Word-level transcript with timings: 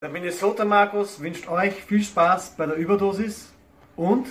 Der 0.00 0.10
Minnesota 0.10 0.64
Markus 0.64 1.18
wünscht 1.18 1.48
euch 1.48 1.74
viel 1.74 2.04
Spaß 2.04 2.54
bei 2.56 2.66
der 2.66 2.76
Überdosis 2.76 3.52
und 3.96 4.28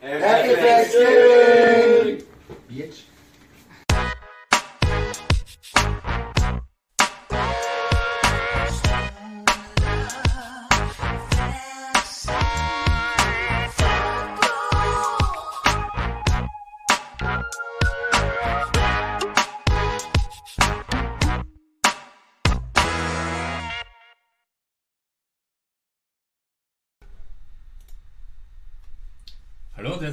Happy 0.00 0.54
Thanksgiving! 0.54 2.24
Bitch. 2.66 3.07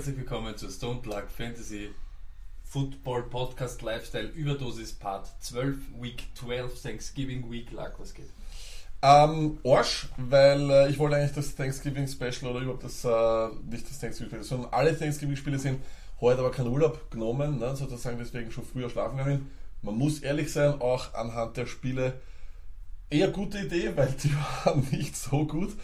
Herzlich 0.05 0.19
willkommen 0.19 0.55
zur 0.55 0.69
Stone 0.69 0.99
Plug 1.01 1.23
Fantasy 1.35 1.89
Football 2.63 3.23
Podcast 3.23 3.81
Lifestyle 3.81 4.27
Überdosis 4.27 4.93
Part 4.93 5.27
12, 5.39 5.77
Week 5.99 6.27
12, 6.35 6.79
Thanksgiving 6.79 7.49
Week. 7.49 7.71
Lag, 7.71 7.93
was 7.97 8.13
geht? 8.13 8.29
Ähm, 9.01 9.57
Arsch, 9.65 10.07
weil 10.17 10.69
äh, 10.69 10.89
ich 10.91 10.99
wollte 10.99 11.15
eigentlich 11.15 11.33
das 11.33 11.55
Thanksgiving 11.55 12.07
Special 12.07 12.51
oder 12.51 12.59
überhaupt 12.59 12.83
das, 12.83 13.03
äh, 13.03 13.47
nicht 13.67 13.89
das 13.89 13.97
Thanksgiving 13.97 14.29
Special, 14.29 14.43
sondern 14.43 14.73
alle 14.73 14.95
Thanksgiving 14.95 15.37
Spiele 15.37 15.57
sind 15.57 15.81
heute 16.21 16.41
aber 16.41 16.51
kein 16.51 16.67
Urlaub 16.67 17.09
genommen, 17.09 17.57
ne, 17.57 17.75
sozusagen 17.75 18.19
deswegen 18.19 18.51
schon 18.51 18.63
früher 18.63 18.91
schlafen 18.91 19.17
gegangen. 19.17 19.49
Man 19.81 19.97
muss 19.97 20.19
ehrlich 20.19 20.53
sein, 20.53 20.81
auch 20.81 21.15
anhand 21.15 21.57
der 21.57 21.65
Spiele 21.65 22.21
eher 23.09 23.29
gute 23.29 23.57
Idee, 23.57 23.93
weil 23.95 24.13
die 24.23 24.31
waren 24.65 24.87
nicht 24.91 25.17
so 25.17 25.47
gut. 25.47 25.75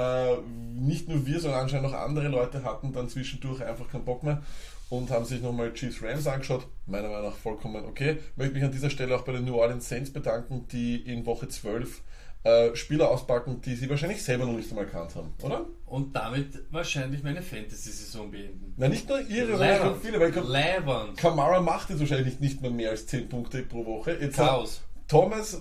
Äh, 0.00 0.36
nicht 0.74 1.08
nur 1.08 1.26
wir, 1.26 1.40
sondern 1.40 1.60
anscheinend 1.60 1.88
auch 1.88 1.92
andere 1.92 2.28
Leute 2.28 2.64
hatten 2.64 2.92
dann 2.92 3.08
zwischendurch 3.08 3.62
einfach 3.62 3.90
keinen 3.90 4.04
Bock 4.04 4.22
mehr 4.22 4.42
und 4.88 5.10
haben 5.10 5.24
sich 5.26 5.42
nochmal 5.42 5.74
Chiefs 5.74 6.02
Rams 6.02 6.26
angeschaut. 6.26 6.66
Meiner 6.86 7.08
Meinung 7.08 7.26
nach 7.26 7.36
vollkommen 7.36 7.84
okay. 7.84 8.18
Möchte 8.36 8.54
mich 8.54 8.64
an 8.64 8.72
dieser 8.72 8.88
Stelle 8.88 9.14
auch 9.14 9.22
bei 9.22 9.32
den 9.32 9.44
New 9.44 9.56
Orleans 9.56 9.88
Saints 9.88 10.10
bedanken, 10.10 10.66
die 10.72 10.96
in 10.96 11.26
Woche 11.26 11.48
12 11.48 12.00
äh, 12.44 12.74
Spieler 12.74 13.10
auspacken, 13.10 13.60
die 13.60 13.74
sie 13.74 13.90
wahrscheinlich 13.90 14.22
selber 14.22 14.46
noch 14.46 14.54
nicht 14.54 14.70
einmal 14.70 14.86
erkannt 14.86 15.14
haben, 15.14 15.34
oder? 15.42 15.66
Und 15.84 16.16
damit 16.16 16.62
wahrscheinlich 16.70 17.22
meine 17.22 17.42
Fantasy-Saison 17.42 18.30
beenden. 18.30 18.72
Na, 18.78 18.88
nicht 18.88 19.06
nur 19.06 19.20
ihre, 19.20 19.58
sondern 19.58 20.00
viele, 20.00 20.18
weil 20.18 20.32
Leiband. 20.32 21.18
Kamara 21.18 21.60
macht 21.60 21.90
jetzt 21.90 22.00
wahrscheinlich 22.00 22.40
nicht 22.40 22.62
mehr 22.62 22.70
mehr 22.70 22.90
als 22.90 23.06
10 23.06 23.28
Punkte 23.28 23.62
pro 23.62 23.84
Woche. 23.84 24.16
Jetzt 24.18 24.36
Chaos. 24.36 24.80
Thomas, 25.06 25.60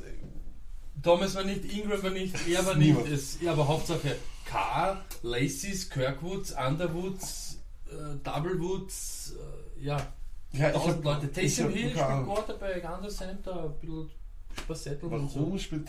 Thomas 1.02 1.36
war 1.36 1.44
nicht, 1.44 1.66
Ingram 1.73 2.03
war 2.03 2.09
nicht, 2.09 2.36
er 2.47 2.66
war 2.66 2.75
nicht. 2.75 2.97
Es, 3.08 3.42
ja, 3.42 3.53
aber 3.53 3.67
Hauptsache 3.67 4.16
Carr, 4.45 5.03
Lacey's, 5.22 5.89
Kirkwoods, 5.89 6.53
Underwoods, 6.53 7.59
äh, 7.88 8.16
Doublewoods, 8.23 9.36
äh, 9.80 9.86
ja. 9.86 10.14
ja, 10.53 10.72
Tausend 10.72 10.97
hab, 10.97 11.03
Leute. 11.03 11.31
Taysom 11.31 11.70
Hill 11.70 11.92
spielt. 11.92 11.95
Quarterback, 11.95 12.89
Under 12.89 13.09
Center, 13.09 13.66
ein 13.66 13.80
bisschen 13.80 14.09
Spassettel 14.58 15.14
und 15.14 15.30
so. 15.30 15.58
Spielt. 15.58 15.88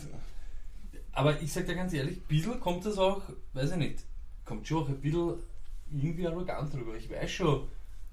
Aber 1.13 1.41
ich 1.41 1.51
sag 1.51 1.65
dir 1.65 1.75
ganz 1.75 1.93
ehrlich, 1.93 2.17
ein 2.17 2.27
bisschen 2.27 2.59
kommt 2.59 2.85
das 2.85 2.97
auch, 2.97 3.21
weiß 3.53 3.71
ich 3.71 3.77
nicht, 3.77 3.99
kommt 4.45 4.67
schon 4.67 4.83
auch 4.83 4.89
ein 4.89 5.01
bisschen 5.01 5.33
irgendwie 5.91 6.27
arrogant 6.27 6.73
drüber. 6.73 6.95
Ich 6.95 7.09
weiß 7.09 7.31
schon, 7.31 7.67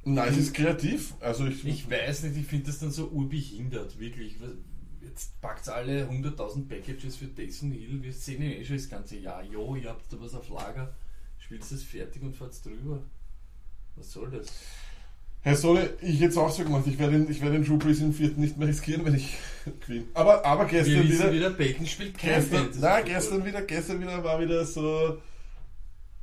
Nein, 0.04 0.28
es 0.30 0.38
ist 0.38 0.54
kreativ. 0.54 1.14
Also 1.20 1.46
ich, 1.46 1.66
ich 1.66 1.90
weiß 1.90 2.22
nicht, 2.24 2.36
ich 2.36 2.46
finde 2.46 2.66
das 2.66 2.78
dann 2.78 2.90
so 2.90 3.08
urbehindert, 3.08 3.98
wirklich. 3.98 4.36
Jetzt 5.00 5.40
packt 5.40 5.68
alle 5.68 6.08
100.000 6.08 6.68
Packages 6.68 7.16
für 7.16 7.32
Taysom 7.34 7.72
Hill, 7.72 8.02
wir 8.02 8.12
sehen 8.12 8.42
ihn 8.42 8.52
eh 8.52 8.64
schon 8.64 8.76
das 8.76 8.88
ganze 8.88 9.16
Jahr. 9.16 9.42
Jo, 9.44 9.76
ihr 9.76 9.88
habt 9.90 10.12
da 10.12 10.16
was 10.20 10.34
auf 10.34 10.48
Lager, 10.48 10.94
spielt 11.38 11.62
es 11.62 11.82
fertig 11.82 12.22
und 12.22 12.34
fahrt 12.36 12.64
drüber. 12.64 13.02
Was 13.96 14.12
soll 14.12 14.30
das? 14.30 14.48
Herr 15.40 15.54
Solle, 15.56 15.96
ich 16.02 16.20
hätte 16.20 16.30
es 16.30 16.36
auch 16.36 16.50
so 16.50 16.64
gemacht. 16.64 16.84
Ich 16.86 16.98
werde 16.98 17.12
den, 17.12 17.30
ich 17.30 17.40
werde 17.40 17.54
den 17.54 17.64
Drew 17.64 17.78
Brees 17.78 18.00
im 18.00 18.12
vierten 18.12 18.40
nicht 18.40 18.56
mehr 18.58 18.68
riskieren, 18.68 19.04
wenn 19.04 19.14
ich 19.14 19.36
gewinne. 19.86 20.04
Aber, 20.14 20.44
aber 20.44 20.70
Wir 20.70 20.82
gestern 20.82 21.08
wissen 21.08 21.18
wieder, 21.18 21.32
wieder, 21.32 21.50
Bacon 21.50 21.86
spielt 21.86 22.18
kein 22.18 22.40
gestern, 22.40 22.68
nein, 22.80 23.04
gestern 23.04 23.44
wieder, 23.44 23.62
gestern 23.62 24.00
wieder 24.00 24.22
war 24.24 24.40
wieder 24.40 24.64
so. 24.64 25.18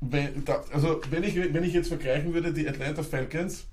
Wenn, 0.02 0.44
da, 0.44 0.64
also 0.72 1.02
wenn 1.10 1.24
ich, 1.24 1.36
wenn 1.36 1.64
ich 1.64 1.74
jetzt 1.74 1.88
vergleichen 1.88 2.34
würde, 2.34 2.54
die 2.54 2.68
Atlanta 2.68 3.02
Falcons 3.02 3.66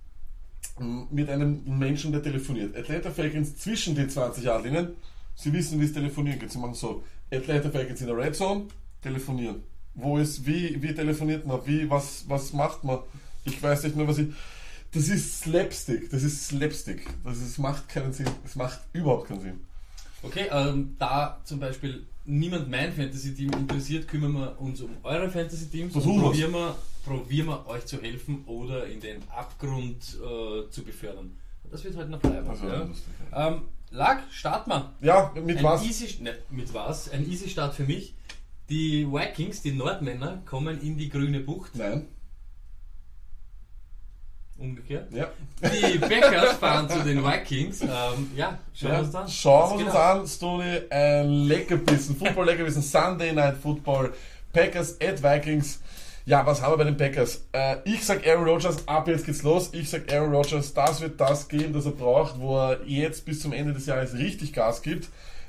mit 0.79 1.29
einem 1.29 1.63
Menschen, 1.79 2.13
der 2.13 2.23
telefoniert. 2.23 2.77
Atlanta 2.77 3.11
Falcons 3.11 3.57
zwischen 3.57 3.95
den 3.95 4.09
20 4.09 4.45
Jahrlinien, 4.45 4.89
sie 5.35 5.53
wissen, 5.53 5.81
wie 5.81 5.85
es 5.85 5.93
telefonieren 5.93 6.39
geht. 6.39 6.51
Sie 6.51 6.59
machen 6.59 6.75
so, 6.75 7.03
Atlanta 7.31 7.71
Falcons 7.71 8.01
in 8.01 8.07
der 8.07 8.17
Red 8.17 8.35
Zone, 8.35 8.67
telefonieren. 9.03 9.63
Wo 9.95 10.19
ist, 10.19 10.47
wie, 10.47 10.83
wie 10.83 10.95
telefoniert 10.95 11.47
man, 11.47 11.61
wie, 11.67 11.89
was, 11.91 12.25
was 12.29 12.53
macht 12.53 12.85
man? 12.85 13.01
Ich 13.45 13.63
weiß 13.63 13.85
nicht 13.85 13.97
mehr, 13.97 14.09
was 14.09 14.19
ich... 14.19 14.29
Das 14.93 15.09
ist 15.09 15.41
Slapstick, 15.41 16.11
das 16.11 16.23
ist 16.23 16.49
Slapstick. 16.49 17.07
Das 17.25 17.39
ist, 17.39 17.59
macht 17.59 17.89
keinen 17.89 18.13
Sinn, 18.13 18.29
es 18.45 18.57
macht 18.57 18.81
überhaupt 18.93 19.29
keinen 19.29 19.41
Sinn. 19.41 19.61
Okay, 20.23 20.47
ähm, 20.51 20.97
da 20.99 21.41
zum 21.45 21.59
Beispiel 21.61 22.07
niemand 22.25 22.71
mein 22.71 22.93
Fantasy-Team 22.93 23.51
interessiert, 23.53 24.07
kümmern 24.09 24.33
wir 24.33 24.61
uns 24.61 24.81
um 24.81 24.91
eure 25.03 25.29
Fantasy-Teams 25.29 25.95
und 25.95 26.21
probieren 26.21 26.53
wir, 26.53 26.77
probieren 27.05 27.47
wir 27.49 27.67
euch 27.67 27.85
zu 27.87 28.01
helfen 28.01 28.45
oder 28.47 28.87
in 28.87 29.01
den 29.01 29.23
Abgrund 29.31 29.99
äh, 29.99 30.71
zu 30.71 30.85
befördern. 30.85 31.37
Das 31.71 31.83
wird 31.85 31.97
heute 31.97 32.11
noch 32.11 32.21
bleiben. 32.21 32.49
Also, 32.49 32.67
ja. 32.67 32.89
ähm, 33.35 33.63
Lag, 33.91 34.21
start 34.31 34.67
mal. 34.69 34.91
Ja, 35.01 35.33
mit 35.35 35.59
Ein 35.59 35.65
was? 35.65 35.85
Easy, 35.85 36.23
ne, 36.23 36.35
mit 36.51 36.73
was? 36.73 37.11
Ein 37.11 37.31
easy 37.31 37.49
Start 37.49 37.75
für 37.75 37.85
mich. 37.85 38.15
Die 38.71 39.07
Vikings, 39.07 39.61
die 39.61 39.73
Nordmänner, 39.73 40.43
kommen 40.47 40.81
in 40.81 40.97
die 40.97 41.11
grüne 41.11 41.41
Bucht. 41.41 41.77
Nein. 41.77 42.07
Umgekehrt. 44.59 45.13
Ja. 45.13 45.29
Die 45.63 45.99
Packers 45.99 46.53
fahren 46.55 46.89
zu 46.89 47.01
den 47.03 47.25
Vikings. 47.25 47.81
Ähm, 47.83 47.89
ja, 48.37 48.59
schauen 48.75 48.91
wir 48.91 48.95
Ja, 48.95 48.99
uns 49.01 49.11
dann. 49.11 49.29
Schauen 49.29 49.71
wir 49.71 49.75
uns 49.87 49.93
geht 49.93 49.95
ab? 50.01 50.17
an, 50.21 50.27
Stony. 50.29 50.81
Ein 50.91 51.29
Leckerbissen, 51.47 52.17
Football-Leckerbissen, 52.17 52.83
Sunday 52.83 53.33
Night 53.33 53.57
Football, 53.57 54.13
Packers 54.53 54.99
at 55.01 55.23
Vikings. 55.23 55.81
Ja, 56.25 56.47
was 56.47 56.63
haben 56.63 56.75
wir 56.75 56.77
bei 56.77 56.85
den 56.85 56.97
Packers? 56.97 57.43
Äh, 57.51 57.79
ich 57.85 58.05
sag 58.05 58.25
Aaron 58.25 58.45
Rodgers, 58.45 58.87
ab 58.87 59.09
jetzt 59.09 59.27
geht's 59.27 59.43
los. 59.43 59.71
Ich 59.73 59.91
sag 59.91 60.13
Aaron 60.13 60.33
Rodgers, 60.33 60.73
das 60.73 61.01
wird 61.01 61.21
das 61.21 61.49
geben, 61.49 61.73
das 61.73 61.85
er 61.87 61.91
braucht, 61.93 62.39
wo 62.39 62.57
er 62.59 62.79
jetzt 62.87 63.25
bis 63.25 63.41
zum 63.41 63.53
Ende 63.53 63.73
des 63.73 63.87
Jahres 63.87 64.15
richtig 64.15 64.53
Gas 64.53 64.83
gibt. 64.83 65.09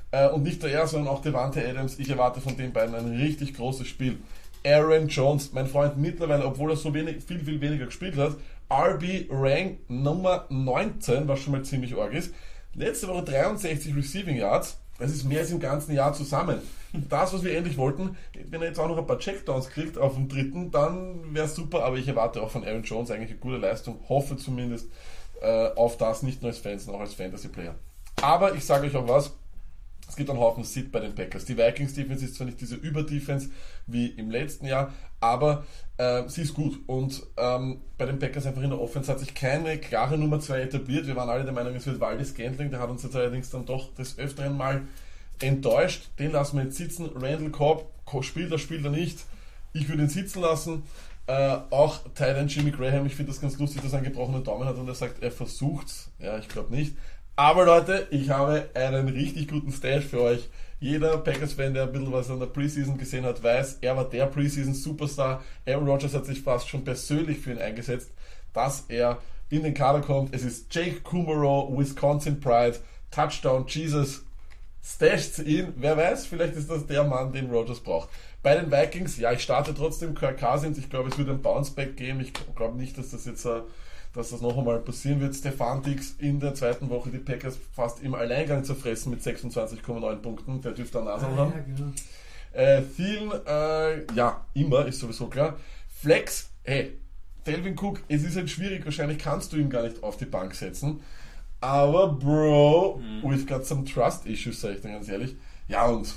Äh, 0.10 0.30
und 0.30 0.42
nicht 0.42 0.64
nur 0.64 0.72
er, 0.72 0.88
sondern 0.88 1.14
auch 1.14 1.22
Devante 1.22 1.64
Adams. 1.68 2.00
Ich 2.00 2.10
erwarte 2.10 2.42
von 2.42 2.58
den 2.58 2.74
beiden 2.74 2.96
ein 2.96 3.16
richtig 3.20 3.54
großes 3.54 3.86
Spiel. 3.88 4.18
Aaron 4.66 5.10
Jones, 5.10 5.52
mein 5.54 5.68
Freund, 5.68 5.98
mittlerweile, 5.98 6.46
obwohl 6.46 6.72
er 6.72 6.78
so 6.78 6.92
wenig, 6.94 7.24
viel, 7.24 7.44
viel 7.44 7.60
weniger 7.62 7.86
gespielt 7.86 8.16
hat, 8.18 8.36
RB 8.72 9.28
Rank 9.30 9.80
Nummer 9.90 10.46
19, 10.50 11.28
was 11.28 11.40
schon 11.40 11.54
mal 11.54 11.64
ziemlich 11.64 11.96
arg 11.96 12.14
ist. 12.14 12.34
Letzte 12.74 13.08
Woche 13.08 13.24
63 13.24 13.96
Receiving 13.96 14.38
Yards. 14.38 14.80
Das 15.00 15.12
ist 15.12 15.26
mehr 15.26 15.40
als 15.40 15.52
im 15.52 15.60
ganzen 15.60 15.94
Jahr 15.94 16.14
zusammen. 16.14 16.62
Das, 16.94 17.34
was 17.34 17.44
wir 17.44 17.58
endlich 17.58 17.78
wollten, 17.78 18.16
wenn 18.50 18.62
er 18.62 18.68
jetzt 18.68 18.80
auch 18.80 18.88
noch 18.88 18.98
ein 18.98 19.08
paar 19.08 19.18
Checkdowns 19.18 19.70
kriegt 19.70 19.98
auf 19.98 20.14
dem 20.14 20.30
dritten, 20.30 20.70
dann 20.70 21.34
wäre 21.34 21.48
super. 21.48 21.84
Aber 21.84 21.98
ich 21.98 22.08
erwarte 22.08 22.42
auch 22.42 22.52
von 22.52 22.64
Aaron 22.64 22.84
Jones 22.84 23.10
eigentlich 23.10 23.32
eine 23.32 23.40
gute 23.40 23.58
Leistung. 23.58 24.00
Hoffe 24.08 24.38
zumindest 24.38 24.90
äh, 25.42 25.70
auf 25.76 25.98
das, 25.98 26.22
nicht 26.22 26.42
nur 26.42 26.52
als 26.52 26.60
Fans, 26.60 26.86
sondern 26.86 27.02
auch 27.02 27.06
als 27.06 27.16
Fantasy-Player. 27.16 27.76
Aber 28.22 28.54
ich 28.54 28.66
sage 28.66 28.88
euch 28.88 28.96
auch 28.96 29.08
was. 29.08 29.34
Es 30.14 30.18
gibt 30.18 30.30
einen 30.30 30.38
Haufen 30.38 30.64
Sit 30.64 30.92
bei 30.92 31.00
den 31.00 31.16
Packers. 31.16 31.46
Die 31.46 31.58
Vikings 31.58 31.96
Defense 31.96 32.24
ist 32.24 32.36
zwar 32.36 32.46
nicht 32.46 32.62
diese 32.62 32.76
Über-Defense 32.76 33.50
wie 33.88 34.10
im 34.10 34.30
letzten 34.30 34.68
Jahr, 34.68 34.94
aber 35.20 35.66
äh, 35.98 36.22
sie 36.28 36.44
ist 36.44 36.54
gut. 36.54 36.82
Und 36.86 37.24
ähm, 37.36 37.82
bei 37.98 38.06
den 38.06 38.20
Packers 38.20 38.46
einfach 38.46 38.62
in 38.62 38.70
der 38.70 38.80
Offense 38.80 39.12
hat 39.12 39.18
sich 39.18 39.34
keine 39.34 39.80
klare 39.80 40.16
Nummer 40.20 40.40
2 40.40 40.62
etabliert. 40.62 41.08
Wir 41.08 41.16
waren 41.16 41.30
alle 41.30 41.46
der 41.46 41.54
Meinung, 41.54 41.74
es 41.74 41.88
wird 41.88 42.00
Waldes 42.00 42.36
Gantling. 42.36 42.70
Der 42.70 42.80
hat 42.80 42.92
uns 42.92 43.02
jetzt 43.02 43.16
allerdings 43.16 43.50
dann 43.50 43.66
doch 43.66 43.92
des 43.96 44.20
Öfteren 44.20 44.56
mal 44.56 44.84
enttäuscht. 45.42 46.10
Den 46.20 46.32
lassen 46.32 46.58
wir 46.58 46.66
jetzt 46.66 46.78
sitzen. 46.78 47.10
Randall 47.16 47.50
Cobb 47.50 47.88
spielt 48.22 48.52
er, 48.52 48.60
spielt 48.60 48.86
er 48.86 48.92
nicht. 48.92 49.18
Ich 49.74 49.90
würde 49.90 50.04
ihn 50.04 50.10
sitzen 50.10 50.44
lassen. 50.44 50.84
Äh, 51.26 51.58
auch 51.72 52.02
Tyler 52.14 52.44
Jimmy 52.44 52.70
Graham, 52.70 53.08
ich 53.08 53.16
finde 53.16 53.32
das 53.32 53.42
ganz 53.42 53.58
lustig, 53.58 53.82
dass 53.82 53.94
er 53.94 53.98
einen 53.98 54.06
gebrochenen 54.06 54.44
Daumen 54.44 54.68
hat 54.68 54.76
und 54.76 54.88
er 54.88 54.94
sagt, 54.94 55.24
er 55.24 55.32
versucht's. 55.32 56.12
Ja, 56.20 56.38
ich 56.38 56.50
glaube 56.50 56.76
nicht. 56.76 56.96
Aber 57.36 57.66
Leute, 57.66 58.08
ich 58.12 58.30
habe 58.30 58.70
einen 58.76 59.08
richtig 59.08 59.48
guten 59.48 59.72
Stash 59.72 60.06
für 60.06 60.22
euch. 60.22 60.50
Jeder 60.80 61.18
Packers-Fan, 61.18 61.74
der 61.74 61.84
ein 61.84 61.92
bisschen 61.92 62.12
was 62.12 62.30
an 62.30 62.40
der 62.40 62.46
Preseason 62.46 62.98
gesehen 62.98 63.26
hat, 63.26 63.42
weiß, 63.42 63.80
er 63.82 63.98
war 63.98 64.08
der 64.08 64.28
Preseason-Superstar. 64.28 65.44
Aaron 65.66 65.88
Rodgers 65.88 66.14
hat 66.14 66.26
sich 66.26 66.42
fast 66.42 66.70
schon 66.70 66.84
persönlich 66.84 67.40
für 67.40 67.52
ihn 67.52 67.58
eingesetzt, 67.58 68.12
dass 68.54 68.86
er 68.88 69.18
in 69.50 69.64
den 69.64 69.74
Kader 69.74 70.02
kommt. 70.02 70.36
Es 70.36 70.44
ist 70.44 70.74
Jake 70.76 71.02
Kumaro, 71.02 71.74
Wisconsin 71.76 72.40
Pride, 72.40 72.78
Touchdown 73.10 73.66
Jesus. 73.68 74.24
Stasht 74.86 75.40
ihn, 75.40 75.74
wer 75.78 75.98
weiß, 75.98 76.28
vielleicht 76.28 76.56
ist 76.56 76.70
das 76.70 76.86
der 76.86 77.04
Mann, 77.04 77.32
den 77.32 77.50
Rodgers 77.50 77.80
braucht. 77.80 78.10
Bei 78.44 78.56
den 78.56 78.72
Vikings, 78.72 79.18
ja, 79.18 79.32
ich 79.32 79.42
starte 79.42 79.74
trotzdem 79.74 80.14
Kirk 80.14 80.38
Cousins. 80.38 80.78
Ich 80.78 80.90
glaube, 80.90 81.10
es 81.10 81.18
wird 81.18 81.30
ein 81.30 81.42
Bounceback 81.42 81.96
geben. 81.96 82.20
Ich 82.20 82.34
glaube 82.56 82.78
nicht, 82.78 82.98
dass 82.98 83.10
das 83.10 83.26
jetzt, 83.26 83.46
äh, 83.46 83.62
dass 84.14 84.30
das 84.30 84.42
noch 84.42 84.58
einmal 84.58 84.80
passieren 84.80 85.20
wird. 85.20 85.36
Stefan 85.36 85.82
Dix 85.82 86.16
in 86.20 86.40
der 86.40 86.54
zweiten 86.54 86.90
Woche 86.90 87.10
die 87.10 87.18
Packers 87.18 87.58
fast 87.76 88.02
im 88.04 88.14
Alleingang 88.14 88.64
zerfressen 88.64 89.12
mit 89.12 89.22
26,9 89.22 90.16
Punkten. 90.18 90.62
Der 90.62 90.72
dürfte 90.72 91.00
eine 91.00 91.10
Nase 91.10 91.26
haben. 91.28 91.54
Ja, 91.54 91.60
genau. 91.60 91.92
Äh, 92.54 92.84
Thielen, 92.84 93.32
äh, 93.48 94.14
ja, 94.14 94.46
immer, 94.54 94.86
ist 94.86 95.00
sowieso 95.00 95.28
klar. 95.28 95.58
Flex, 96.02 96.50
hey, 96.64 96.98
Delvin 97.48 97.76
Cook, 97.78 98.02
es 98.08 98.24
ist 98.24 98.36
halt 98.36 98.50
schwierig, 98.50 98.86
wahrscheinlich 98.86 99.18
kannst 99.18 99.52
du 99.52 99.58
ihn 99.58 99.70
gar 99.70 99.84
nicht 99.84 100.04
auf 100.04 100.18
die 100.18 100.26
Bank 100.26 100.54
setzen. 100.54 101.02
Aber, 101.60 102.10
Bro, 102.10 103.02
we've 103.24 103.48
got 103.48 103.66
some 103.66 103.86
trust 103.86 104.26
issues, 104.26 104.62
sag 104.62 104.76
ich 104.76 104.82
dir 104.82 104.90
ganz 104.90 105.08
ehrlich. 105.08 105.36
Ja, 105.68 105.88
und 105.88 106.14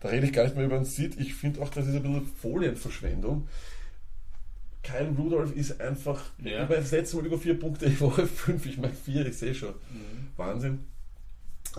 da 0.00 0.08
rede 0.08 0.26
ich 0.26 0.32
gar 0.32 0.42
nicht 0.44 0.56
mehr 0.56 0.66
über 0.66 0.76
den 0.76 0.84
Sid. 0.84 1.18
Ich 1.18 1.34
finde 1.34 1.62
auch, 1.62 1.68
das 1.68 1.86
ist 1.86 1.94
ein 1.94 2.02
bisschen 2.02 2.26
Folienverschwendung. 2.40 3.48
Kyle 4.82 5.14
Rudolph 5.16 5.54
ist 5.54 5.80
einfach, 5.80 6.20
Ja. 6.38 6.62
ich 6.64 6.68
meine, 6.68 6.80
das 6.82 6.90
letzte 6.90 7.16
Mal 7.16 7.26
über 7.26 7.38
vier 7.38 7.58
Punkte, 7.58 7.86
ich 7.86 8.00
Woche 8.00 8.26
fünf, 8.26 8.66
ich 8.66 8.78
meine 8.78 8.94
vier, 8.94 9.26
ich 9.26 9.36
sehe 9.38 9.54
schon. 9.54 9.74
Wahnsinn. 10.36 10.80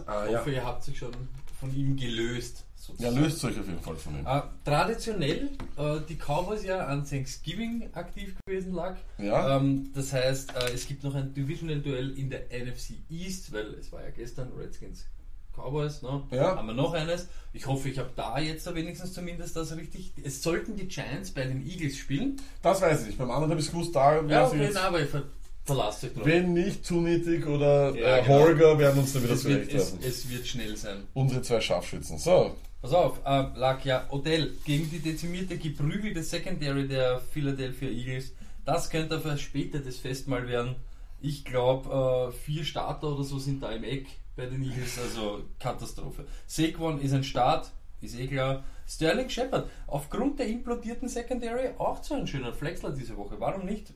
Ah, 0.05 0.25
Ich 0.25 0.31
ja. 0.31 0.39
hoffe, 0.39 0.51
ihr 0.51 0.63
habt 0.65 0.83
sich 0.83 0.97
schon 0.97 1.11
von 1.59 1.75
ihm 1.75 1.95
gelöst. 1.95 2.63
ja, 2.65 2.83
sozusagen. 2.95 3.15
löst 3.21 3.45
euch 3.45 3.59
auf 3.59 3.67
jeden 3.67 3.79
Fall 3.81 3.95
von 3.95 4.19
ihm. 4.19 4.25
Äh, 4.25 4.41
traditionell, 4.65 5.49
äh, 5.77 5.99
die 6.09 6.15
Cowboys 6.17 6.63
ja 6.65 6.85
an 6.87 7.05
Thanksgiving 7.05 7.89
aktiv 7.93 8.35
gewesen 8.45 8.73
lag. 8.73 8.95
Ja. 9.17 9.57
Ähm, 9.57 9.89
das 9.93 10.11
heißt, 10.13 10.53
äh, 10.55 10.73
es 10.73 10.87
gibt 10.87 11.03
noch 11.03 11.15
ein 11.15 11.33
Divisional-Duell 11.33 12.17
in 12.17 12.29
der 12.29 12.47
NFC 12.51 12.95
East, 13.09 13.51
weil 13.53 13.73
es 13.75 13.91
war 13.91 14.03
ja 14.03 14.09
gestern 14.09 14.51
Redskins 14.57 15.05
Cowboys, 15.55 16.01
ne? 16.01 16.23
Ja. 16.31 16.55
Haben 16.55 16.67
wir 16.67 16.73
noch 16.73 16.93
eines. 16.93 17.27
Ich 17.53 17.67
hoffe, 17.67 17.89
ich 17.89 17.99
habe 17.99 18.09
da 18.15 18.39
jetzt 18.39 18.73
wenigstens 18.73 19.13
zumindest 19.13 19.55
das 19.55 19.75
richtig. 19.75 20.11
Es 20.23 20.41
sollten 20.41 20.75
die 20.75 20.87
Giants 20.87 21.31
bei 21.31 21.43
den 21.45 21.65
Eagles 21.65 21.97
spielen. 21.97 22.37
Das 22.61 22.81
weiß 22.81 23.01
ich 23.01 23.07
nicht. 23.07 23.17
Beim 23.19 23.29
anderen 23.29 23.51
habe 23.51 23.59
ich 23.59 23.67
es 23.67 23.71
gewusst, 23.71 23.95
da 23.95 24.21
Ja, 24.23 24.47
okay, 24.47 24.63
jetzt, 24.63 24.73
na, 24.73 24.87
aber 24.87 25.01
ich 25.01 25.09
ver 25.09 25.23
verlasse 25.65 26.07
euch 26.07 26.13
drauf. 26.13 26.25
wenn 26.25 26.51
nicht 26.53 26.85
Zunitig 26.85 27.45
oder 27.47 27.95
Ja, 27.95 28.17
äh, 28.17 28.21
genau. 28.23 28.39
Holger 28.39 28.79
werden 28.79 28.99
uns 28.99 29.13
dann 29.13 29.23
wieder 29.23 29.29
wird, 29.31 29.39
es, 29.39 29.43
zurechtlassen. 29.43 29.99
es 30.03 30.29
wird 30.29 30.47
schnell 30.47 30.75
sein. 30.75 31.07
Unsere 31.13 31.41
zwei 31.41 31.61
Scharfschützen. 31.61 32.17
So, 32.17 32.55
Pass 32.81 32.91
auf, 32.91 33.19
äh, 33.23 33.45
lag 33.55 33.85
ja 33.85 34.05
Odell 34.09 34.51
gegen 34.65 34.89
die 34.91 34.99
dezimierte, 34.99 35.57
geprügelte 35.57 36.21
Secondary 36.21 36.85
der 36.85 37.21
Philadelphia 37.31 37.87
Eagles. 37.87 38.33
Das 38.65 38.89
könnte 38.89 39.21
ein 39.23 39.37
späteres 39.37 39.99
Festmahl 39.99 40.49
werden. 40.49 40.75
Ich 41.21 41.45
glaube, 41.45 42.31
äh, 42.33 42.33
vier 42.33 42.65
Starter 42.65 43.07
oder 43.13 43.23
so 43.23 43.39
sind 43.39 43.63
da 43.63 43.71
im 43.71 43.85
Eck 43.85 44.07
bei 44.35 44.45
den 44.45 44.63
Eagles, 44.63 44.99
also 44.99 45.43
Katastrophe. 45.59 46.25
Saquon 46.47 46.99
ist 47.01 47.13
ein 47.13 47.23
Start, 47.23 47.71
ist 48.01 48.17
eh 48.19 48.27
klar. 48.27 48.63
Sterling 48.87 49.29
Shepard, 49.29 49.69
aufgrund 49.87 50.39
der 50.39 50.47
implodierten 50.47 51.07
Secondary 51.07 51.69
auch 51.77 52.03
so 52.03 52.15
ein 52.15 52.27
schöner 52.27 52.51
Flexler 52.53 52.91
diese 52.91 53.15
Woche. 53.15 53.35
Warum 53.39 53.65
nicht? 53.65 53.93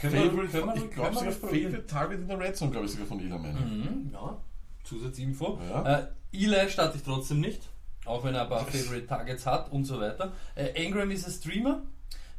Können 0.00 0.12
wir- 0.14 0.20
Favorite, 0.22 0.48
können 0.52 0.66
wir- 0.66 0.84
ich 0.84 0.90
glaube 0.90 1.10
wir 1.14 1.18
sogar? 1.32 1.32
Favorite 1.50 1.86
Target 1.86 2.20
in 2.20 2.28
der 2.28 2.38
Red 2.38 2.56
Zone, 2.56 2.70
glaube 2.70 2.86
ich 2.86 2.92
sogar 2.92 3.06
von 3.06 3.28
Manning. 3.28 3.52
Mhm, 3.80 4.10
ja, 4.12 4.40
Zusatzinfo. 4.84 5.58
Ja. 5.68 5.98
Äh, 6.00 6.06
Eli 6.32 6.68
starte 6.68 6.96
ich 6.98 7.02
trotzdem 7.02 7.40
nicht, 7.40 7.62
auch 8.04 8.22
wenn 8.24 8.34
er 8.34 8.42
ein 8.42 8.48
paar 8.48 8.66
Favorite 8.66 9.06
Targets 9.06 9.46
hat 9.46 9.70
und 9.72 9.84
so 9.84 10.00
weiter. 10.00 10.32
Äh, 10.54 10.84
Ingram 10.84 11.10
ist 11.10 11.26
ein 11.26 11.32
Streamer. 11.32 11.82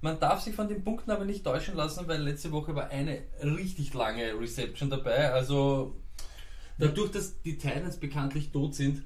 Man 0.01 0.19
darf 0.19 0.41
sich 0.41 0.53
von 0.53 0.67
den 0.67 0.83
Punkten 0.83 1.09
aber 1.11 1.25
nicht 1.25 1.43
täuschen 1.43 1.75
lassen, 1.75 2.07
weil 2.07 2.21
letzte 2.21 2.51
Woche 2.51 2.75
war 2.75 2.89
eine 2.89 3.23
richtig 3.41 3.93
lange 3.93 4.37
Reception 4.39 4.89
dabei. 4.89 5.31
Also 5.31 5.95
dadurch, 6.77 7.11
dass 7.11 7.41
die 7.41 7.57
Titans 7.57 7.97
bekanntlich 7.97 8.51
tot 8.51 8.75
sind, 8.75 9.03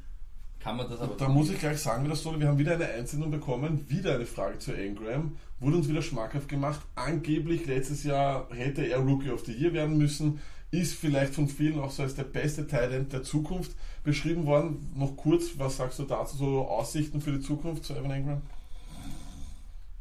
kann 0.60 0.75
man 0.75 0.89
das 0.89 1.00
aber. 1.00 1.16
Da 1.16 1.30
muss 1.30 1.50
ich 1.50 1.60
gleich 1.60 1.80
sagen, 1.80 2.10
das 2.10 2.25
wir 2.25 2.48
haben 2.48 2.57
wieder 2.57 2.74
eine 2.74 2.89
Einsendung 2.89 3.31
bekommen, 3.31 3.89
wieder 3.89 4.16
eine 4.16 4.25
Frage 4.25 4.60
zu 4.60 4.74
Engram, 4.74 5.38
wurde 5.60 5.77
uns 5.77 5.88
wieder 5.88 6.01
schmackhaft 6.01 6.50
gemacht. 6.50 6.81
Angeblich 6.95 7.66
letztes 7.66 8.04
Jahr 8.04 8.48
hätte 8.51 8.83
er 8.86 9.00
Rookie 9.00 9.30
of 9.30 9.45
the 9.45 9.54
Year 9.54 9.74
werden 9.74 9.98
müssen, 9.98 10.42
ist 10.71 10.95
vielleicht 10.95 11.33
von 11.33 11.48
vielen 11.48 11.80
auch 11.80 11.92
so 11.92 12.04
als 12.04 12.16
der 12.16 12.25
beste 12.25 12.68
Talent 12.68 13.13
der 13.13 13.24
Zukunft 13.24 13.71
beschrieben 14.04 14.45
worden. 14.45 14.92
Noch 14.95 15.16
kurz, 15.16 15.57
was 15.57 15.77
sagst 15.77 16.00
du 16.00 16.04
dazu, 16.04 16.38
so 16.38 16.68
Aussichten 16.68 17.21
für 17.21 17.31
die 17.31 17.42
Zukunft 17.42 17.86
zu 17.86 17.95
Evan 17.95 18.12
Engram? 18.12 18.42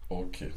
Okay. 0.08 0.50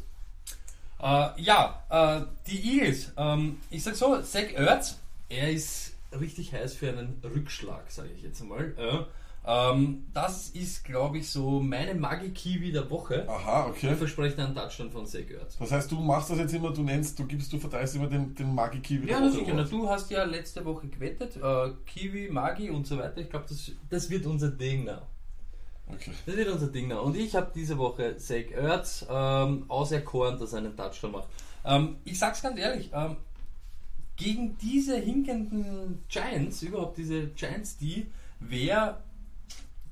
Äh, 1.00 1.42
ja, 1.42 1.84
äh, 1.90 2.26
die 2.48 2.78
Eagles. 2.78 3.12
Ähm, 3.18 3.58
ich 3.70 3.84
sag 3.84 3.96
so, 3.96 4.22
Zach 4.22 4.54
Ertz, 4.54 4.98
er 5.30 5.52
ist 5.52 5.94
richtig 6.20 6.54
heiß 6.54 6.74
für 6.76 6.90
einen 6.90 7.22
Rückschlag, 7.24 7.90
sage 7.92 8.10
ich 8.16 8.24
jetzt 8.24 8.42
einmal. 8.42 8.74
Äh, 8.78 9.06
ähm, 9.44 10.06
das 10.14 10.50
ist, 10.50 10.84
glaube 10.86 11.18
ich, 11.18 11.30
so 11.32 11.60
meine 11.62 11.96
Magi-Kiwi 11.96 12.72
der 12.72 12.90
Woche. 12.92 13.28
Aha, 13.28 13.72
Ich 13.76 13.84
okay. 13.84 13.96
verspreche 13.96 14.40
einen 14.44 14.54
Touchdown 14.54 14.92
von 14.92 15.06
Zach 15.08 15.22
Ertz. 15.30 15.58
Das 15.58 15.72
heißt, 15.72 15.92
du 15.92 16.00
machst 16.00 16.30
das 16.30 16.38
jetzt 16.38 16.54
immer, 16.54 16.72
du 16.72 16.84
nennst, 16.84 17.18
du 17.18 17.26
gibst, 17.26 17.52
du 17.52 17.58
verteilst 17.58 17.96
immer 17.96 18.08
den, 18.08 18.36
den 18.36 18.54
Magi-Kiwi 18.54 19.10
Ja, 19.10 19.20
der 19.20 19.32
Woche. 19.34 19.44
Na, 19.48 19.54
Award. 19.54 19.72
du 19.72 19.90
hast 19.90 20.12
ja 20.12 20.24
letzte 20.26 20.64
Woche 20.64 20.88
gewettet, 20.88 21.38
äh, 21.38 21.72
Kiwi, 21.88 22.30
Magi 22.30 22.70
und 22.70 22.86
so 22.86 22.98
weiter. 23.00 23.18
Ich 23.18 23.30
glaube, 23.32 23.46
das, 23.50 23.72
das 23.90 24.10
wird 24.12 24.28
unser 24.28 24.50
Ding 24.52 24.84
now. 24.86 25.02
Okay. 25.88 26.12
Das 26.26 26.36
wird 26.38 26.48
unser 26.50 26.68
Ding 26.68 26.88
now. 26.88 27.02
Und 27.02 27.18
ich 27.18 27.36
habe 27.36 27.52
diese 27.56 27.78
Woche 27.80 28.16
Zach 28.18 28.52
Ertz 28.52 29.06
ähm, 29.10 29.66
auserkoren, 29.70 30.38
dass 30.40 30.54
er 30.54 30.60
einen 30.60 30.78
Touchdown 30.78 31.14
macht. 31.14 31.30
Ähm, 31.66 31.98
ich 32.06 32.18
sag's 32.20 32.42
ganz 32.44 32.60
ehrlich, 32.60 32.92
ähm, 32.94 33.18
gegen 34.16 34.58
diese 34.58 34.98
hinkenden 34.98 36.04
Giants, 36.10 36.62
überhaupt 36.62 36.98
diese 36.98 37.28
Giants, 37.28 37.78
die 37.78 38.08
wäre 38.40 39.02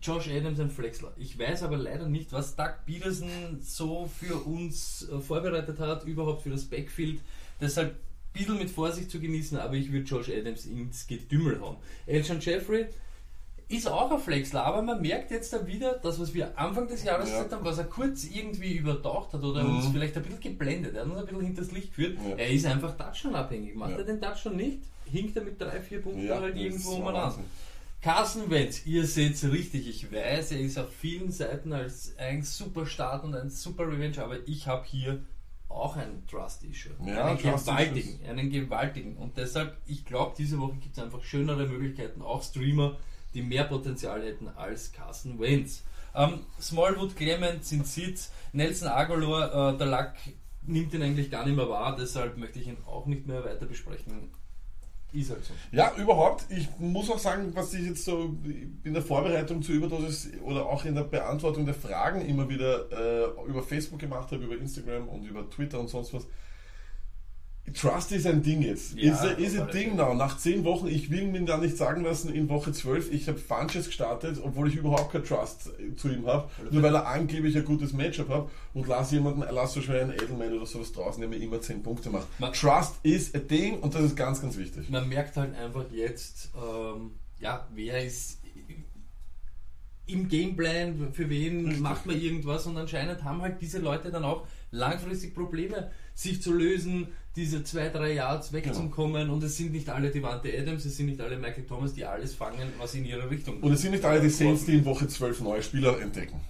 Josh 0.01 0.30
Adams 0.30 0.60
ein 0.60 0.69
Flexler. 0.69 1.13
Ich 1.18 1.38
weiß 1.38 1.63
aber 1.63 1.77
leider 1.77 2.07
nicht, 2.07 2.31
was 2.31 2.56
Doug 2.56 2.74
Peterson 2.86 3.60
so 3.62 4.10
für 4.19 4.36
uns 4.36 5.07
äh, 5.10 5.19
vorbereitet 5.19 5.80
hat, 5.80 6.06
überhaupt 6.06 6.44
für 6.44 6.50
das 6.50 6.66
Backfield. 6.66 7.19
Deshalb 7.60 7.92
ein 7.92 7.98
bisschen 8.33 8.57
mit 8.57 8.69
Vorsicht 8.69 9.12
zu 9.12 9.19
genießen, 9.19 9.57
aber 9.57 9.74
ich 9.74 9.92
würde 9.92 10.06
Josh 10.06 10.30
Adams 10.30 10.66
ins 10.66 11.06
Getümmel 11.07 11.60
hauen. 11.60 11.77
Elton 12.06 12.39
Jeffrey 12.39 12.88
ist 13.69 13.88
auch 13.88 14.12
ein 14.12 14.19
Flexler, 14.19 14.66
aber 14.66 14.81
man 14.81 15.01
merkt 15.01 15.31
jetzt 15.31 15.54
da 15.54 15.66
wieder, 15.66 15.94
das, 16.01 16.19
was 16.19 16.33
wir 16.33 16.57
Anfang 16.60 16.88
des 16.88 17.04
Jahres 17.04 17.30
Ja. 17.30 17.36
gesagt 17.38 17.54
haben, 17.54 17.63
was 17.66 17.77
er 17.77 17.86
kurz 17.86 18.24
irgendwie 18.25 18.74
übertaucht 18.75 19.31
hat 19.33 19.44
oder 19.44 19.63
Mhm. 19.63 19.77
uns 19.77 19.88
vielleicht 19.88 20.18
ein 20.18 20.24
bisschen 20.24 20.39
geblendet, 20.42 20.95
er 20.95 21.01
hat 21.01 21.10
uns 21.12 21.19
ein 21.19 21.25
bisschen 21.27 21.42
hinters 21.45 21.71
Licht 21.71 21.89
geführt. 21.89 22.18
Ja. 22.27 22.36
Er 22.36 22.50
ist 22.50 22.66
einfach 22.66 22.98
Touchdown-abhängig. 22.98 23.75
Macht 23.75 23.92
er 23.98 24.04
den 24.04 24.19
Touchdown 24.19 24.56
nicht, 24.57 24.80
hinkt 25.06 25.38
er 25.38 25.44
mit 25.44 25.62
drei, 25.62 25.80
vier 25.80 26.01
Punkten 26.01 26.30
halt 26.30 26.56
irgendwo 26.57 26.92
um 26.95 27.07
an. 27.07 27.33
Carson 28.01 28.50
Wentz, 28.50 28.86
ihr 28.86 29.06
seht 29.06 29.33
es 29.36 29.44
richtig, 29.51 29.88
ich 29.89 30.12
weiß, 30.12 30.54
er 30.54 30.60
ist 30.62 30.77
auf 30.80 30.89
vielen 30.89 31.31
Seiten 31.31 31.74
als 31.74 32.13
ein 32.18 32.44
super 32.44 32.86
Start 32.86 33.24
und 33.25 33.36
ein 33.36 33.50
super 33.50 33.88
Revenge, 33.88 34.24
aber 34.24 34.38
ich 34.48 34.68
habe 34.68 34.86
hier 34.86 35.21
auch 35.68 35.98
ein 35.98 36.24
Trust-Issue. 36.31 36.94
Ja, 37.06 37.25
einen 37.25 37.38
Trust 37.39 37.66
gewaltigen, 37.68 38.19
einen 38.27 38.50
gewaltigen. 38.50 39.18
Und 39.18 39.38
deshalb, 39.38 39.77
ich 39.86 40.06
glaube, 40.06 40.33
diese 40.38 40.60
Woche 40.60 40.77
gibt 40.81 40.98
es 40.98 41.04
einfach 41.04 41.21
schönere 41.24 41.68
Möglichkeiten, 41.68 42.21
auch 42.21 42.42
Streamer, 42.42 42.98
die 43.34 43.42
mehr 43.42 43.66
Potenzial 43.66 44.24
hätten 44.24 44.48
als 44.50 44.92
Carson 44.92 45.40
Wentz. 45.40 45.84
Ähm, 46.16 46.42
Smallwood, 46.60 47.16
Clement 47.16 47.64
sind 47.64 47.86
Sitz, 47.86 48.31
Nelson 48.52 48.88
Agolor, 48.88 49.74
äh, 49.74 49.78
der 49.78 49.88
Lack 49.88 50.16
nimmt 50.64 50.94
ihn 50.94 51.02
eigentlich 51.02 51.31
gar 51.31 51.45
nicht 51.45 51.56
mehr 51.56 51.69
wahr, 51.69 51.95
deshalb 51.95 52.38
möchte 52.38 52.59
ich 52.59 52.68
ihn 52.68 52.78
auch 52.86 53.06
nicht 53.06 53.26
mehr 53.28 53.44
weiter 53.44 53.66
besprechen. 53.66 54.31
Ist 55.12 55.31
halt 55.31 55.44
so. 55.44 55.54
Ja, 55.71 55.92
überhaupt. 55.95 56.45
Ich 56.50 56.68
muss 56.78 57.09
auch 57.09 57.18
sagen, 57.18 57.52
was 57.56 57.74
ich 57.74 57.83
jetzt 57.83 58.06
so 58.06 58.36
in 58.83 58.94
der 58.94 59.02
Vorbereitung 59.02 59.64
zur 59.64 59.74
Überdosis 59.74 60.30
oder 60.44 60.68
auch 60.68 60.86
in 60.86 60.94
der 60.94 61.04
Beantwortung 61.04 61.66
der 61.66 61.74
Fragen 61.74 62.21
immer 62.21 62.48
wieder 62.48 62.92
äh, 62.92 63.48
über 63.48 63.64
Facebook 63.64 64.00
gemacht 64.00 64.31
habe, 64.31 64.44
über 64.44 64.56
Instagram 64.56 65.09
und 65.09 65.26
über 65.26 65.50
Twitter 65.50 65.80
und 65.80 65.88
sonst 65.88 66.14
was. 66.14 66.28
Trust 67.73 68.11
ist 68.11 68.26
ein 68.28 68.42
Ding 68.44 68.61
jetzt. 68.61 68.95
Ja, 68.95 69.14
ist 69.14 69.40
is 69.40 69.59
a 69.59 69.66
Ding 69.66 69.95
now. 69.95 70.14
Nach 70.14 70.38
zehn 70.38 70.64
Wochen, 70.64 70.88
ich 70.88 71.09
will 71.09 71.28
mir 71.28 71.42
da 71.45 71.57
nicht 71.57 71.78
sagen 71.78 72.04
lassen, 72.04 72.33
in 72.33 72.49
Woche 72.49 72.71
12, 72.71 73.11
ich 73.11 73.28
habe 73.28 73.38
Funches 73.38 73.88
gestartet, 73.88 74.40
obwohl 74.44 74.68
ich 74.69 74.76
überhaupt 74.76 75.11
kein 75.11 75.23
Trust 75.23 75.71
zu 75.97 76.09
ihm 76.09 76.26
habe, 76.28 76.49
nur 76.71 76.81
weil 76.83 76.95
er 76.95 77.07
angeblich 77.07 77.56
ein 77.57 77.66
gutes 77.66 77.94
Matchup 77.94 78.30
hat 78.30 78.49
und 78.73 78.88
lass 78.88 79.11
jemanden, 79.11 79.44
lass 79.52 79.73
so 79.73 79.81
schnell 79.81 80.02
einen 80.02 80.14
Edelman 80.14 80.54
oder 80.54 80.66
sowas 80.66 80.92
draußen, 80.92 81.19
der 81.21 81.30
mir 81.30 81.38
immer 81.38 81.59
10 81.61 81.83
Punkte 81.83 82.09
macht. 82.09 82.28
Man- 82.40 82.54
Trust 82.54 82.95
is 83.04 83.33
a 83.35 83.40
Ding 83.40 83.80
und 83.80 83.94
das 83.95 84.02
ist 84.04 84.16
ganz, 84.16 84.42
ganz 84.42 84.57
wichtig. 84.57 84.90
man 84.90 85.07
merkt 85.09 85.38
halt 85.38 85.56
einfach 85.56 85.85
jetzt, 85.92 86.49
ähm, 86.56 87.11
ja, 87.40 87.68
wer 87.73 88.04
ist 88.06 88.40
im 90.06 90.28
Gameplan, 90.28 91.14
für 91.14 91.30
wen 91.30 91.66
Richtig. 91.66 91.81
macht 91.83 92.06
man 92.07 92.19
irgendwas 92.19 92.66
und 92.66 92.76
anscheinend 92.78 93.23
haben 93.23 93.42
halt 93.42 93.61
diese 93.61 93.78
Leute 93.78 94.09
dann 94.09 94.23
auch 94.23 94.47
langfristig 94.71 95.35
Probleme, 95.35 95.92
sich 96.16 96.42
zu 96.42 96.52
lösen, 96.52 97.09
diese 97.36 97.64
zwei, 97.64 97.90
drei 97.90 98.14
Yards 98.14 98.52
wegzukommen 98.54 99.30
und 99.30 99.44
es 99.44 99.56
sind 99.57 99.71
nicht 99.71 99.88
alle 99.90 100.09
Devante 100.09 100.50
Adams, 100.57 100.83
es 100.86 100.98
sind 100.98 101.06
nicht 101.07 101.21
alle 101.21 101.38
Michael 101.38 101.66
Thomas, 101.66 101.94
die 101.94 102.04
alles 102.06 102.33
fangen, 102.36 102.74
was 102.78 102.95
in 102.95 103.06
ihre 103.06 103.30
Richtung 103.30 103.59
Und 103.62 103.71
es 103.74 103.81
sind 103.81 103.92
nicht 103.92 104.04
alle 104.04 104.19
die 104.19 104.30
Saints, 104.30 104.66
die 104.66 104.78
in 104.78 104.86
Woche 104.86 105.07
12 105.07 105.42
neue 105.42 105.62
Spieler 105.64 106.00
entdecken. 106.02 106.42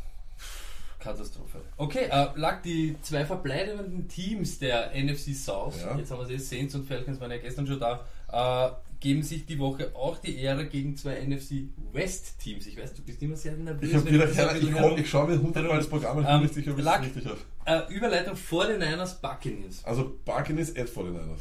Katastrophe. 0.99 1.59
Okay, 1.77 2.07
äh, 2.11 2.27
lag 2.35 2.61
die 2.61 2.95
zwei 3.01 3.25
verbleibenden 3.25 4.07
Teams 4.09 4.59
der 4.59 4.91
NFC 4.93 5.33
South, 5.33 5.79
Ja. 5.81 5.97
jetzt 5.97 6.11
haben 6.11 6.19
wir 6.19 6.25
sie, 6.25 6.37
Saints 6.37 6.75
und 6.75 6.87
Falcons 6.87 7.19
waren 7.21 7.31
ja 7.31 7.37
gestern 7.37 7.65
schon 7.67 7.79
da, 7.79 8.05
äh, 8.31 8.71
geben 8.99 9.23
sich 9.23 9.45
die 9.45 9.57
Woche 9.59 9.95
auch 9.95 10.17
die 10.17 10.37
Ehre 10.37 10.67
gegen 10.67 10.95
zwei 10.97 11.21
NFC 11.25 11.69
West 11.93 12.39
Teams. 12.39 12.67
Ich 12.67 12.77
weiß, 12.77 12.93
du 12.93 13.01
bist 13.01 13.21
immer 13.21 13.35
sehr 13.35 13.53
nervös. 13.55 13.89
Ich, 13.89 13.95
hab 13.95 14.05
wenn 14.05 14.13
wieder 14.13 14.25
du 14.25 14.33
das 14.33 14.37
keine, 14.37 14.49
ein 14.59 14.67
ich, 14.67 14.73
komm, 14.73 14.97
ich 14.97 15.09
schaue 15.09 15.29
mir 15.29 15.41
hundertmal 15.41 15.77
das 15.77 15.87
Programm 15.87 16.17
an, 16.19 16.23
ich 16.23 16.27
bin 16.27 16.49
Ähm, 16.49 16.53
sicher, 16.53 16.71
ob 16.71 16.79
es 16.79 17.05
richtig 17.05 17.25
habe. 17.25 17.87
Äh, 17.89 17.93
Überleitung 17.93 18.35
vor 18.35 18.67
den 18.67 18.79
Niners 18.79 19.21
Buccaneers. 19.21 19.83
Also 19.85 20.19
Buccaneers 20.25 20.69
at 20.75 20.87
49ers. 20.89 21.39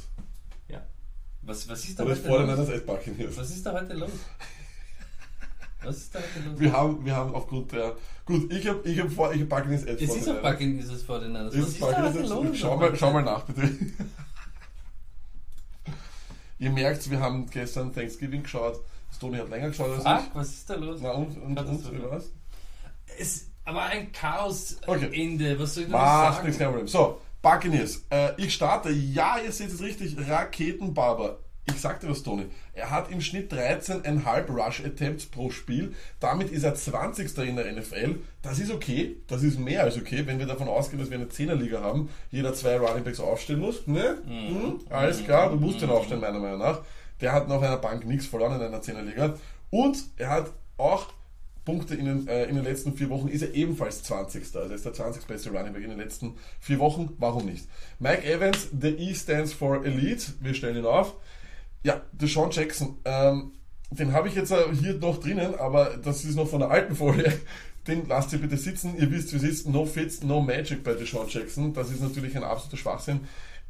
Ja. 0.69 0.83
Was, 1.43 1.69
was 1.69 1.85
ist 1.85 1.99
da 1.99 2.05
Oder 2.05 2.15
heute 2.15 2.29
49ers 2.29 2.57
los? 2.57 2.71
at 2.71 2.87
Buccaneers. 2.87 3.37
Was 3.37 3.51
ist 3.51 3.67
da 3.67 3.73
heute 3.73 3.95
los? 3.95 4.11
Was 5.83 5.97
ist 5.97 6.15
da 6.15 6.19
heute 6.19 6.49
los? 6.51 6.61
Wir 6.61 6.73
haben, 6.73 7.05
wir 7.05 7.15
haben 7.17 7.35
aufgrund 7.35 7.73
der. 7.73 7.97
Gut, 8.25 8.53
ich 8.53 8.67
habe 8.69 8.89
ich 8.89 9.01
hab 9.01 9.11
vor, 9.11 9.33
ich 9.33 9.41
habe 9.41 9.49
Buccaneers 9.49 9.85
Es 9.85 10.05
vor 10.05 10.17
ist 10.17 10.27
den 10.27 10.35
Niners. 10.35 10.43
Bucking 10.53 10.77
dieses 10.77 11.03
vor 11.03 11.19
den 11.21 11.33
Niners. 11.33 11.55
Ist 11.55 11.61
Was 11.63 11.69
es 11.69 11.75
ist 11.75 11.83
da 11.83 11.87
Buccaneers 11.87 12.15
heute 12.15 12.47
los? 12.49 12.59
Schau 12.59 12.77
mal, 12.77 12.97
schau 12.97 13.13
mal 13.13 13.23
nach, 13.23 13.45
bitte. 13.45 13.69
Ihr 16.59 16.71
merkt, 16.71 17.09
wir 17.11 17.21
haben 17.21 17.49
gestern 17.51 17.95
Thanksgiving 17.95 18.43
geschaut. 18.43 18.81
Stoney 19.15 19.39
hat 19.39 19.49
länger 19.49 19.69
geschaut 19.69 19.91
als 19.91 20.05
Ach, 20.05 20.23
ich. 20.27 20.35
was 20.35 20.49
ist 20.49 20.71
da 20.71 20.75
los? 20.75 21.01
Na 21.03 21.13
und, 21.13 21.37
und, 21.39 21.59
und, 21.59 21.93
über 21.93 22.11
was? 22.11 22.31
Es 23.19 23.51
war 23.65 23.87
ein 23.87 24.13
Chaos 24.13 24.77
Okay. 24.87 25.57
Was 25.59 25.75
soll 25.75 25.85
ich 25.85 25.93
Was, 25.93 26.35
sagen? 26.35 26.47
nichts 26.47 26.59
kein 26.59 26.69
Problem. 26.69 26.89
So, 26.89 27.21
Buccaneers. 27.43 28.03
Äh, 28.11 28.33
ich 28.37 28.55
starte, 28.55 28.91
ja, 28.91 29.39
ihr 29.39 29.53
seht 29.53 29.71
es 29.71 29.81
richtig, 29.81 30.17
Raketenbarber. 30.29 31.39
Ich 31.69 31.81
sagte 31.81 32.09
was, 32.09 32.23
Tony. 32.23 32.47
Er 32.73 32.91
hat 32.91 33.11
im 33.11 33.21
Schnitt 33.21 33.53
13,5 33.53 34.51
Rush-Attempts 34.51 35.27
pro 35.27 35.51
Spiel. 35.51 35.95
Damit 36.21 36.51
ist 36.51 36.65
er 36.65 36.75
20. 36.75 37.37
in 37.39 37.57
der 37.57 37.73
NFL. 37.73 38.17
Das 38.43 38.59
ist 38.59 38.71
okay. 38.71 39.17
Das 39.27 39.43
ist 39.43 39.59
mehr 39.59 39.85
als 39.85 39.97
okay, 39.97 40.27
wenn 40.27 40.39
wir 40.39 40.47
davon 40.47 40.69
ausgehen, 40.69 40.99
dass 41.01 41.11
wir 41.11 41.19
eine 41.19 41.27
10er-Liga 41.27 41.81
haben. 41.81 42.09
Jeder 42.31 42.55
zwei 42.55 42.79
Runningbacks 42.79 43.21
aufstellen 43.21 43.61
muss. 43.61 43.87
Ne? 43.87 44.19
Mhm. 44.27 44.81
Alles 44.89 45.25
klar, 45.25 45.51
du 45.51 45.57
musst 45.57 45.83
den 45.83 45.91
aufstellen, 45.91 46.21
meiner 46.21 46.39
Meinung 46.39 46.61
nach. 46.61 46.81
Der 47.21 47.33
hat 47.33 47.49
noch 47.49 47.63
einer 47.63 47.77
Bank 47.77 48.07
nichts 48.07 48.27
verloren 48.27 48.57
in 48.57 48.63
einer 48.63 48.81
10er-Liga. 48.81 49.35
Und 49.71 49.99
er 50.17 50.31
hat 50.31 50.53
auch 50.79 51.09
Punkte 51.69 51.95
in 51.95 52.07
den, 52.07 52.29
äh, 52.29 52.47
in 52.47 52.55
den 52.55 52.65
letzten 52.65 52.95
vier 52.95 53.11
Wochen 53.11 53.29
ist 53.29 53.43
er 53.43 53.53
ebenfalls 53.53 54.03
20. 54.03 54.57
Also 54.57 54.71
er 54.71 54.75
ist 54.75 54.87
der 54.87 54.95
20. 54.95 55.27
beste 55.27 55.51
Running 55.51 55.75
Back 55.75 55.83
in 55.83 55.91
den 55.91 55.99
letzten 55.99 56.37
vier 56.61 56.79
Wochen. 56.79 57.11
Warum 57.19 57.45
nicht? 57.45 57.67
Mike 57.99 58.25
Evans, 58.25 58.69
the 58.81 58.89
E 58.89 59.15
stands 59.15 59.53
for 59.53 59.85
Elite. 59.85 60.33
Wir 60.41 60.55
stellen 60.55 60.79
ihn 60.79 60.87
auf. 60.87 61.15
Ja, 61.83 62.03
Deshaun 62.13 62.51
Jackson. 62.51 62.99
Ähm, 63.05 63.53
den 63.91 64.13
habe 64.13 64.29
ich 64.29 64.35
jetzt 64.35 64.53
hier 64.53 64.95
noch 64.95 65.19
drinnen, 65.19 65.55
aber 65.55 65.97
das 65.97 66.25
ist 66.25 66.37
noch 66.37 66.49
von 66.49 66.61
der 66.61 66.71
alten 66.71 66.95
Folie. 66.95 67.33
Den 67.87 68.07
lasst 68.07 68.33
ihr 68.35 68.39
bitte 68.39 68.59
sitzen. 68.59 68.97
Ihr 68.99 69.11
wisst, 69.11 69.33
wie 69.33 69.37
es 69.39 69.43
ist. 69.43 69.69
No 69.69 69.87
Fits, 69.87 70.23
no 70.23 70.43
Magic 70.43 70.85
bei 70.85 70.93
Deshaun 70.93 71.27
Jackson. 71.29 71.73
Das 71.73 71.91
ist 71.91 72.03
natürlich 72.03 72.37
ein 72.37 72.45
absoluter 72.45 72.77
Schwachsinn. 72.77 73.21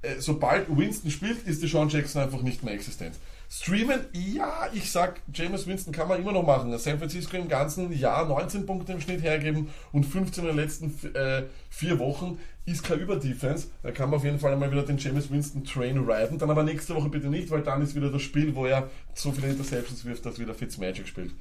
Äh, 0.03 0.17
sobald 0.19 0.77
Winston 0.77 1.11
spielt, 1.11 1.47
ist 1.47 1.62
Deshaun 1.62 1.88
Jackson 1.88 2.23
einfach 2.23 2.43
nicht 2.43 2.65
mehr 2.65 2.75
existent. 2.75 3.17
Streamen, 3.50 4.00
ja, 4.12 4.69
ich 4.75 4.93
sag, 4.93 5.23
James 5.33 5.67
Winston 5.67 5.93
kann 5.93 6.07
man 6.07 6.21
immer 6.21 6.33
noch 6.33 6.45
machen. 6.45 6.76
San 6.76 6.99
Francisco 6.99 7.37
im 7.38 7.49
ganzen 7.49 7.90
Jahr 7.93 8.26
19 8.26 8.67
Punkte 8.67 8.93
im 8.93 9.00
Schnitt 9.00 9.23
hergeben 9.23 9.71
und 9.90 10.05
15 10.05 10.45
in 10.45 10.49
den 10.49 10.57
letzten 10.57 11.14
äh, 11.14 11.45
vier 11.71 11.99
Wochen 11.99 12.38
ist 12.67 12.83
kein 12.83 13.00
Überdefense. 13.00 13.69
Da 13.83 13.90
kann 13.90 14.11
man 14.11 14.19
auf 14.19 14.25
jeden 14.25 14.38
Fall 14.38 14.52
einmal 14.52 14.71
wieder 14.71 14.83
den 14.83 14.99
James 14.99 15.31
Winston 15.31 15.64
Train 15.64 15.97
riden. 15.99 16.37
Dann 16.38 16.50
aber 16.50 16.62
nächste 16.62 16.95
Woche 16.95 17.09
bitte 17.09 17.28
nicht, 17.28 17.50
weil 17.50 17.62
dann 17.62 17.81
ist 17.81 17.95
wieder 17.95 18.11
das 18.11 18.21
Spiel, 18.21 18.55
wo 18.55 18.67
er 18.67 18.90
so 19.14 19.33
viele 19.33 19.49
Interceptions 19.49 20.05
wirft, 20.05 20.26
dass 20.26 20.38
wieder 20.38 20.55
Fitzmagic 20.55 21.09
spielt. 21.09 21.33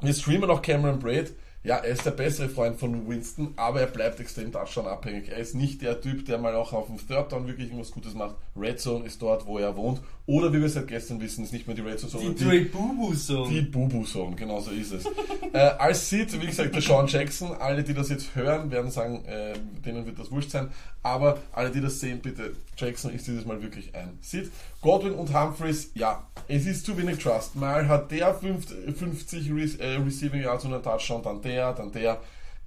Wir 0.00 0.14
streamen 0.14 0.48
auch 0.50 0.62
Cameron 0.62 1.00
Braid. 1.00 1.32
Ja, 1.66 1.78
er 1.78 1.94
ist 1.94 2.06
der 2.06 2.12
bessere 2.12 2.48
Freund 2.48 2.78
von 2.78 3.08
Winston, 3.08 3.52
aber 3.56 3.80
er 3.80 3.88
bleibt 3.88 4.20
extrem 4.20 4.52
Touchdown 4.52 4.86
abhängig. 4.86 5.30
Er 5.30 5.38
ist 5.38 5.56
nicht 5.56 5.82
der 5.82 6.00
Typ, 6.00 6.24
der 6.24 6.38
mal 6.38 6.54
auch 6.54 6.72
auf 6.72 6.86
dem 6.86 6.96
Third 6.96 7.32
Down 7.32 7.48
wirklich 7.48 7.70
irgendwas 7.70 7.90
Gutes 7.90 8.14
macht. 8.14 8.36
Red 8.56 8.78
Zone 8.78 9.04
ist 9.04 9.20
dort, 9.20 9.46
wo 9.46 9.58
er 9.58 9.76
wohnt. 9.76 10.00
Oder 10.26 10.52
wie 10.52 10.60
wir 10.60 10.68
seit 10.68 10.86
gestern 10.86 11.20
wissen, 11.20 11.42
ist 11.42 11.52
nicht 11.52 11.66
mehr 11.66 11.74
die 11.74 11.82
Red 11.82 11.98
Zone, 11.98 12.12
Die 12.12 12.18
sondern 12.18 12.36
die, 12.36 12.44
Dre 12.44 12.60
Bubu 12.66 13.14
Song. 13.14 13.50
die 13.50 13.62
Bubu-Zone, 13.62 14.36
genau 14.36 14.60
so 14.60 14.70
ist 14.70 14.92
es. 14.92 15.06
äh, 15.52 15.58
als 15.58 16.08
Sid, 16.08 16.40
wie 16.40 16.46
gesagt, 16.46 16.72
der 16.72 16.82
Sean 16.82 17.08
Jackson, 17.08 17.52
alle, 17.52 17.82
die 17.82 17.94
das 17.94 18.10
jetzt 18.10 18.36
hören, 18.36 18.70
werden 18.70 18.92
sagen, 18.92 19.24
äh, 19.24 19.54
denen 19.84 20.06
wird 20.06 20.20
das 20.20 20.30
wurscht 20.30 20.50
sein, 20.50 20.68
aber 21.02 21.38
alle, 21.52 21.70
die 21.70 21.80
das 21.80 21.98
sehen, 21.98 22.20
bitte, 22.20 22.54
Jackson 22.76 23.12
ist 23.12 23.26
dieses 23.26 23.44
Mal 23.44 23.62
wirklich 23.62 23.92
ein 23.94 24.18
Sid. 24.20 24.50
Godwin 24.86 25.14
und 25.14 25.34
Humphreys, 25.34 25.90
ja, 25.94 26.28
es 26.46 26.64
ist 26.64 26.86
zu 26.86 26.96
wenig 26.96 27.18
Trust. 27.18 27.56
Mal 27.56 27.88
hat 27.88 28.12
der 28.12 28.32
50, 28.32 28.96
50 28.96 29.50
Re 29.50 29.62
äh, 29.80 29.96
Receiving 29.96 30.42
Yards 30.42 30.64
und 30.64 30.74
einen 30.74 30.82
Touchdown, 30.84 31.24
dann 31.24 31.42
der, 31.42 31.72
dann 31.72 31.90
der. 31.90 32.20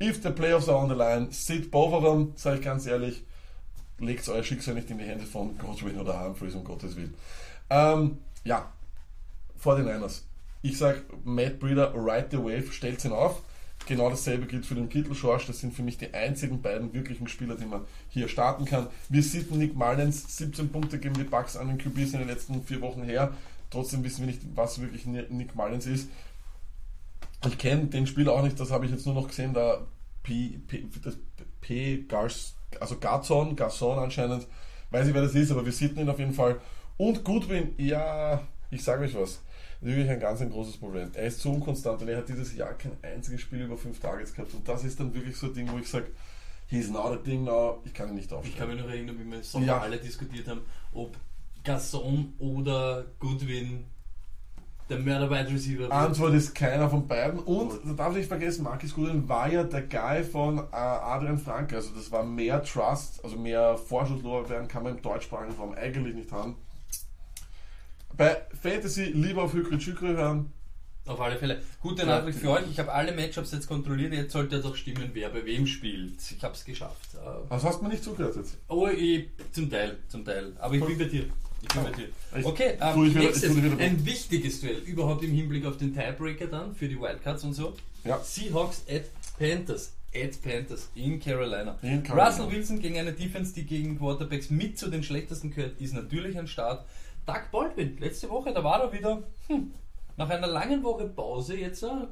If 0.04 0.22
the 0.22 0.32
playoffs 0.32 0.68
are 0.68 0.78
on 0.80 0.90
the 0.90 0.96
line, 0.96 1.32
Sid 1.32 1.72
both 1.72 1.94
of 1.94 2.04
them, 2.04 2.34
sage 2.36 2.58
ich 2.58 2.66
ganz 2.66 2.86
ehrlich, 2.88 3.24
legt 4.00 4.28
euer 4.28 4.44
Schicksal 4.44 4.76
nicht 4.76 4.92
in 4.92 4.98
die 4.98 5.06
Hände 5.06 5.26
von 5.26 5.58
Godwin 5.58 5.98
oder 5.98 6.22
Humphreys, 6.22 6.56
um 6.56 6.66
Gottes 6.66 6.98
Willen. 6.98 7.14
Ähm, 7.70 8.18
ja, 8.44 8.70
vor 9.56 9.78
den 9.78 9.86
Niners. 9.86 10.26
Ich 10.62 10.78
sag 10.78 11.02
Matt 11.24 11.58
Breeder, 11.58 11.94
ride 11.96 12.28
the 12.32 12.38
wave, 12.40 12.74
stellt 12.74 13.06
ihn 13.06 13.14
auf. 13.14 13.42
Genau 13.90 14.08
dasselbe 14.12 14.46
gilt 14.46 14.68
für 14.68 14.76
den 14.76 14.88
Kittel 14.88 15.16
Schorsch. 15.16 15.48
Das 15.48 15.62
sind 15.62 15.74
für 15.74 15.82
mich 15.82 15.98
die 15.98 16.14
einzigen 16.14 16.62
beiden 16.62 16.94
wirklichen 16.94 17.28
Spieler, 17.28 17.56
die 17.56 17.66
man 17.66 17.86
hier 18.10 18.28
starten 18.28 18.66
kann. 18.66 18.86
Wir 19.10 19.24
sehen 19.24 19.48
Nick 19.58 19.74
Mullins 19.74 20.38
17 20.38 20.70
Punkte 20.70 21.00
gegen 21.00 21.16
die 21.16 21.24
Bucks 21.24 21.58
an 21.58 21.70
den 21.70 21.80
QBs 21.80 22.14
in 22.14 22.20
den 22.20 22.28
letzten 22.28 22.62
vier 22.62 22.82
Wochen 22.82 23.02
her. 23.02 23.34
Trotzdem 23.72 24.04
wissen 24.04 24.20
wir 24.20 24.28
nicht, 24.28 24.42
was 24.54 24.80
wirklich 24.80 25.08
Nick 25.08 25.56
Mullins 25.56 25.88
ist. 25.88 26.08
Ich 27.48 27.58
kenne 27.58 27.88
den 27.88 28.06
Spieler 28.06 28.34
auch 28.34 28.44
nicht, 28.44 28.60
das 28.60 28.70
habe 28.70 28.86
ich 28.86 28.92
jetzt 28.92 29.08
nur 29.08 29.16
noch 29.16 29.28
gesehen, 29.28 29.56
da 29.56 29.88
P, 30.22 30.60
P, 30.68 30.86
das 31.04 31.18
P 31.60 32.04
Gars, 32.08 32.54
also 32.80 32.96
Garzon, 33.00 33.56
Garson 33.56 33.98
anscheinend, 33.98 34.46
weiß 34.92 35.08
ich 35.08 35.16
wer 35.16 35.24
das 35.24 35.34
ist, 35.34 35.50
aber 35.50 35.66
wir 35.66 35.72
sehen 35.72 35.98
ihn 35.98 36.10
auf 36.10 36.20
jeden 36.20 36.34
Fall. 36.36 36.62
Und 36.98 37.24
Goodwin, 37.24 37.74
ja, 37.78 38.46
ich 38.70 38.84
sage 38.84 39.06
euch 39.06 39.16
was, 39.16 39.42
wirklich 39.82 40.10
ein 40.10 40.20
ganz 40.20 40.42
ein 40.42 40.50
großes 40.50 40.78
Problem. 40.78 41.10
Er 41.14 41.28
ist 41.28 41.40
zu 41.40 41.50
unkonstant 41.52 42.02
und 42.02 42.08
er 42.10 42.18
hat 42.18 42.30
dieses 42.30 42.56
Jahr 42.56 42.74
kein 42.74 42.92
einziges 43.02 43.42
Spiel 43.42 43.62
über 43.62 43.78
fünf 43.78 44.00
Targets 44.00 44.34
gehabt 44.34 44.54
und 44.54 44.68
das 44.68 44.84
ist 44.84 45.00
dann 45.00 45.14
wirklich 45.14 45.36
so 45.38 45.48
ein 45.48 45.54
Ding, 45.54 45.70
wo 45.72 45.78
ich 45.78 45.88
sage, 45.90 46.08
he's 46.68 46.90
not 46.90 47.06
a 47.14 47.16
thing 47.18 47.44
now, 47.46 47.80
ich 47.86 47.94
kann 47.94 48.10
ihn 48.10 48.16
nicht 48.16 48.26
Ich 48.26 48.30
kann 48.30 48.40
aufstellen. 48.40 48.70
mich 48.76 48.80
noch 48.82 48.90
erinnern, 48.90 49.16
wie 49.20 49.32
wir 49.32 49.44
Sommer 49.44 49.66
Ja. 49.66 49.80
alle 49.80 49.98
diskutiert 49.98 50.48
haben, 50.48 50.62
ob 50.94 51.16
Gasson 51.64 52.34
oder 52.40 53.06
Goodwin 53.20 53.86
der 54.90 54.98
Mörder-Wide 55.00 55.50
Receiver 55.54 55.80
wird. 55.82 55.92
Antwort 55.92 56.34
ist 56.34 56.56
keiner 56.56 56.90
von 56.90 57.08
beiden. 57.08 57.40
Und 57.42 57.74
da 57.86 57.94
darf 57.94 58.12
ich 58.14 58.18
nicht 58.20 58.28
vergessen, 58.28 58.64
Marcus 58.64 58.96
Goodwin 58.96 59.30
war 59.30 59.48
ja 59.52 59.64
der 59.64 59.84
Guy 59.84 60.24
von 60.24 60.58
äh, 60.58 60.62
Adrian 60.76 61.38
Franke. 61.38 61.76
Also 61.76 61.92
das 61.94 62.12
war 62.12 62.24
mehr 62.24 62.64
Trust, 62.64 63.24
also 63.24 63.38
mehr 63.38 63.78
Vorschusslorbeeren 63.78 64.68
kann 64.68 64.82
man 64.84 64.96
im 64.96 65.02
deutschsprachigen 65.04 65.56
Raum 65.58 65.74
eigentlich 65.74 66.16
nicht 66.16 66.32
haben. 66.32 66.56
Bei 68.20 68.36
Fantasy 68.62 69.06
lieber 69.16 69.44
auf 69.44 69.54
Hükri 69.54 69.78
Chükri 69.78 70.08
hören. 70.10 70.52
Auf 71.06 71.22
alle 71.22 71.38
Fälle. 71.38 71.62
Gute 71.82 72.02
Ja. 72.02 72.20
Nachricht 72.20 72.38
für 72.40 72.50
euch. 72.50 72.66
Ich 72.70 72.78
habe 72.78 72.92
alle 72.92 73.14
Matchups 73.16 73.54
jetzt 73.54 73.66
kontrolliert. 73.68 74.12
Jetzt 74.14 74.34
sollte 74.34 74.58
jetzt 74.58 74.66
auch 74.66 74.76
stimmen, 74.76 75.10
wer 75.14 75.30
bei 75.30 75.46
wem 75.46 75.66
spielt. 75.66 76.16
Ich 76.30 76.44
habe 76.44 76.54
es 76.54 76.66
geschafft. 76.66 77.16
Äh, 77.16 77.20
Was 77.50 77.64
hast 77.64 77.80
du 77.80 77.84
mir 77.84 77.92
nicht 77.92 78.04
zugehört 78.04 78.36
jetzt? 78.36 78.58
Oh, 78.68 78.90
ich, 78.90 79.30
zum 79.54 79.70
Teil, 79.72 80.00
zum 80.10 80.26
Teil. 80.26 80.52
Aber 80.60 80.76
ich 80.76 80.84
bin 80.86 80.98
bei 80.98 81.06
dir. 81.06 81.26
Ich 81.62 81.68
bin 81.70 81.84
bei 81.84 81.92
dir. 81.92 82.46
Okay, 82.46 82.74
ähm, 82.82 83.04
ich 83.06 83.12
wieder- 83.12 83.20
nächstes, 83.22 83.56
ein 83.56 84.06
wichtiges 84.06 84.60
Duell, 84.60 84.80
überhaupt 84.80 85.24
im 85.24 85.32
Hinblick 85.32 85.66
auf 85.66 85.78
den 85.78 85.94
Tiebreaker 85.96 86.48
dann, 86.48 86.76
für 86.76 86.90
die 86.90 87.00
Wildcards 87.00 87.46
und 87.46 87.54
so. 87.54 87.74
Ja. 88.04 88.20
Seahawks 88.22 88.84
at 88.90 89.04
Panthers. 89.40 89.94
At 90.14 90.42
Panthers 90.42 90.90
in 90.96 91.20
Carolina. 91.22 91.78
In 91.84 92.04
Carolina. 92.04 92.28
Russell 92.28 92.52
Wilson 92.52 92.80
gegen 92.82 92.98
eine 92.98 93.14
Defense, 93.14 93.54
die 93.54 93.64
gegen 93.66 93.98
Quarterbacks 93.98 94.50
mit 94.50 94.78
zu 94.78 94.90
den 94.90 95.04
schlechtesten 95.04 95.52
gehört, 95.52 95.80
ist 95.80 95.94
natürlich 95.94 96.38
ein 96.38 96.48
Start. 96.48 96.86
Doug 97.30 97.52
Baldwin, 97.52 97.96
letzte 98.00 98.28
Woche, 98.28 98.52
da 98.52 98.64
war 98.64 98.82
er 98.82 98.92
wieder, 98.92 99.22
hm, 99.48 99.72
nach 100.18 100.30
einer 100.32 100.48
langen 100.48 100.82
Woche 100.82 101.08
Pause 101.08 101.58
jetzt, 101.58 101.84
äh, 101.84 102.08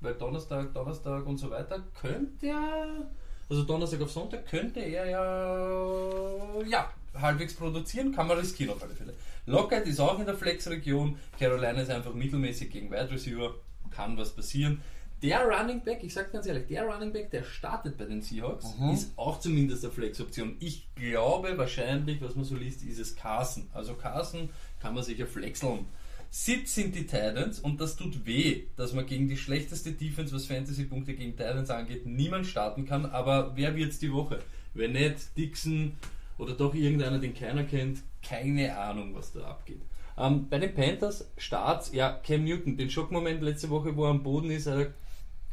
weil 0.00 0.14
Donnerstag, 0.14 0.72
Donnerstag 0.72 1.26
und 1.26 1.38
so 1.38 1.50
weiter, 1.50 1.82
könnte 2.00 2.46
er, 2.46 3.10
also 3.48 3.64
Donnerstag 3.64 4.00
auf 4.00 4.12
Sonntag, 4.12 4.46
könnte 4.46 4.78
er 4.78 5.10
ja, 5.10 6.62
ja, 6.66 6.88
halbwegs 7.20 7.54
produzieren, 7.54 8.12
kann 8.12 8.28
man 8.28 8.38
riskieren 8.38 8.72
auf 8.72 8.80
alle 8.80 8.94
Fälle. 8.94 9.12
Lockett 9.46 9.88
ist 9.88 9.98
auch 9.98 10.20
in 10.20 10.26
der 10.26 10.36
Flex-Region, 10.36 11.18
Carolina 11.36 11.80
ist 11.80 11.90
einfach 11.90 12.14
mittelmäßig 12.14 12.70
gegen 12.70 12.92
Wide 12.92 13.10
Receiver, 13.10 13.52
kann 13.90 14.16
was 14.16 14.30
passieren. 14.30 14.80
Der 15.22 15.44
Running 15.44 15.82
Back, 15.82 16.02
ich 16.02 16.14
sag 16.14 16.32
ganz 16.32 16.46
ehrlich, 16.46 16.66
der 16.68 16.84
Running 16.84 17.12
Back, 17.12 17.30
der 17.30 17.44
startet 17.44 17.98
bei 17.98 18.06
den 18.06 18.22
Seahawks, 18.22 18.74
ist 18.94 19.12
auch 19.16 19.38
zumindest 19.38 19.84
eine 19.84 19.92
Flex-Option. 19.92 20.56
Ich 20.60 20.88
glaube 20.94 21.58
wahrscheinlich, 21.58 22.22
was 22.22 22.36
man 22.36 22.44
so 22.44 22.56
liest, 22.56 22.82
ist 22.84 22.98
es 22.98 23.16
Carson. 23.16 23.68
Also 23.74 23.94
Carson 23.94 24.48
kann 24.80 24.94
man 24.94 25.04
sicher 25.04 25.26
flexeln. 25.26 25.84
Sitz 26.30 26.74
sind 26.74 26.94
die 26.94 27.06
Titans 27.06 27.58
und 27.60 27.80
das 27.80 27.96
tut 27.96 28.24
weh, 28.24 28.62
dass 28.76 28.94
man 28.94 29.04
gegen 29.04 29.28
die 29.28 29.36
schlechteste 29.36 29.92
Defense, 29.92 30.34
was 30.34 30.46
Fantasy-Punkte 30.46 31.14
gegen 31.14 31.36
Titans 31.36 31.68
angeht, 31.68 32.06
niemand 32.06 32.46
starten 32.46 32.86
kann. 32.86 33.04
Aber 33.04 33.52
wer 33.56 33.76
wird's 33.76 33.98
die 33.98 34.12
Woche? 34.12 34.38
Wenn 34.72 34.92
nicht 34.92 35.36
Dixon 35.36 35.96
oder 36.38 36.54
doch 36.54 36.74
irgendeiner, 36.74 37.18
den 37.18 37.34
keiner 37.34 37.64
kennt, 37.64 37.98
keine 38.22 38.78
Ahnung, 38.78 39.14
was 39.14 39.32
da 39.32 39.40
abgeht. 39.40 39.82
Ähm, 40.16 40.48
bei 40.48 40.58
den 40.58 40.74
Panthers 40.74 41.28
Starts, 41.36 41.92
ja, 41.92 42.12
Cam 42.24 42.44
Newton, 42.44 42.76
den 42.76 42.88
Schockmoment 42.88 43.42
letzte 43.42 43.68
Woche, 43.68 43.96
wo 43.96 44.04
er 44.04 44.10
am 44.10 44.22
Boden 44.22 44.50
ist, 44.50 44.66
hat 44.66 44.78
er 44.78 44.94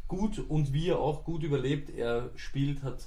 gut 0.08 0.38
und 0.48 0.72
wie 0.72 0.88
er 0.88 0.98
auch 0.98 1.24
gut 1.24 1.42
überlebt. 1.42 1.90
Er 1.90 2.30
spielt, 2.36 2.82
hat 2.82 3.06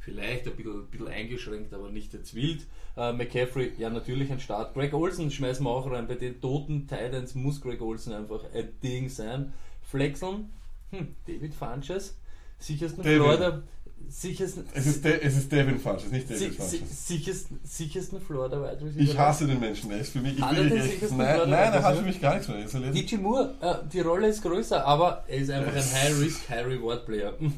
vielleicht 0.00 0.46
ein 0.46 0.56
bisschen, 0.56 0.80
ein 0.80 0.86
bisschen 0.86 1.08
eingeschränkt, 1.08 1.72
aber 1.72 1.90
nicht 1.90 2.12
jetzt 2.12 2.34
wild. 2.34 2.66
Äh, 2.96 3.12
McCaffrey, 3.12 3.72
ja, 3.78 3.90
natürlich 3.90 4.30
ein 4.32 4.40
Start. 4.40 4.74
Greg 4.74 4.92
Olsen 4.92 5.30
schmeißen 5.30 5.64
wir 5.64 5.70
auch 5.70 5.90
rein. 5.90 6.08
Bei 6.08 6.16
den 6.16 6.40
toten 6.40 6.88
Titans 6.88 7.34
muss 7.34 7.60
Greg 7.60 7.80
Olsen 7.80 8.12
einfach 8.12 8.44
ein 8.52 8.68
Ding 8.82 9.08
sein. 9.08 9.52
Flexeln, 9.82 10.50
hm, 10.90 11.14
David 11.26 11.54
Funches, 11.54 12.18
sichersten 12.58 13.02
David. 13.02 13.22
Florida, 13.22 13.62
sichersten, 14.10 14.64
Es 14.74 14.86
ist, 14.86 15.04
De 15.04 15.20
es 15.22 15.36
ist 15.36 15.50
Devin 15.52 15.78
Funch, 15.78 15.98
es 15.98 16.04
ist 16.04 16.12
nicht 16.12 16.28
si 16.28 16.34
David 16.34 16.62
si 16.62 16.78
Funch. 16.78 16.90
sichersten, 16.90 17.60
sichersten 17.64 18.20
Florida 18.20 18.60
Wide 18.60 18.84
Receiver. 18.84 19.00
Ich 19.00 19.18
hasse 19.18 19.46
den 19.46 19.60
Menschen, 19.60 19.90
er 19.90 19.98
ist 20.00 20.12
für 20.12 20.20
mich. 20.20 20.36
Ich 20.38 20.42
er 20.42 20.56
will 20.56 20.72
echt, 20.72 21.02
nein, 21.12 21.38
nein, 21.48 21.72
er 21.72 21.82
hat 21.82 21.96
für 21.96 22.02
mich 22.02 22.20
gar 22.20 22.34
nichts 22.34 22.48
mehr. 22.48 22.84
Er 22.84 22.92
DJ 22.92 23.16
Moore, 23.16 23.54
äh, 23.60 23.88
die 23.88 24.00
Rolle 24.00 24.28
ist 24.28 24.42
größer, 24.42 24.84
aber 24.84 25.24
er 25.28 25.38
ist 25.38 25.50
einfach 25.50 25.74
ein 25.74 25.92
High-Risk, 26.02 26.48
High-Reward-Player. 26.48 27.38
Hm. 27.38 27.52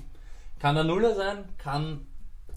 Kann 0.59 0.76
ein 0.76 0.87
Nuller 0.87 1.16
sein, 1.16 1.38
kann 1.59 2.06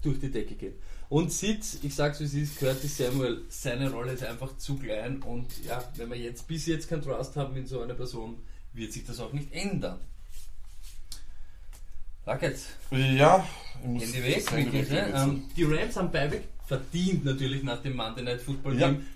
durch 0.02 0.20
die 0.20 0.30
Decke 0.30 0.54
gehen. 0.54 0.74
Und 1.08 1.32
Sitz, 1.32 1.78
ich 1.82 1.94
sag's 1.94 2.20
wie 2.20 2.24
es 2.24 2.34
ist, 2.34 2.58
Curtis 2.58 2.96
Samuel, 2.96 3.44
seine 3.48 3.90
Rolle 3.90 4.12
ist 4.12 4.24
einfach 4.24 4.56
zu 4.58 4.76
klein 4.76 5.22
und 5.22 5.46
ja, 5.64 5.82
wenn 5.96 6.10
wir 6.10 6.16
jetzt 6.16 6.48
bis 6.48 6.66
jetzt 6.66 6.88
keinen 6.88 7.02
Trust 7.02 7.36
haben 7.36 7.56
in 7.56 7.66
so 7.66 7.80
eine 7.80 7.94
Person, 7.94 8.38
wird 8.72 8.92
sich 8.92 9.04
das 9.04 9.20
auch 9.20 9.32
nicht 9.32 9.52
ändern. 9.52 10.00
Racket, 12.26 12.58
Ja, 12.90 13.46
ich 13.82 13.86
muss 13.88 14.02
Handy 14.04 14.22
weg, 14.24 14.34
das 14.44 14.50
Handy 14.52 14.72
wirklich, 14.72 14.90
ne? 14.90 14.96
jetzt. 14.96 15.14
ähm, 15.14 15.44
Die 15.56 15.62
Rams 15.64 15.96
haben 15.96 16.10
Beiweg 16.10 16.42
verdient 16.66 17.24
natürlich 17.24 17.62
nach 17.62 17.80
dem 17.82 17.96
Monday 17.96 18.24
Night 18.24 18.40
Football 18.40 18.78
Ja. 18.78 18.88
Game. 18.90 19.06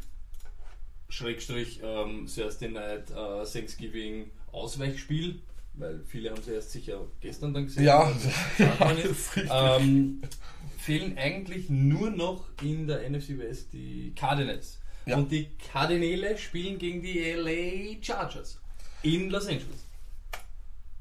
Schrägstrich 1.09 1.81
ähm, 1.83 2.27
Thursday 2.33 2.69
Night 2.69 3.11
äh, 3.11 3.45
Thanksgiving 3.45 4.31
Ausweichspiel, 4.53 5.41
weil 5.75 6.01
viele 6.07 6.31
haben 6.31 6.41
sie 6.43 6.53
erst 6.53 6.71
sicher 6.71 7.05
gestern 7.21 7.53
dann 7.53 7.65
gesehen. 7.65 7.85
Ja, 7.85 8.01
Also, 8.05 8.29
ja, 8.59 8.87
richtig. 8.91 9.49
ähm, 9.53 10.23
fehlen 10.79 11.19
eigentlich 11.19 11.69
nur 11.69 12.11
noch 12.11 12.45
in 12.63 12.87
der 12.87 13.09
NFC 13.11 13.39
West 13.39 13.73
die 13.73 14.13
Cardinals. 14.15 14.79
Ja. 15.07 15.17
Und 15.17 15.33
die 15.33 15.49
Cardinale 15.73 16.39
spielen 16.39 16.79
gegen 16.79 17.03
die 17.03 17.19
LA 17.33 18.01
Chargers 18.03 18.61
in 19.03 19.31
Los 19.31 19.47
Angeles. 19.49 19.87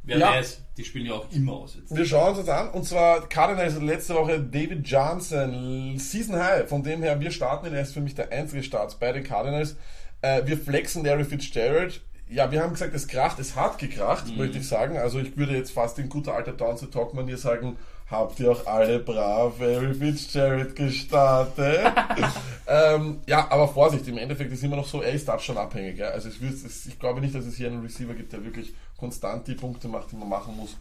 Wer 0.03 0.17
Ja. 0.17 0.31
weiß, 0.31 0.61
die 0.77 0.85
spielen 0.85 1.05
ja 1.05 1.13
auch 1.13 1.31
immer 1.31 1.53
aus 1.53 1.75
jetzt. 1.75 1.95
Wir 1.95 2.05
schauen 2.05 2.35
uns 2.35 2.45
das 2.45 2.49
an. 2.49 2.69
Und 2.71 2.85
zwar 2.85 3.27
Cardinals 3.27 3.79
letzte 3.79 4.15
Woche 4.15 4.39
David 4.39 4.87
Johnson, 4.87 5.97
Season 5.97 6.35
High. 6.35 6.67
Von 6.67 6.83
dem 6.83 7.03
her, 7.03 7.19
wir 7.19 7.31
starten 7.31 7.67
ihn. 7.67 7.73
Er 7.73 7.81
ist 7.81 7.93
für 7.93 8.01
mich 8.01 8.15
der 8.15 8.31
einzige 8.31 8.63
Start 8.63 8.99
bei 8.99 9.11
den 9.11 9.23
Cardinals. 9.23 9.75
Äh, 10.21 10.43
wir 10.45 10.57
flexen 10.57 11.03
Larry 11.05 11.25
Fitzgerald. 11.25 12.01
Ja, 12.31 12.51
wir 12.51 12.61
haben 12.61 12.73
gesagt, 12.73 12.93
es 12.93 13.07
kracht, 13.07 13.39
es 13.39 13.55
hat 13.55 13.79
gekracht, 13.79 14.25
möchte 14.37 14.59
ich 14.59 14.67
sagen. 14.67 14.97
Also 14.97 15.19
ich 15.19 15.35
würde 15.35 15.53
jetzt 15.55 15.71
fast 15.71 15.97
in 15.97 16.09
guter 16.09 16.35
alter 16.35 16.53
Down 16.53 16.77
to 16.77 16.85
Talk 16.85 17.15
Manier 17.15 17.37
sagen, 17.37 17.77
habt 18.05 18.39
ihr 18.39 18.51
auch 18.51 18.67
alle 18.67 18.99
brav 18.99 19.59
Larry 19.59 19.95
Fitzgerald 19.95 20.75
gestartet? 20.75 21.91
ähm, 22.67 23.21
ja, 23.27 23.47
aber 23.49 23.67
Vorsicht, 23.67 24.07
im 24.07 24.19
Endeffekt 24.19 24.51
ist 24.51 24.63
immer 24.63 24.75
noch 24.75 24.87
so, 24.87 25.01
er 25.01 25.11
ist 25.13 25.27
schon 25.41 25.57
abhängig. 25.57 25.97
Ja? 25.97 26.09
Also 26.09 26.29
es, 26.29 26.85
ich 26.85 26.99
glaube 26.99 27.19
nicht, 27.19 27.33
dass 27.33 27.45
es 27.45 27.55
hier 27.55 27.67
einen 27.67 27.81
Receiver 27.81 28.13
gibt, 28.13 28.31
der 28.31 28.45
wirklich 28.45 28.75
konstant 28.99 29.47
die 29.47 29.55
Punkte 29.55 29.87
macht, 29.87 30.11
die 30.11 30.15
man 30.17 30.29
machen 30.29 30.55
muss, 30.57 30.77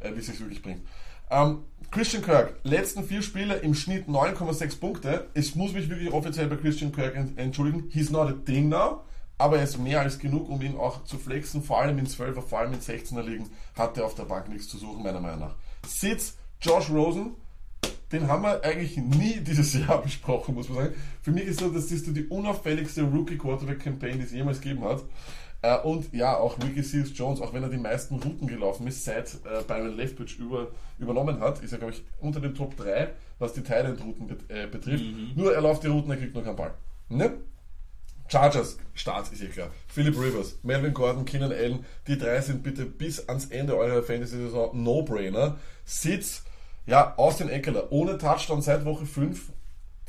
äh, 0.00 0.10
bis 0.12 0.28
es 0.28 0.38
wirklich 0.40 0.62
bringt. 0.62 0.82
Ähm, 1.30 1.60
Christian 1.90 2.22
Kirk, 2.22 2.56
letzten 2.62 3.04
vier 3.04 3.22
Spiele 3.22 3.54
im 3.56 3.74
Schnitt 3.74 4.06
9,6 4.08 4.78
Punkte. 4.78 5.28
Ich 5.34 5.54
muss 5.56 5.72
mich 5.72 5.88
wirklich 5.88 6.12
offiziell 6.12 6.46
bei 6.46 6.56
Christian 6.56 6.92
Kirk 6.92 7.14
ent- 7.16 7.38
entschuldigen. 7.38 7.88
He's 7.90 8.10
not 8.10 8.28
a 8.28 8.34
thing 8.44 8.68
now, 8.68 9.00
aber 9.38 9.56
er 9.58 9.64
ist 9.64 9.78
mehr 9.78 10.00
als 10.00 10.18
genug, 10.18 10.48
um 10.50 10.60
ihn 10.60 10.76
auch 10.76 11.04
zu 11.04 11.16
flexen. 11.18 11.62
Vor 11.62 11.80
allem 11.80 11.98
in 11.98 12.06
12er, 12.06 12.42
vor 12.42 12.58
allem 12.58 12.74
in 12.74 12.80
16er 12.80 13.22
Ligen 13.22 13.48
hat 13.76 13.96
er 13.96 14.04
auf 14.04 14.14
der 14.14 14.24
Bank 14.24 14.48
nichts 14.48 14.68
zu 14.68 14.76
suchen, 14.76 15.02
meiner 15.02 15.20
Meinung 15.20 15.40
nach. 15.40 15.54
Sitz, 15.86 16.36
Josh 16.60 16.90
Rosen, 16.90 17.34
den 18.12 18.28
haben 18.28 18.42
wir 18.42 18.62
eigentlich 18.62 18.98
nie 18.98 19.40
dieses 19.46 19.72
Jahr 19.72 20.02
besprochen, 20.02 20.54
muss 20.54 20.68
man 20.68 20.78
sagen. 20.84 20.94
Für 21.22 21.30
mich 21.30 21.44
ist 21.44 21.60
so, 21.60 21.70
das 21.70 21.90
ist 21.90 22.06
die 22.14 22.26
unauffälligste 22.26 23.02
Rookie-Quarterback-Campaign, 23.04 24.18
die 24.18 24.24
es 24.24 24.32
jemals 24.32 24.60
gegeben 24.60 24.84
hat. 24.84 25.02
Äh, 25.62 25.78
und 25.78 26.12
ja, 26.12 26.36
auch 26.36 26.58
Ricky 26.58 26.82
Seals 26.82 27.16
Jones, 27.16 27.40
auch 27.40 27.54
wenn 27.54 27.62
er 27.62 27.68
die 27.68 27.78
meisten 27.78 28.16
Routen 28.16 28.48
gelaufen 28.48 28.86
ist, 28.88 29.04
seit 29.04 29.34
äh, 29.44 29.62
Byron 29.66 29.96
Leftwich 29.96 30.38
über, 30.38 30.68
übernommen 30.98 31.40
hat, 31.40 31.62
ist 31.62 31.72
er, 31.72 31.78
glaube 31.78 31.94
ich, 31.94 32.02
unter 32.20 32.40
den 32.40 32.54
Top 32.54 32.76
3, 32.76 33.10
was 33.38 33.52
die 33.52 33.62
Thailand-Routen 33.62 34.26
bet 34.26 34.50
äh, 34.50 34.66
betrifft. 34.66 35.04
Nur 35.36 35.54
er 35.54 35.60
läuft 35.60 35.84
die 35.84 35.88
Routen, 35.88 36.10
er 36.10 36.16
kriegt 36.16 36.34
nur 36.34 36.42
keinen 36.42 36.56
Ball. 36.56 36.74
Ne? 37.08 37.34
Chargers, 38.28 38.78
Start 38.94 39.30
ist 39.30 39.42
eh 39.42 39.46
klar. 39.46 39.70
Philip 39.88 40.18
Rivers, 40.18 40.58
Melvin 40.62 40.94
Gordon, 40.94 41.24
Keenan 41.24 41.52
Allen, 41.52 41.84
die 42.06 42.18
drei 42.18 42.40
sind 42.40 42.62
bitte 42.62 42.86
bis 42.86 43.28
ans 43.28 43.46
Ende 43.46 43.76
eurer 43.76 44.02
Fantasy-Saison 44.02 44.82
No-Brainer. 44.82 45.58
Sitz, 45.84 46.42
ja, 46.86 47.14
Austin 47.16 47.48
Eckler, 47.48 47.92
ohne 47.92 48.18
Touchdown 48.18 48.62
seit 48.62 48.84
Woche 48.84 49.06
5. 49.06 49.52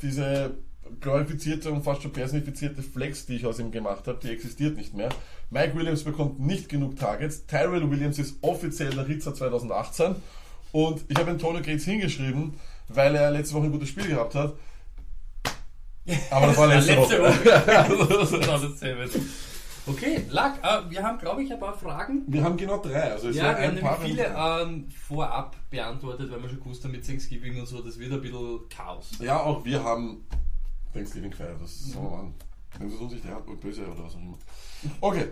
Diese 0.02 0.56
glorifizierte 1.00 1.70
und 1.70 1.82
fast 1.82 2.02
schon 2.02 2.12
personifizierte 2.12 2.82
Flex, 2.82 3.26
die 3.26 3.36
ich 3.36 3.46
aus 3.46 3.58
ihm 3.58 3.70
gemacht 3.70 4.06
habe, 4.06 4.18
die 4.22 4.30
existiert 4.30 4.76
nicht 4.76 4.94
mehr. 4.94 5.08
Mike 5.50 5.76
Williams 5.76 6.04
bekommt 6.04 6.40
nicht 6.40 6.68
genug 6.68 6.96
Targets. 6.96 7.46
Tyrell 7.46 7.90
Williams 7.90 8.18
ist 8.18 8.36
offiziell 8.42 8.90
der 8.90 9.06
Ritzer 9.06 9.34
2018. 9.34 10.16
Und 10.72 11.04
ich 11.08 11.16
habe 11.16 11.30
Antonio 11.30 11.62
Gates 11.62 11.84
hingeschrieben, 11.84 12.54
weil 12.88 13.14
er 13.14 13.30
letzte 13.30 13.54
Woche 13.54 13.66
ein 13.66 13.72
gutes 13.72 13.88
Spiel 13.88 14.08
gehabt 14.08 14.34
hat. 14.34 14.54
Aber 16.30 16.46
das 16.48 16.56
war 16.56 16.66
letzte, 16.74 16.94
Letzte 16.94 17.22
Woche. 17.22 19.20
Okay, 19.86 20.22
Lack, 20.30 20.58
äh, 20.62 20.90
wir 20.90 21.02
haben, 21.02 21.18
glaube 21.18 21.42
ich, 21.42 21.52
ein 21.52 21.60
paar 21.60 21.76
Fragen. 21.76 22.22
Wir 22.26 22.42
haben 22.42 22.56
genau 22.56 22.78
drei. 22.78 23.12
Also 23.12 23.28
Ja, 23.28 23.58
wir 23.58 23.66
haben 23.66 23.74
nämlich 23.74 23.92
viele 24.02 24.34
ähm, 24.34 24.88
vorab 24.88 25.56
beantwortet, 25.68 26.30
weil 26.30 26.42
wir 26.42 26.48
schon 26.48 26.60
gewusst 26.60 26.84
haben 26.84 26.92
mit 26.92 27.06
Thanksgiving 27.06 27.60
und 27.60 27.66
so, 27.66 27.82
das 27.82 27.98
wird 27.98 28.12
ein 28.12 28.22
bisschen 28.22 28.60
Chaos. 28.70 29.10
Ja, 29.20 29.40
auch 29.40 29.62
wir 29.64 29.84
haben 29.84 30.24
Thanksgiving 30.94 31.30
gefeiert. 31.30 31.60
Das 31.60 31.70
ist 31.70 31.92
so 31.92 32.00
an. 32.00 32.34
Wenn 32.78 32.88
es 32.88 32.94
uns 32.94 33.12
nicht 33.12 33.24
der 33.24 33.34
böse 33.36 33.86
oder 33.86 34.04
was 34.04 34.14
auch 34.14 34.18
immer. 34.18 34.38
Okay. 35.00 35.28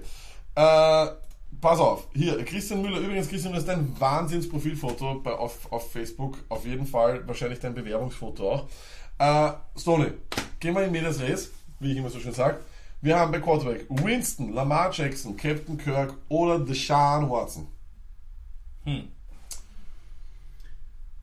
Äh, 0.54 1.16
pass 1.60 1.78
auf. 1.78 2.08
Hier, 2.12 2.44
Christian 2.44 2.82
Müller. 2.82 2.98
Übrigens, 2.98 3.28
Christian 3.28 3.52
Müller 3.52 3.64
ist 3.64 3.70
ein 3.70 3.98
Wahnsinns-Profilfoto 3.98 5.20
bei, 5.20 5.32
auf, 5.32 5.72
auf 5.72 5.90
Facebook. 5.90 6.38
Auf 6.48 6.66
jeden 6.66 6.86
Fall 6.86 7.26
wahrscheinlich 7.26 7.60
dein 7.60 7.74
Bewerbungsfoto 7.74 8.52
auch. 8.52 8.68
Äh, 9.18 9.52
Stoney, 9.78 10.12
gehen 10.60 10.74
wir 10.74 10.84
in 10.84 10.92
Medias 10.92 11.20
Res, 11.20 11.50
wie 11.80 11.92
ich 11.92 11.98
immer 11.98 12.10
so 12.10 12.20
schön 12.20 12.32
sage. 12.32 12.60
Wir 13.00 13.18
haben 13.18 13.32
bei 13.32 13.40
Quarterback 13.40 13.86
Winston, 13.88 14.52
Lamar 14.52 14.92
Jackson, 14.92 15.36
Captain 15.36 15.76
Kirk 15.76 16.14
oder 16.28 16.60
Deshaun 16.60 17.28
Watson. 17.28 17.66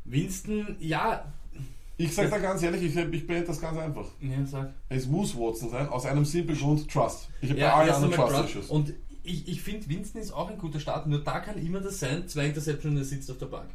Winston, 0.04 0.76
ja. 0.80 1.26
Ich 2.00 2.16
sage 2.16 2.30
da 2.30 2.38
ganz 2.38 2.64
ehrlich, 2.64 2.82
ich, 2.82 2.96
ich 2.96 3.28
beende 3.28 3.46
das 3.48 3.60
ganz 3.60 3.78
einfach. 3.78 4.06
Ja, 4.22 4.46
sag. 4.46 4.74
Es 4.88 5.06
muss 5.06 5.36
Watson 5.36 5.70
sein, 5.70 5.88
aus 5.90 6.06
einem 6.06 6.24
simplen 6.26 6.58
Grund, 6.58 6.90
Trust. 6.90 7.28
Ich 7.42 7.50
habe 7.50 7.60
Ja, 7.60 7.72
bei 7.72 7.74
allen 7.82 7.92
anderen 7.92 8.14
Trust-Issues. 8.14 8.54
Trust. 8.54 8.72
Und 8.72 8.94
ich, 9.22 9.48
ich 9.50 9.62
finde, 9.62 9.88
Winston 9.90 10.22
ist 10.22 10.32
auch 10.32 10.50
ein 10.50 10.58
guter 10.58 10.80
Start, 10.80 11.08
nur 11.08 11.22
da 11.24 11.40
kann 11.42 11.58
immer 11.64 11.82
das 11.82 12.00
sein, 12.00 12.28
zwei 12.28 12.46
Interceptions 12.48 12.94
und 12.94 12.98
er 12.98 13.04
sitzt 13.04 13.30
auf 13.30 13.38
der 13.38 13.48
Bank. 13.48 13.70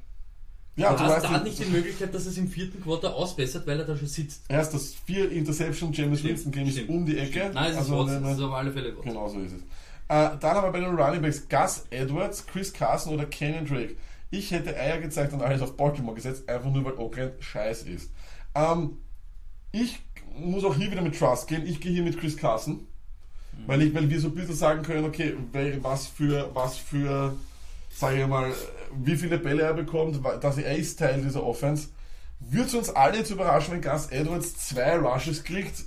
Ja, 0.77 0.91
du 0.93 0.97
du 0.97 1.05
hast 1.05 1.23
weißt, 1.23 1.35
da 1.35 1.39
nicht 1.45 1.59
die 1.59 1.67
Möglichkeit, 1.71 2.13
dass 2.15 2.27
es 2.27 2.37
im 2.39 2.49
vierten 2.49 2.83
Quarter 2.83 3.15
ausbessert, 3.15 3.67
weil 3.67 3.79
er 3.79 3.85
da 3.85 3.97
schon 3.97 4.09
sitzt. 4.09 4.43
erst 4.49 4.75
das 4.75 4.95
vier 5.05 5.31
Interception 5.31 5.93
James 5.93 6.19
Stimmt, 6.19 6.33
Winston 6.33 6.53
Game 6.53 6.67
ist 6.67 6.73
stimmt, 6.75 6.89
um 6.91 7.07
die 7.07 7.19
Ecke. 7.19 7.51
Nein, 7.55 7.67
es 7.67 7.73
ist 7.73 7.79
Also, 7.79 7.99
Watson, 7.99 8.23
ne, 8.23 8.29
das 8.29 8.39
ist 8.39 8.43
auf 8.43 8.53
alle 8.55 8.73
Fälle 8.73 8.89
Watson. 8.97 9.05
Genau 9.13 9.29
so 9.29 9.41
ist 9.41 9.53
es. 9.53 9.61
Äh, 9.61 9.67
dann 10.09 10.43
haben 10.43 10.67
wir 10.67 10.73
bei 10.73 10.81
den 10.81 10.95
Running 10.97 11.23
Backs 11.23 11.49
Gus 11.49 11.85
Edwards, 11.91 12.47
Chris 12.47 12.73
Carson 12.73 13.15
oder 13.15 13.27
Kenyon 13.27 13.67
Drake. 13.67 13.97
Ich 14.31 14.51
hätte 14.51 14.77
Eier 14.77 14.99
gezeigt 14.99 15.33
und 15.33 15.43
alles 15.43 15.63
auf 15.63 15.77
Baltimore 15.77 16.17
gesetzt, 16.17 16.49
einfach 16.49 16.71
nur 16.71 16.85
weil 16.85 16.95
Oakland 16.95 17.35
scheiß 17.39 17.85
ist. 17.85 18.11
Ähm, 18.55 18.99
ich 19.73 20.01
muss 20.37 20.65
auch 20.65 20.77
hier 20.77 20.91
wieder 20.91 21.03
mit 21.03 21.19
Trust 21.19 21.49
gehen. 21.49 21.67
Ich 21.67 21.81
gehe 21.81 21.93
hier 21.93 22.03
mit 22.03 22.19
Chris 22.19 22.37
Carson. 22.37 22.87
Weil, 23.67 23.83
ich, 23.83 23.95
weil 23.95 24.11
wir 24.11 24.21
so 24.21 24.29
ein 24.29 24.35
bisschen 24.35 24.55
sagen 24.55 24.83
können, 24.83 25.05
okay, 25.05 25.35
was 25.81 26.07
für, 26.07 26.51
was 26.55 26.77
für, 26.77 27.35
sage 27.91 28.23
ich 28.23 28.27
mal, 28.27 28.53
wie 29.03 29.17
viele 29.17 29.39
Bälle 29.39 29.63
er 29.63 29.75
bekommt, 29.75 30.21
dass 30.43 30.59
er 30.59 30.77
ist 30.77 30.99
Teil 30.99 31.23
dieser 31.23 31.43
Offense. 31.43 31.89
Würde 32.41 32.67
es 32.67 32.75
uns 32.75 32.91
alle 32.91 33.19
jetzt 33.19 33.31
überraschen, 33.31 33.75
wenn 33.75 33.81
Gus 33.81 34.09
Edwards 34.09 34.69
zwei 34.69 34.97
Rushes 34.99 35.45
kriegt, 35.45 35.85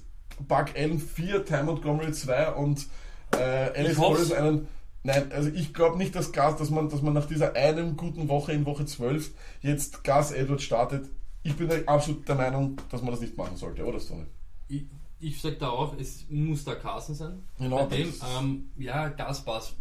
Buck 0.47 0.67
Allen 0.75 0.99
4, 0.99 1.45
Ty 1.45 1.63
Montgomery 1.63 2.11
2 2.11 2.53
und 2.53 2.87
äh, 3.33 3.69
Alice. 3.75 3.97
Collins 3.97 4.31
einen. 4.31 4.67
Nein, 5.03 5.31
also 5.31 5.49
ich 5.49 5.73
glaube 5.73 5.97
nicht, 5.97 6.15
dass 6.15 6.31
Gus, 6.31 6.55
dass 6.57 6.69
man, 6.69 6.89
dass 6.89 7.01
man 7.01 7.13
nach 7.13 7.27
dieser 7.27 7.55
einen 7.55 7.95
guten 7.95 8.27
Woche 8.27 8.53
in 8.53 8.65
Woche 8.65 8.85
12 8.85 9.31
jetzt 9.61 10.03
Gus 10.03 10.31
Edwards 10.31 10.63
startet. 10.63 11.09
Ich 11.47 11.55
bin 11.55 11.69
da 11.69 11.75
absolut 11.85 12.27
der 12.27 12.35
Meinung, 12.35 12.75
dass 12.89 13.01
man 13.01 13.11
das 13.11 13.21
nicht 13.21 13.37
machen 13.37 13.55
sollte, 13.55 13.85
oder 13.85 13.99
Stoney? 13.99 14.25
Ich, 14.67 14.83
ich 15.21 15.41
sag 15.41 15.57
da 15.59 15.69
auch, 15.69 15.97
es 15.97 16.25
muss 16.29 16.65
da 16.65 16.75
Carson 16.75 17.15
sein. 17.15 17.43
Genau, 17.57 17.85
Bei 17.87 17.97
dem, 17.97 18.07
das- 18.19 18.29
ähm, 18.39 18.69
ja, 18.77 19.07
Gaspass, 19.07 19.73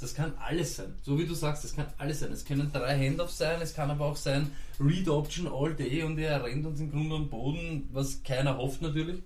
das 0.00 0.14
kann 0.14 0.32
alles 0.38 0.76
sein. 0.76 0.94
So 1.02 1.18
wie 1.18 1.26
du 1.26 1.34
sagst, 1.34 1.64
das 1.64 1.74
kann 1.74 1.86
alles 1.98 2.20
sein. 2.20 2.30
Es 2.30 2.44
können 2.44 2.70
drei 2.72 2.96
Handoffs 3.08 3.38
sein, 3.38 3.60
es 3.60 3.74
kann 3.74 3.90
aber 3.90 4.06
auch 4.06 4.16
sein 4.16 4.52
Read 4.78 5.08
Option 5.08 5.48
all 5.52 5.74
day 5.74 6.04
und 6.04 6.18
er 6.18 6.42
rennt 6.44 6.64
uns 6.66 6.78
im 6.80 6.90
Grunde 6.92 7.16
am 7.16 7.28
Boden, 7.28 7.88
was 7.92 8.22
keiner 8.22 8.56
hofft 8.56 8.80
natürlich, 8.82 9.22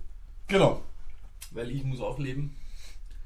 Genau. 0.47 0.81
weil 1.51 1.69
ich 1.71 1.83
muss 1.83 2.01
auch 2.01 2.17
leben. 2.17 2.55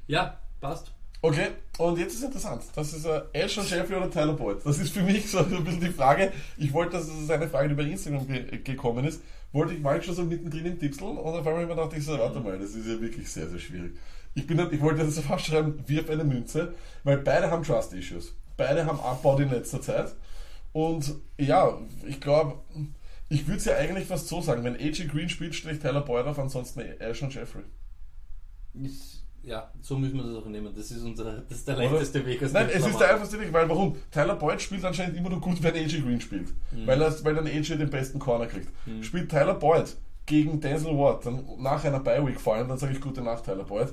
Ja, 0.08 0.38
passt. 0.60 0.92
Okay, 1.24 1.50
und 1.78 1.98
jetzt 2.00 2.14
ist 2.14 2.24
interessant. 2.24 2.64
Das 2.74 2.92
ist 2.92 3.04
äh, 3.04 3.22
Ashon 3.32 3.64
Jeffrey 3.64 3.96
oder 3.96 4.10
Tyler 4.10 4.32
Boyd. 4.32 4.58
Das 4.64 4.78
ist 4.78 4.92
für 4.92 5.02
mich 5.02 5.30
so 5.30 5.38
ein 5.38 5.62
bisschen 5.62 5.80
die 5.80 5.90
Frage. 5.90 6.32
Ich 6.56 6.72
wollte, 6.72 6.96
dass 6.96 7.06
es 7.06 7.30
eine 7.30 7.48
Frage, 7.48 7.68
die 7.68 7.74
bei 7.76 7.84
Instagram 7.84 8.26
ge 8.26 8.58
gekommen 8.58 9.04
ist. 9.04 9.22
Wollte 9.52 9.74
ich, 9.74 10.04
schon 10.04 10.14
so 10.16 10.24
mittendrin 10.24 10.66
im 10.66 10.80
Tipsel 10.80 11.04
und 11.04 11.18
auf 11.18 11.46
einmal 11.46 11.76
dachte 11.76 11.96
ich 11.96 12.04
so, 12.04 12.18
warte 12.18 12.40
mal, 12.40 12.58
das 12.58 12.74
ist 12.74 12.88
ja 12.88 13.00
wirklich 13.00 13.30
sehr, 13.30 13.48
sehr 13.48 13.60
schwierig. 13.60 13.92
Ich, 14.34 14.46
bin, 14.48 14.58
ich 14.72 14.80
wollte 14.80 15.04
das 15.04 15.18
fast 15.20 15.46
schreiben, 15.46 15.84
wirf 15.86 16.10
eine 16.10 16.24
Münze, 16.24 16.74
weil 17.04 17.18
beide 17.18 17.50
haben 17.50 17.62
Trust-Issues. 17.62 18.34
Beide 18.56 18.84
haben 18.84 18.98
Abbau 18.98 19.38
in 19.38 19.50
letzter 19.50 19.80
Zeit. 19.80 20.14
Und 20.72 21.14
ja, 21.38 21.78
ich 22.04 22.20
glaube, 22.20 22.58
Ich 23.28 23.46
würde 23.46 23.58
es 23.58 23.64
ja 23.64 23.76
eigentlich 23.76 24.06
fast 24.06 24.28
so 24.28 24.40
sagen, 24.40 24.64
wenn 24.64 24.74
AJ 24.74 25.06
Green 25.06 25.28
spielt, 25.28 25.54
ich 25.54 25.78
Tyler 25.78 26.02
Boyd 26.02 26.26
auf, 26.26 26.38
ansonsten 26.38 26.80
Ashton 26.80 27.30
Jeffrey. 27.30 27.62
Ist, 28.82 29.21
ja, 29.44 29.72
so 29.80 29.98
müssen 29.98 30.16
wir 30.16 30.24
das 30.24 30.42
auch 30.42 30.46
nehmen. 30.46 30.72
Das 30.74 30.90
ist, 30.90 31.02
unser, 31.02 31.40
das 31.48 31.58
ist 31.58 31.68
der 31.68 31.76
Oder? 31.76 31.84
leichteste 31.90 32.24
Weg. 32.24 32.40
Nein, 32.52 32.68
es 32.72 32.86
ist 32.86 32.98
der 32.98 33.14
einfachste 33.14 33.40
Weg, 33.40 33.52
weil 33.52 33.68
warum? 33.68 33.96
Tyler 34.10 34.36
Boyd 34.36 34.60
spielt 34.60 34.84
anscheinend 34.84 35.16
immer 35.16 35.30
nur 35.30 35.40
gut, 35.40 35.62
wenn 35.62 35.74
AJ 35.74 36.00
Green 36.00 36.20
spielt. 36.20 36.48
Mhm. 36.70 36.86
Weil, 36.86 37.02
er, 37.02 37.24
weil 37.24 37.34
dann 37.34 37.46
AJ 37.46 37.76
den 37.76 37.90
besten 37.90 38.18
Corner 38.18 38.46
kriegt. 38.46 38.68
Spielt 39.00 39.30
Tyler 39.30 39.54
Boyd 39.54 39.96
gegen 40.26 40.60
Denzel 40.60 40.96
Ward, 40.96 41.26
dann 41.26 41.44
nach 41.58 41.84
einer 41.84 41.98
Bye-Week 42.00 42.40
vor 42.40 42.54
allem, 42.54 42.68
dann 42.68 42.78
sage 42.78 42.92
ich 42.92 43.00
gute 43.00 43.22
Nacht, 43.22 43.44
Tyler 43.44 43.64
Boyd. 43.64 43.92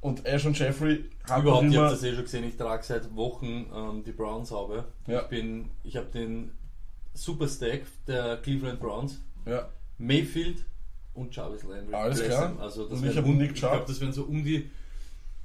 Und 0.00 0.26
Ashton 0.26 0.52
Jeffrey 0.52 1.08
hat 1.22 1.38
noch 1.38 1.62
Überhaupt, 1.62 1.72
ihr 1.72 1.80
habt 1.80 1.92
das 1.92 2.02
eh 2.02 2.12
schon 2.12 2.24
gesehen, 2.24 2.44
ich 2.44 2.58
trage 2.58 2.82
seit 2.84 3.16
Wochen 3.16 3.66
ähm, 3.74 4.04
die 4.04 4.12
Browns 4.12 4.50
Haube. 4.50 4.84
Ja. 5.06 5.22
Ich 5.22 5.28
bin, 5.28 5.70
ich 5.82 5.96
habe 5.96 6.08
den 6.08 6.52
Super 7.14 7.48
Stack 7.48 7.82
der 8.06 8.36
Cleveland 8.36 8.80
Browns, 8.80 9.22
Ja, 9.46 9.70
Mayfield 9.96 10.62
und 11.14 11.34
Jarvis 11.34 11.62
Landry. 11.62 11.94
Alles 11.94 12.22
klar. 12.22 12.56
Also 12.60 12.88
das 12.88 12.98
Und 13.00 13.06
ich 13.08 13.14
wären 13.14 13.24
hab 13.24 13.30
um- 13.30 13.38
Nick 13.38 13.52
Ich 13.52 13.60
Chubb. 13.60 13.70
glaube, 13.70 13.84
das 13.86 14.00
wären 14.00 14.12
so 14.12 14.22
um 14.24 14.44
die, 14.44 14.68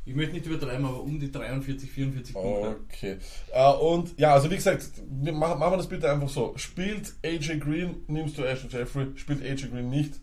ich 0.06 0.16
möchte 0.16 0.34
nicht 0.34 0.46
übertreiben, 0.48 0.86
aber 0.86 1.02
um 1.02 1.20
die 1.20 1.32
43, 1.32 1.90
44 1.92 2.34
Punkte. 2.34 2.76
Okay. 2.92 3.18
Äh, 3.54 3.72
und 3.74 4.18
ja, 4.20 4.34
also 4.34 4.50
wie 4.50 4.56
gesagt, 4.56 4.84
wir 5.10 5.34
machen, 5.34 5.60
machen 5.60 5.74
wir 5.74 5.78
das 5.78 5.88
bitte 5.88 6.10
einfach 6.12 6.30
so. 6.30 6.54
Spielt 6.56 7.14
AJ 7.24 7.60
Green, 7.60 7.98
nimmst 8.08 8.38
du 8.38 8.44
Ashton 8.44 8.70
Jeffrey, 8.72 9.08
spielt 9.16 9.44
AJ 9.44 9.68
Green 9.70 9.90
nicht. 9.90 10.14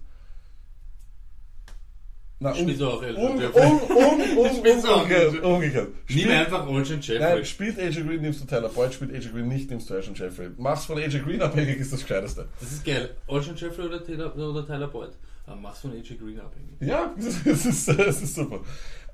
Na, 2.38 2.54
Spielt 2.54 2.82
auch 2.82 2.98
um, 2.98 3.04
Ashton 3.04 3.26
um, 3.30 3.40
Jeffrey. 3.40 3.62
um, 3.62 3.72
um, 3.72 4.38
um, 4.38 4.84
auch 4.84 5.02
umgekehrt, 5.02 5.42
umgekehrt. 5.42 5.88
Nimm 6.10 6.28
einfach 6.30 6.66
Olsen 6.66 7.00
Jeffrey. 7.00 7.18
Nein, 7.36 7.44
spielt 7.46 7.78
AJ 7.78 8.02
Green, 8.02 8.20
nimmst 8.20 8.42
du 8.42 8.46
Tyler 8.46 8.68
Boyd, 8.68 8.92
spielt 8.92 9.14
AJ 9.14 9.30
Green 9.30 9.48
nicht, 9.48 9.70
nimmst 9.70 9.88
du 9.88 9.94
Ashton 9.94 10.14
Jeffrey. 10.14 10.50
Mach's 10.58 10.84
von 10.84 10.98
AJ 10.98 11.20
Green 11.20 11.40
abhängig, 11.40 11.78
ist 11.78 11.94
das 11.94 12.02
Gescheiteste. 12.02 12.46
Das 12.60 12.72
ist 12.72 12.84
geil. 12.84 13.10
Olsen 13.26 13.56
Jeffrey 13.56 13.86
oder 13.86 14.04
Tyler, 14.04 14.36
oder 14.36 14.66
Tyler 14.66 14.88
Boyd? 14.88 15.12
Aber 15.46 15.60
mach's 15.60 15.80
von 15.80 15.92
AJ 15.92 16.16
Green 16.16 16.40
abhängig. 16.40 16.80
Ja, 16.80 17.14
das 17.44 17.64
ist, 17.64 17.88
das 17.88 18.22
ist 18.22 18.34
super. 18.34 18.60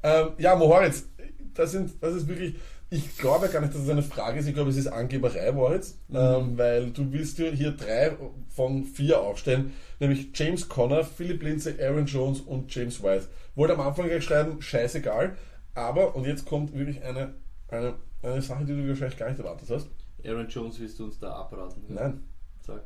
Ähm, 0.03 0.31
ja, 0.38 0.57
Moritz, 0.57 1.07
das, 1.55 1.73
sind, 1.73 2.03
das 2.03 2.14
ist 2.14 2.27
wirklich, 2.29 2.57
ich 2.90 3.16
glaube 3.18 3.49
gar 3.49 3.61
nicht, 3.61 3.75
dass 3.75 3.83
es 3.83 3.88
eine 3.88 4.03
Frage 4.03 4.40
ist, 4.40 4.47
ich 4.47 4.55
glaube, 4.55 4.71
es 4.71 4.77
ist 4.77 4.87
Angeberei, 4.87 5.53
Moritz, 5.53 5.99
ähm, 6.11 6.57
weil 6.57 6.90
du 6.90 7.12
willst 7.12 7.38
dir 7.38 7.53
hier 7.53 7.73
drei 7.73 8.16
von 8.49 8.85
vier 8.85 9.21
aufstellen, 9.21 9.73
nämlich 10.01 10.31
James 10.35 10.68
Conner, 10.68 11.05
Philip 11.05 11.42
Lindsay, 11.42 11.81
Aaron 11.81 12.07
Jones 12.07 12.40
und 12.40 12.75
James 12.75 13.03
White. 13.03 13.29
Wollte 13.55 13.75
am 13.75 13.81
Anfang 13.81 14.09
gleich 14.09 14.25
schreiben, 14.25 14.61
scheißegal, 14.61 15.37
aber, 15.75 16.16
und 16.16 16.27
jetzt 16.27 16.47
kommt 16.47 16.75
wirklich 16.75 17.03
eine, 17.03 17.35
eine, 17.68 17.95
eine 18.23 18.42
Sache, 18.42 18.64
die 18.64 18.73
du 18.73 18.88
wahrscheinlich 18.88 19.18
gar 19.18 19.29
nicht 19.29 19.38
erwartet 19.38 19.68
hast. 19.71 19.88
Aaron 20.25 20.49
Jones 20.49 20.81
willst 20.81 20.99
du 20.99 21.05
uns 21.05 21.18
da 21.18 21.33
abraten? 21.33 21.83
Nein, 21.88 22.25
Sag. 22.62 22.83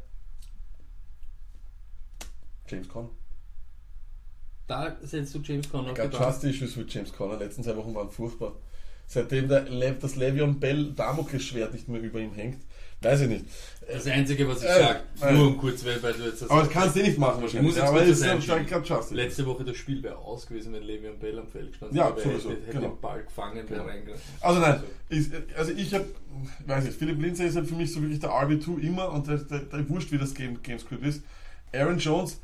James 2.69 2.89
Conner. 2.89 3.11
Da 4.67 4.97
setzt 5.03 5.35
du 5.35 5.39
James 5.41 5.69
Conner 5.71 5.93
auf 5.93 5.99
Ich. 5.99 6.11
Trust 6.11 6.45
Issues 6.45 6.77
mit 6.77 6.93
James 6.93 7.13
Conner. 7.13 7.39
Letzten 7.39 7.63
zwei 7.63 7.77
Wochen 7.77 7.95
waren 7.95 8.11
furchtbar. 8.11 8.53
Seitdem 9.07 9.49
der 9.49 9.63
das 9.63 10.17
Le'Veon 10.17 10.59
Bell 10.59 10.93
Damoklesschwert 10.93 11.73
nicht 11.73 11.87
mehr 11.89 12.01
über 12.01 12.19
ihm 12.19 12.35
hängt, 12.35 12.59
weiß 13.03 13.21
ich 13.21 13.29
nicht. 13.29 13.45
Das 13.87 14.05
Einzige, 14.09 14.49
was 14.49 14.65
ich 14.65 14.69
Äh, 14.69 14.81
sage, 14.81 15.01
äh. 15.23 15.33
nur 15.33 15.47
um 15.47 15.59
kurz, 15.59 15.85
weil, 15.85 16.03
weil 16.03 16.13
du 16.15 16.25
jetzt 16.25 16.43
das 16.43 16.51
Aber 16.51 16.63
das 16.63 16.71
kannst 16.71 16.97
du 16.97 17.03
nicht 17.03 17.17
machen 17.17 17.37
Ich 17.37 17.43
wahrscheinlich. 17.55 17.71
muss 17.75 17.77
ja, 17.81 17.89
aber 17.89 18.03
ist 18.03 18.21
das 18.21 18.29
ein 18.29 18.37
einschieben. 18.39 18.67
starker 18.67 18.83
Trust. 18.83 19.13
Letzte 19.13 19.47
Woche 19.47 19.63
das 19.65 19.77
Spiel 19.77 20.03
wäre 20.03 20.17
aus 20.19 20.45
gewesen, 20.49 20.73
wenn 20.73 20.83
Le'Veon 20.83 21.19
Bell 21.21 21.39
am 21.39 21.47
Feld 21.47 21.71
gestanden 21.71 21.97
Ja, 21.97 22.09
sowieso, 22.17 22.51
hätte, 22.51 22.63
hätte 22.63 22.73
genau. 22.79 22.89
den 22.89 23.01
Ball 23.01 23.23
gefangen, 23.23 23.71
wäre 23.71 23.87
reingegangen. 23.87 24.21
Also 24.41 24.61
nein, 24.61 24.83
ist, 25.09 25.33
also 25.57 25.71
ich 25.71 25.95
habe, 25.95 26.07
weiß 26.67 26.85
nicht, 26.87 26.99
Philipp 26.99 27.23
Lindsay 27.23 27.47
ist 27.47 27.55
halt 27.55 27.69
für 27.69 27.77
mich 27.77 27.93
so 27.93 28.03
wirklich 28.03 28.19
der 28.19 28.31
RB2 28.31 28.81
immer 28.81 29.13
und 29.13 29.29
der, 29.29 29.37
der, 29.39 29.61
der 29.61 29.89
wurscht, 29.89 30.11
wie 30.11 30.19
das 30.19 30.35
Game, 30.35 30.61
Gamescript 30.61 31.05
ist. 31.07 31.23
Aaron 31.73 31.99
Jones, 31.99 32.41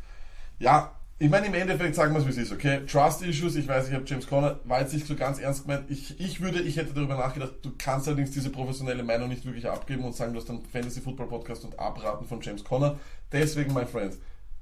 ja, 0.61 0.93
ich 1.23 1.31
meine 1.31 1.47
im 1.47 1.55
Endeffekt 1.55 1.95
sagen 1.95 2.13
wir 2.13 2.19
es, 2.19 2.27
wie 2.27 2.31
es 2.31 2.37
ist, 2.37 2.53
okay? 2.53 2.81
Trust 2.85 3.23
Issues, 3.23 3.55
ich 3.55 3.69
weiß, 3.69 3.87
ich 3.87 3.95
habe 3.95 4.03
James 4.05 4.27
Conner, 4.27 4.59
war 4.65 4.81
jetzt 4.81 4.93
nicht 4.93 5.07
so 5.07 5.15
ganz 5.15 5.39
ernst 5.39 5.63
gemeint. 5.63 5.89
Ich, 5.89 6.19
ich 6.19 6.41
würde, 6.41 6.61
ich 6.61 6.77
hätte 6.77 6.95
darüber 6.95 7.15
nachgedacht, 7.15 7.53
du 7.63 7.71
kannst 7.79 8.09
allerdings 8.09 8.33
diese 8.33 8.51
professionelle 8.51 9.05
Meinung 9.05 9.29
nicht 9.29 9.45
wirklich 9.45 9.69
abgeben 9.69 10.03
und 10.03 10.17
sagen, 10.17 10.33
du 10.33 10.41
hast 10.41 10.51
einen 10.51 10.65
Fantasy 10.65 11.01
Football 11.01 11.29
Podcast 11.29 11.65
und 11.65 11.79
abraten 11.79 12.27
von 12.27 12.41
James 12.41 12.65
Conner. 12.65 12.99
Deswegen, 13.31 13.73
mein 13.73 13.87
Freund, 13.87 14.15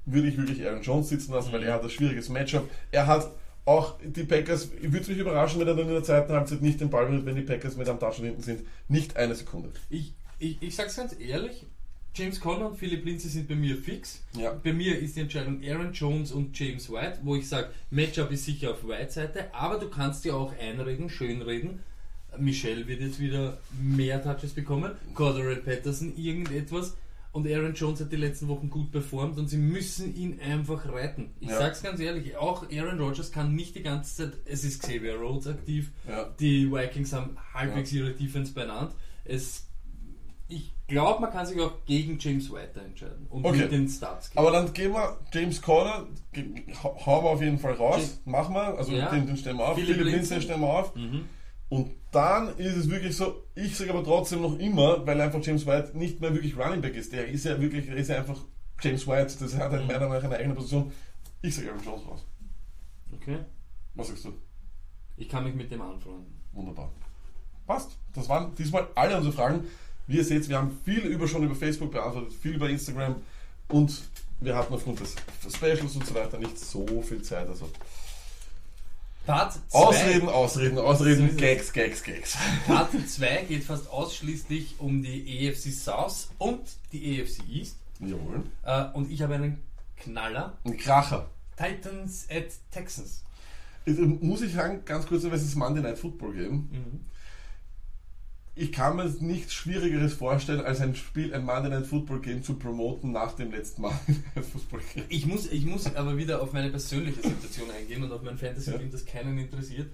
würde 0.05 0.27
ich 0.27 0.37
wirklich 0.37 0.63
Aaron 0.63 0.83
Jones 0.83 1.09
sitzen 1.09 1.33
lassen, 1.33 1.51
weil 1.51 1.63
er 1.63 1.73
hat 1.73 1.81
ein 1.81 1.89
schwieriges 1.89 2.29
Matchup. 2.29 2.69
Er 2.91 3.07
hat 3.07 3.31
auch 3.65 3.97
die 4.03 4.23
Packers, 4.23 4.69
ich 4.79 4.93
würde 4.93 5.09
mich 5.09 5.17
überraschen, 5.17 5.59
wenn 5.59 5.67
er 5.67 5.73
dann 5.73 5.87
in 5.87 5.93
der 5.93 6.03
zweiten 6.03 6.31
Halbzeit 6.31 6.61
nicht 6.61 6.79
den 6.79 6.91
Ball 6.91 7.07
berührt, 7.07 7.25
wenn 7.25 7.35
die 7.37 7.41
Packers 7.41 7.75
mit 7.75 7.89
am 7.89 7.99
Touchdown 7.99 8.25
hinten 8.25 8.43
sind. 8.43 8.67
Nicht 8.87 9.17
eine 9.17 9.33
Sekunde. 9.33 9.71
Ich, 9.89 10.13
ich, 10.37 10.61
ich 10.61 10.75
sag's 10.75 10.95
ganz 10.95 11.15
ehrlich, 11.19 11.65
James 12.13 12.39
Conner 12.39 12.67
und 12.67 12.77
Philip 12.77 13.05
Lindsay 13.05 13.29
sind 13.29 13.47
bei 13.47 13.55
mir 13.55 13.77
fix. 13.77 14.21
Ja. 14.33 14.51
Bei 14.63 14.73
mir 14.73 14.99
ist 14.99 15.15
die 15.15 15.21
Entscheidung 15.21 15.61
Aaron 15.65 15.93
Jones 15.93 16.31
und 16.33 16.57
James 16.59 16.89
White, 16.91 17.19
wo 17.23 17.35
ich 17.35 17.47
sage, 17.47 17.69
Matchup 17.89 18.31
ist 18.31 18.45
sicher 18.45 18.71
auf 18.71 18.85
White-Seite, 18.85 19.53
aber 19.53 19.79
du 19.79 19.89
kannst 19.89 20.25
dir 20.25 20.35
auch 20.35 20.53
einreden, 20.59 21.09
schönreden. 21.09 21.79
Michelle 22.37 22.87
wird 22.87 23.01
jetzt 23.01 23.19
wieder 23.19 23.57
mehr 23.81 24.21
Touches 24.23 24.51
bekommen, 24.53 24.91
Cordero 25.13 25.55
Patterson 25.61 26.13
irgendetwas 26.17 26.95
und 27.33 27.45
Aaron 27.47 27.73
Jones 27.73 27.99
hat 28.01 28.11
die 28.11 28.17
letzten 28.17 28.47
Wochen 28.49 28.69
gut 28.69 28.91
performt 28.91 29.37
und 29.37 29.49
sie 29.49 29.57
müssen 29.57 30.15
ihn 30.15 30.39
einfach 30.39 30.85
reiten. 30.91 31.31
Ich 31.39 31.49
Ja. 31.49 31.57
sag's 31.59 31.81
ganz 31.83 31.99
ehrlich, 32.01 32.35
auch 32.37 32.69
Aaron 32.71 32.99
Rodgers 32.99 33.31
kann 33.31 33.55
nicht 33.55 33.75
die 33.75 33.83
ganze 33.83 34.15
Zeit, 34.15 34.33
es 34.45 34.63
ist 34.65 34.81
Xavier 34.81 35.15
Rhodes 35.15 35.47
aktiv, 35.47 35.91
Ja. 36.07 36.29
die 36.39 36.69
Vikings 36.71 37.13
haben 37.13 37.37
halbwegs 37.53 37.91
ihre 37.93 38.11
Defense 38.11 38.53
benannt. 38.53 38.93
Es, 39.25 39.67
ich 40.51 40.73
glaube, 40.87 41.21
man 41.21 41.31
kann 41.31 41.45
sich 41.45 41.59
auch 41.61 41.73
gegen 41.85 42.17
James 42.19 42.51
White 42.51 42.79
entscheiden 42.81 43.25
und 43.29 43.45
Okay. 43.45 43.59
mit 43.59 43.71
den 43.71 43.87
Starts 43.87 44.29
gehen. 44.29 44.37
Aber 44.39 44.51
dann 44.51 44.73
gehen 44.73 44.91
wir, 44.91 45.17
James 45.33 45.61
Conner, 45.61 46.05
hauen 46.83 47.23
wir 47.23 47.29
auf 47.29 47.41
jeden 47.41 47.57
Fall 47.59 47.73
raus, 47.73 48.19
machen 48.25 48.53
wir, 48.53 48.77
also 48.77 48.91
Ja. 48.91 49.09
den, 49.09 49.25
den 49.27 49.37
stellen 49.37 49.57
wir 49.57 49.67
auf, 49.69 49.75
Philipp 49.77 50.01
Lindsay. 50.01 50.41
Stellen 50.41 50.61
wir 50.61 50.67
auf. 50.69 50.95
Mhm. 50.95 51.25
Und 51.69 51.91
dann 52.11 52.57
ist 52.57 52.75
es 52.75 52.89
wirklich 52.89 53.15
so, 53.15 53.43
ich 53.55 53.77
sage 53.77 53.91
aber 53.91 54.03
trotzdem 54.03 54.41
noch 54.41 54.59
immer, 54.59 55.05
weil 55.07 55.19
einfach 55.21 55.39
James 55.41 55.65
White 55.65 55.97
nicht 55.97 56.19
mehr 56.19 56.33
wirklich 56.33 56.57
Running 56.57 56.81
Back 56.81 56.95
ist, 56.95 57.13
der 57.13 57.27
ist 57.29 57.45
ja 57.45 57.59
wirklich, 57.61 57.87
er 57.87 57.95
ist 57.95 58.09
ja 58.09 58.17
einfach 58.17 58.37
James 58.81 59.07
White, 59.07 59.35
das 59.39 59.55
hat 59.55 59.71
halt 59.71 59.87
meiner 59.87 59.99
Meinung 59.99 60.13
nach 60.15 60.23
eine 60.23 60.35
eigene 60.35 60.53
Position. 60.55 60.91
Ich 61.41 61.55
sage 61.55 61.69
Aaron 61.71 61.83
Jones 61.83 62.07
raus. 62.07 62.25
Okay. 63.13 63.37
Was 63.95 64.07
sagst 64.09 64.25
du? 64.25 64.33
Ich 65.17 65.29
kann 65.29 65.43
mich 65.45 65.55
mit 65.55 65.71
dem 65.71 65.81
anfreunden. 65.81 66.33
Wunderbar. 66.51 66.91
Passt. 67.67 67.97
Das 68.13 68.27
waren 68.27 68.53
diesmal 68.55 68.87
alle 68.95 69.15
unsere 69.15 69.33
Fragen. 69.33 69.63
Wie 70.07 70.17
ihr 70.17 70.25
seht, 70.25 70.47
wir 70.49 70.57
haben 70.57 70.77
viel 70.83 70.99
über 71.05 71.27
schon 71.27 71.43
über 71.43 71.55
Facebook 71.55 71.91
beantwortet, 71.91 72.33
viel 72.33 72.55
über 72.55 72.69
Instagram 72.69 73.15
und 73.69 74.01
wir 74.39 74.55
hatten 74.55 74.73
aufgrund 74.73 74.99
des 74.99 75.15
Specials 75.53 75.95
und 75.95 76.05
so 76.05 76.15
weiter 76.15 76.37
nicht 76.37 76.57
so 76.57 77.01
viel 77.01 77.21
Zeit. 77.21 77.47
Also 77.47 77.69
Part 79.25 79.53
2 79.69 79.77
Ausreden, 79.77 80.29
Ausreden, 80.29 80.75
So 80.75 80.83
Ausreden, 80.83 81.29
es. 81.29 81.37
Gags, 81.37 81.71
Gags, 81.71 82.03
Gags. 82.03 82.37
Part 82.65 82.89
2 83.07 83.43
geht 83.47 83.63
fast 83.63 83.89
ausschließlich 83.89 84.75
um 84.79 85.03
die 85.03 85.45
EFC 85.47 85.71
South 85.71 86.29
und 86.39 86.61
die 86.91 87.19
EFC 87.19 87.39
East. 87.47 87.75
Jawohl. 87.99 88.43
Äh, 88.63 88.85
und 88.93 89.11
ich 89.11 89.21
habe 89.21 89.35
einen 89.35 89.61
Knaller. 89.97 90.57
Ein 90.65 90.75
Kracher. 90.77 91.29
Titans 91.55 92.25
at 92.31 92.47
Texans. 92.71 93.23
Jetzt, 93.85 93.99
ähm, 93.99 94.17
Muss 94.21 94.41
ich 94.41 94.53
sagen, 94.53 94.81
ganz 94.85 95.05
kurz, 95.05 95.23
weil 95.23 95.33
es 95.33 95.43
ist 95.43 95.55
Monday 95.55 95.83
Night 95.83 95.99
Football 95.99 96.33
geben. 96.33 96.69
Mhm. 96.71 96.99
Ich 98.61 98.71
kann 98.71 98.95
mir 98.95 99.09
nichts 99.21 99.53
Schwierigeres 99.53 100.13
vorstellen, 100.13 100.61
als 100.61 100.81
ein 100.81 100.93
Spiel, 100.93 101.33
ein 101.33 101.43
Monday 101.43 101.71
Night 101.71 101.87
Football 101.87 102.21
Game 102.21 102.43
zu 102.43 102.59
promoten 102.59 103.11
nach 103.11 103.33
dem 103.33 103.49
letzten 103.49 103.81
Monday 103.81 104.17
Night 104.35 104.45
Football 104.53 104.81
Game. 104.93 105.05
Ich 105.09 105.25
muss, 105.25 105.51
ich 105.51 105.65
muss 105.65 105.95
aber 105.95 106.15
wieder 106.15 106.43
auf 106.43 106.53
meine 106.53 106.69
persönliche 106.69 107.23
Situation 107.23 107.71
eingehen 107.71 108.03
und 108.03 108.11
auf 108.11 108.21
mein 108.21 108.37
Fantasy-Team, 108.37 108.91
das 108.91 109.03
keinen 109.03 109.39
interessiert. 109.39 109.91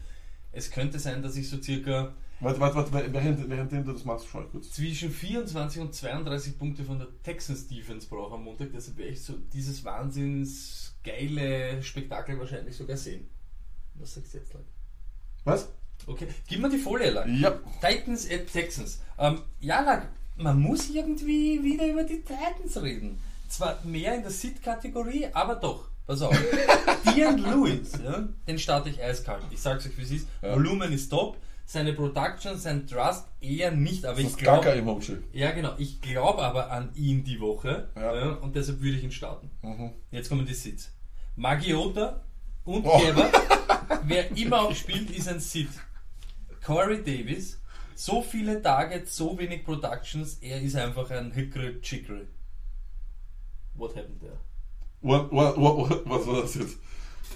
Es 0.51 0.69
könnte 0.69 0.99
sein, 0.99 1.23
dass 1.23 1.38
ich 1.38 1.49
so 1.49 1.62
circa 1.62 2.13
Warte, 2.41 2.60
warte, 2.60 2.91
warte, 2.91 3.13
während, 3.13 3.49
währenddem 3.49 3.86
du 3.86 3.93
das 3.93 4.03
machst, 4.03 4.27
schau 4.30 4.43
kurz. 4.43 4.73
zwischen 4.73 5.12
24 5.12 5.82
und 5.82 5.95
32 5.95 6.60
Punkte 6.60 6.84
von 6.84 6.99
der 6.99 7.08
Texans 7.23 7.69
Defense 7.69 8.06
brauche 8.10 8.34
am 8.34 8.43
Montag. 8.43 8.73
Deshalb 8.73 8.97
werde 8.97 9.13
ich 9.13 9.23
so 9.23 9.34
dieses 9.53 9.86
wahnsinns 9.86 10.93
geile 11.06 11.82
Spektakel 11.82 12.38
wahrscheinlich 12.38 12.75
sogar 12.75 12.97
sehen. 12.97 13.30
Was 13.95 14.15
sagst 14.15 14.34
du 14.34 14.39
jetzt, 14.39 14.53
Leute? 14.53 14.67
Was? 15.45 15.69
Okay, 16.06 16.28
gib 16.48 16.60
mir 16.62 16.70
die 16.70 16.78
Folie, 16.78 17.10
Lack. 17.12 17.28
Ja. 17.28 17.60
Titans 17.82 18.30
at 18.30 18.48
Texans. 18.52 19.02
Ähm, 19.18 19.42
ja, 19.60 19.82
Lack, 19.82 20.08
man 20.38 20.60
muss 20.60 20.90
irgendwie 20.90 21.62
wieder 21.64 21.86
über 21.88 22.04
die 22.04 22.22
Titans 22.22 22.82
reden. 22.82 23.20
Zwar 23.50 23.80
mehr 23.84 24.14
in 24.16 24.22
der 24.22 24.32
Sit-Kategorie, 24.32 25.28
aber 25.34 25.56
doch. 25.56 25.90
Pass 26.06 26.22
auf. 26.22 26.38
Dion 27.16 27.38
Lewis, 27.38 27.92
ja, 28.04 28.28
den 28.48 28.58
starte 28.60 28.90
ich 28.90 29.02
eiskalt. 29.04 29.44
Ich 29.52 29.60
sag's 29.60 29.86
euch, 29.86 29.98
wie 29.98 30.04
es 30.04 30.12
ist. 30.12 30.28
Ja. 30.42 30.54
Volumen 30.54 30.94
ist 30.94 31.10
top. 31.10 31.38
Seine 31.66 31.92
Production, 31.92 32.58
sein 32.58 32.88
Trust 32.88 33.26
eher 33.42 33.72
nicht, 33.72 34.06
aber 34.06 34.22
Das 34.22 34.32
ich 34.32 34.38
glaube. 34.38 34.66
Ja, 35.34 35.52
genau. 35.52 35.74
Ich 35.78 36.00
glaube 36.00 36.42
aber 36.44 36.72
an 36.72 36.92
ihn 36.96 37.26
die 37.26 37.42
Woche 37.42 37.90
Ja. 37.98 38.16
ja, 38.16 38.30
und 38.36 38.56
deshalb 38.56 38.80
würde 38.82 38.98
ich 38.98 39.04
ihn 39.04 39.12
starten. 39.12 39.52
Mhm. 39.62 39.92
Jetzt 40.12 40.30
kommen 40.30 40.46
die 40.46 40.54
Sits. 40.54 40.92
Magiota 41.36 42.24
und 42.64 42.86
Oh. 42.86 43.00
Geber. 43.00 43.30
Wer 44.04 44.32
immer 44.38 44.62
auch 44.62 44.74
spielt, 44.76 45.10
ist 45.12 45.28
ein 45.28 45.42
Sit. 45.42 45.68
Corey 46.67 47.01
Davis, 47.01 47.58
so 47.95 48.21
viele 48.21 48.62
Targets, 48.62 49.15
so 49.15 49.38
wenig 49.38 49.63
Productions, 49.63 50.38
er 50.41 50.62
ist 50.62 50.75
einfach 50.75 51.10
ein 51.12 51.32
Hickory 51.32 51.80
Chickory. 51.82 52.27
What 53.75 53.95
happened 53.95 54.19
there? 54.19 54.38
What, 55.01 55.32
what, 55.32 55.58
what, 55.58 56.06
was 56.06 56.27
war 56.27 56.41
das 56.41 56.56
jetzt? 56.56 56.75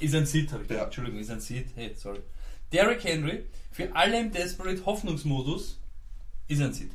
Ist 0.01 0.15
ein 0.15 0.25
Seed, 0.25 0.51
habe 0.51 0.63
ich 0.63 0.69
Ja. 0.69 0.75
gesagt. 0.75 0.85
Entschuldigung, 0.87 1.19
ist 1.21 1.29
ein 1.31 1.39
Seed. 1.39 1.67
Hey, 1.75 1.93
sorry. 1.95 2.19
Derrick 2.73 3.05
Henry, 3.05 3.45
für 3.71 3.95
alle 3.95 4.19
im 4.19 4.33
Desperate 4.33 4.85
Hoffnungsmodus, 4.85 5.79
ist 6.49 6.61
ein 6.61 6.73
Seed. 6.73 6.91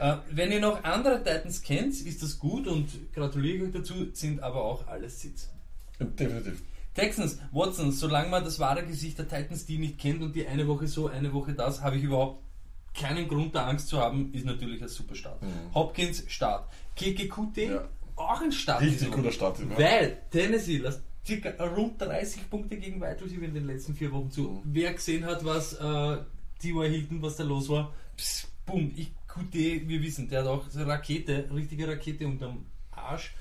Äh, 0.00 0.16
wenn 0.32 0.50
ihr 0.50 0.60
noch 0.60 0.82
andere 0.82 1.18
Titans 1.22 1.62
kennt, 1.62 1.94
ist 1.94 2.24
das 2.24 2.40
gut 2.40 2.66
und 2.66 2.88
gratuliere 3.14 3.66
euch 3.66 3.72
dazu, 3.72 4.08
sind 4.14 4.40
aber 4.42 4.64
auch 4.64 4.84
alles 4.88 5.20
Seeds. 5.20 5.48
Definitiv. 6.00 6.60
Texans, 6.98 7.38
Watson, 7.52 7.92
solange 7.92 8.28
man 8.28 8.42
das 8.44 8.58
wahre 8.58 8.84
Gesicht 8.84 9.18
der 9.18 9.28
Titans 9.28 9.66
die 9.66 9.78
nicht 9.78 9.98
kennt 9.98 10.20
und 10.22 10.34
die 10.34 10.46
eine 10.46 10.66
Woche 10.66 10.86
so, 10.88 11.06
eine 11.08 11.32
Woche 11.32 11.54
das, 11.54 11.80
habe 11.82 11.96
ich 11.96 12.02
überhaupt 12.02 12.42
keinen 12.94 13.28
Grund 13.28 13.54
da 13.54 13.66
Angst 13.66 13.88
zu 13.88 13.98
haben, 13.98 14.32
ist 14.32 14.44
natürlich 14.44 14.82
ein 14.82 14.88
super 14.88 15.14
Start. 15.14 15.40
Hopkins, 15.74 16.24
Start. 16.26 16.68
Kekekute, 16.96 17.66
Mhm. 17.66 17.72
Ja. 17.72 17.88
auch 18.16 18.40
ein 18.40 18.50
Start. 18.52 18.80
Richtig 18.82 19.10
guter 19.12 19.30
Start. 19.30 19.58
Ja. 19.60 19.78
Weil 19.78 20.18
Tennessee 20.30 20.78
lässt 20.78 21.02
circa 21.24 21.50
rund 21.66 22.00
30 22.00 22.50
Punkte 22.50 22.76
gegen 22.76 23.00
Wide 23.00 23.18
Receiver 23.22 23.44
in 23.44 23.54
den 23.54 23.66
letzten 23.66 23.94
vier 23.94 24.10
Wochen 24.10 24.30
zu. 24.30 24.42
Mhm. 24.42 24.60
Wer 24.64 24.92
gesehen 24.94 25.24
hat, 25.24 25.44
was 25.44 25.74
äh, 25.74 26.16
T.Y. 26.58 26.90
Hilton, 26.90 27.22
was 27.22 27.36
da 27.36 27.44
los 27.44 27.68
war, 27.68 27.92
pss, 28.16 28.48
bumm, 28.66 28.90
ich 28.96 29.12
QT, 29.28 29.54
wir 29.88 30.02
wissen, 30.02 30.28
der 30.28 30.40
hat 30.40 30.48
auch 30.48 30.64
Rakete, 30.74 31.48
richtige 31.54 31.86
Rakete 31.86 32.26
unterm 32.26 32.64
Arsch. 32.90 33.32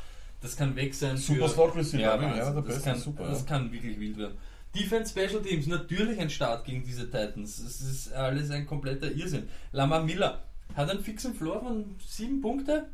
Das 0.42 0.56
kann 0.56 0.76
weg 0.76 0.94
sein. 0.94 1.18
Super 1.18 1.50
Slot 1.50 1.76
Receiver, 1.76 2.02
ja, 2.02 2.22
Wahnsinn. 2.22 2.54
der 2.54 2.62
das, 2.62 2.84
kann, 2.84 3.00
super, 3.00 3.28
das 3.28 3.40
ja. 3.40 3.46
kann 3.46 3.72
wirklich 3.72 4.00
wild 4.00 4.18
werden. 4.18 4.38
Defense 4.76 5.12
Special 5.12 5.42
Teams, 5.42 5.66
natürlich 5.68 6.20
ein 6.20 6.30
Start 6.30 6.66
gegen 6.66 6.84
diese 6.84 7.06
Titans. 7.06 7.64
Das 7.64 7.82
ist 7.82 8.14
alles 8.14 8.52
ein 8.52 8.68
kompletter 8.68 9.12
Irrsinn. 9.12 9.50
Lamar 9.72 10.04
Miller 10.04 10.44
hat 10.76 10.90
einen 10.90 11.04
fixen 11.04 11.34
Floor 11.34 11.62
von 11.62 11.96
sieben 12.06 12.42
Punkte, 12.42 12.88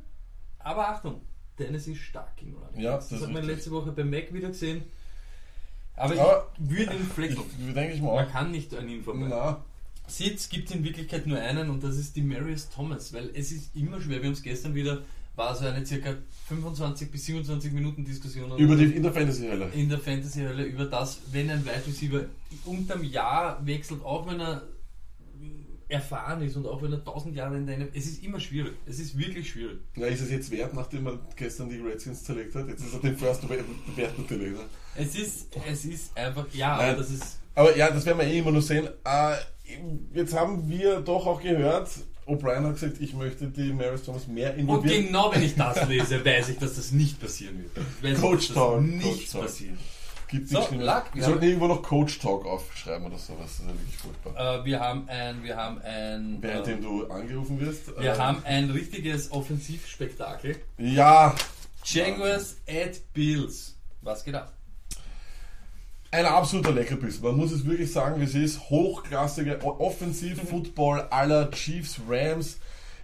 aber 0.60 0.88
Achtung, 0.88 1.22
Dennis 1.60 1.88
ist 1.88 2.00
stark 2.00 2.38
gegen 2.38 2.56
Running. 2.56 2.82
Ja, 2.82 2.96
das, 2.96 3.10
das 3.10 3.22
hat 3.24 3.32
man 3.32 3.44
letzte 3.44 3.72
Woche 3.72 3.92
bei 3.92 4.04
Mac 4.04 4.34
wieder 4.34 4.48
gesehen. 4.50 4.84
Aber, 5.96 6.20
Aber 6.20 6.52
ich 6.58 6.70
würde 6.70 6.94
ihn 6.96 7.02
Ich, 7.02 7.14
flexen. 7.14 7.44
denke 7.76 7.94
ich 7.94 8.02
mal 8.02 8.16
Man 8.16 8.30
kann 8.32 8.52
nicht 8.52 8.74
an 8.74 8.88
ihn 8.90 9.04
vorbei. 9.04 9.28
Na, 9.30 9.64
Sitz 10.08 10.50
gibt 10.50 10.70
es 10.70 10.76
in 10.76 10.84
Wirklichkeit 10.84 11.28
nur 11.28 11.40
einen 11.40 11.70
und 11.70 11.84
das 11.84 11.98
ist 11.98 12.16
die 12.16 12.22
Marius 12.22 12.70
Thomas, 12.70 13.14
weil 13.14 13.30
es 13.36 13.52
ist 13.52 13.76
immer 13.76 14.02
schwer, 14.02 14.20
wir 14.22 14.26
haben 14.26 14.34
es 14.34 14.42
gestern 14.42 14.76
wieder, 14.76 15.02
war 15.36 15.56
so 15.56 15.66
eine 15.66 15.86
circa 15.86 16.16
25 16.48 17.10
bis 17.12 17.26
27 17.26 17.72
Minuten 17.72 18.06
Diskussion 18.06 18.58
über 18.58 18.76
die, 18.76 18.86
in 18.86 19.04
der 19.04 19.12
Fantasy-Hölle. 19.12 19.70
in 19.74 19.90
der 19.90 20.00
Fantasy-Hölle 20.00 20.64
über 20.64 20.86
das, 20.86 21.22
wenn 21.32 21.50
ein 21.50 21.66
Wide 21.66 21.84
Receiver 21.88 22.26
unterm 22.66 23.04
Jahr 23.04 23.66
wechselt, 23.66 24.04
auch 24.04 24.28
wenn 24.28 24.40
er 24.40 24.64
erfahren 25.90 26.42
ist 26.42 26.56
und 26.56 26.66
auch 26.66 26.82
wenn 26.82 26.92
er 26.92 27.00
1000 27.00 27.36
Jahre 27.36 27.58
in 27.58 27.68
der 27.68 27.78
NFL, 27.78 27.98
es 27.98 28.06
ist 28.06 28.24
immer 28.24 28.40
schwierig, 28.40 28.74
es 28.86 29.00
ist 29.00 29.18
wirklich 29.18 29.50
schwierig. 29.50 29.80
Na, 29.96 30.08
ist 30.08 30.22
es 30.22 30.32
jetzt 30.32 30.50
wert, 30.52 30.74
nachdem 30.74 31.04
man 31.04 31.20
gestern 31.36 31.70
die 31.70 31.78
Redskins 31.78 32.24
zerlegt 32.24 32.56
hat? 32.56 32.68
Jetzt 32.68 32.84
ist 32.84 32.94
er 32.94 33.00
den 33.00 33.18
First 33.18 33.48
wert 33.50 34.18
natürlich. 34.18 34.54
Ne? 34.54 34.60
Es 34.96 35.16
ist, 35.16 35.48
es 35.68 35.86
ist 35.86 36.18
einfach, 36.18 36.48
ja, 36.54 36.78
Nein. 36.78 36.90
aber 36.90 36.98
das 37.00 37.12
ist, 37.12 37.40
Aber 37.56 37.76
ja, 37.78 37.92
das 37.92 38.06
werden 38.06 38.20
wir 38.20 38.26
eh 38.28 38.40
immer 38.40 38.52
nur 38.52 38.62
sehen. 38.62 38.88
Äh, 39.04 39.36
jetzt 40.14 40.34
haben 40.34 40.68
wir 40.70 41.00
doch 41.02 41.28
auch 41.28 41.42
gehört, 41.42 41.90
O'Brien 42.26 42.64
hat 42.66 42.74
gesagt, 42.74 43.02
ich 43.02 43.14
möchte 43.14 43.48
die 43.48 43.74
Maris 43.74 44.04
Thomas 44.04 44.28
mehr 44.28 44.54
und 44.54 44.60
involvieren. 44.60 45.06
genau 45.08 45.32
wenn 45.34 45.44
ich 45.44 45.56
das 45.56 45.88
lese, 45.88 46.24
weiß 46.26 46.50
ich, 46.50 46.58
dass 46.58 46.76
das 46.76 46.92
nicht 46.92 47.20
passieren 47.20 47.66
wird. 48.02 48.20
Coach 48.22 48.54
Talk, 48.54 48.82
nicht 48.82 49.04
Coach 49.04 49.32
Talk. 49.32 49.42
passieren. 49.44 49.78
Gibt 50.30 50.50
So. 50.50 50.68
Lack, 50.80 51.14
wir 51.14 51.24
sollten 51.24 51.44
irgendwo 51.44 51.68
noch 51.68 51.84
Coach 51.84 52.18
Talk 52.20 52.46
aufschreiben 52.46 53.06
oder 53.06 53.20
sowas. 53.20 53.42
Das 53.46 53.60
ist 53.60 53.66
ja 53.68 53.68
wirklich 53.68 53.98
furchtbar. 53.98 54.62
Äh, 54.62 54.66
wir 54.66 54.80
haben 54.80 55.08
ein, 55.08 55.44
wir 55.44 55.56
haben 55.56 55.80
ein, 55.84 56.42
Währenddem 56.42 56.80
äh, 56.80 56.82
du 56.82 57.08
angerufen 57.08 57.60
wirst. 57.60 57.96
wir 58.00 58.14
äh, 58.14 58.18
haben 58.18 58.42
ein 58.44 58.72
richtiges 58.72 59.32
Offensivspektakel. 59.32 60.56
Ja, 60.80 61.36
Jaguars 61.86 62.58
at 62.68 63.14
Bills. 63.14 63.76
Was 64.02 64.24
geht 64.24 64.34
ab? 64.34 64.54
Ein 66.14 66.28
absoluter 66.28 66.72
Leckerbiss. 66.72 67.22
Man 67.22 67.36
muss 67.36 67.52
es 67.52 67.66
wirklich 67.66 67.92
sagen, 67.92 68.22
wie 68.22 68.26
es 68.26 68.36
ist. 68.36 68.70
Hochklassige 68.70 69.60
Offensiv-Football 69.64 71.08
aller 71.10 71.50
Chiefs, 71.50 72.00
Rams. 72.08 72.60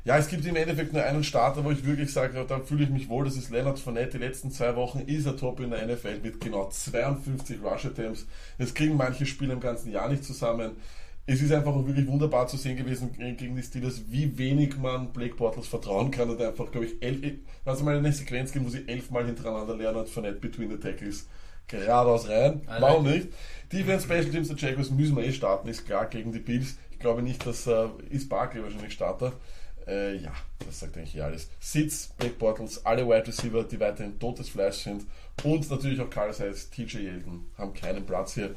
Ja, 0.06 0.17
es 0.17 0.28
gibt 0.28 0.45
im 0.45 0.56
Endeffekt 0.56 0.93
nur 0.93 1.04
einen 1.04 1.24
Starter, 1.24 1.65
wo 1.65 1.72
ich 1.72 1.84
wirklich 1.84 2.13
sage, 2.13 2.45
da 2.48 2.60
fühle 2.60 2.84
ich 2.84 2.91
mich 2.91 3.10
wohl. 3.10 3.26
Das 3.26 3.36
ist 3.36 3.50
Leonard 3.50 3.80
Fournette. 3.80 4.19
Die 4.19 4.24
letzten 4.24 4.52
zwei 4.52 4.76
Wochen 4.76 5.00
ist 5.00 5.26
er 5.26 5.36
top 5.36 5.60
in 5.60 5.72
der 5.72 5.88
NFL 5.88 6.19
mit 6.22 6.39
genau 6.39 6.69
52 6.69 7.58
Rush-Attempts. 7.63 8.28
Das 8.60 8.76
kriegen 8.76 8.95
manche 8.95 9.26
Spieler 9.26 9.54
im 9.54 9.60
ganzen 9.60 9.91
Jahr 9.91 10.08
nicht 10.08 10.24
zusammen. 10.24 10.74
Es 11.26 11.41
ist 11.41 11.52
einfach 11.52 11.74
wirklich 11.74 12.08
wunderbar 12.08 12.48
zu 12.48 12.58
sehen 12.58 12.78
gewesen 12.78 13.12
gegen 13.38 13.56
die 13.56 13.63
Steelers, 13.63 14.04
wie 14.10 14.38
wenig 14.38 14.78
man 14.78 15.12
Blake 15.12 15.36
Bortles 15.36 15.67
vertrauen 15.67 16.12
kann 16.12 16.30
und 16.30 16.39
einfach, 16.41 16.72
glaube 16.72 16.86
ich, 16.86 17.02
elf, 17.02 17.39
lass 17.65 17.82
mal 17.82 17.98
eine 17.98 18.13
Sequenz 18.13 18.52
geben, 18.52 18.65
wo 18.65 18.69
sie 18.69 18.88
elfmal 18.88 19.26
hintereinander 19.26 19.76
Leonard 19.76 20.10
Fournette 20.10 20.39
between 20.39 20.69
the 20.69 20.78
tackles 20.78 21.28
geradeaus 21.70 22.28
rein. 22.28 22.62
I 22.68 22.82
Warum 22.82 23.06
like 23.06 23.16
nicht? 23.16 23.28
Defense 23.72 24.06
Special 24.06 24.26
Teams 24.26 24.48
der 24.50 24.58
Jaguars 24.58 24.90
müssen 24.90 25.16
wir 25.16 25.24
eh 25.24 25.32
starten, 25.32 25.68
ist 25.70 25.86
klar, 25.86 26.08
gegen 26.08 26.32
die 26.32 26.40
Bills. 26.40 26.76
Ich 26.92 27.00
glaube 27.00 27.22
nicht, 27.22 27.46
dass 27.46 27.66
äh, 27.68 27.88
ist 28.10 28.28
Barkley 28.28 28.62
wahrscheinlich 28.64 28.94
Starter. 28.94 29.32
Äh, 29.88 30.18
ja, 30.18 30.32
das 30.66 30.80
sagt 30.82 30.98
eigentlich 30.98 31.16
eh 31.16 31.22
alles. 31.22 31.50
Sitz, 31.60 32.10
Blake 32.18 32.36
Bortles, 32.38 32.86
alle 32.86 33.08
Wide 33.08 33.28
Receiver, 33.28 33.64
die 33.64 33.80
weiterhin 33.80 34.20
totes 34.20 34.50
Fleisch 34.50 34.78
sind 34.84 35.06
und 35.44 35.70
natürlich 35.72 36.02
auch 36.02 36.10
Carlos 36.10 36.40
Hayes, 36.40 36.70
TJ 36.70 36.98
Yeldon 36.98 37.46
haben 37.58 37.74
keinen 37.74 38.06
Platz 38.06 38.34
hier. 38.34 38.54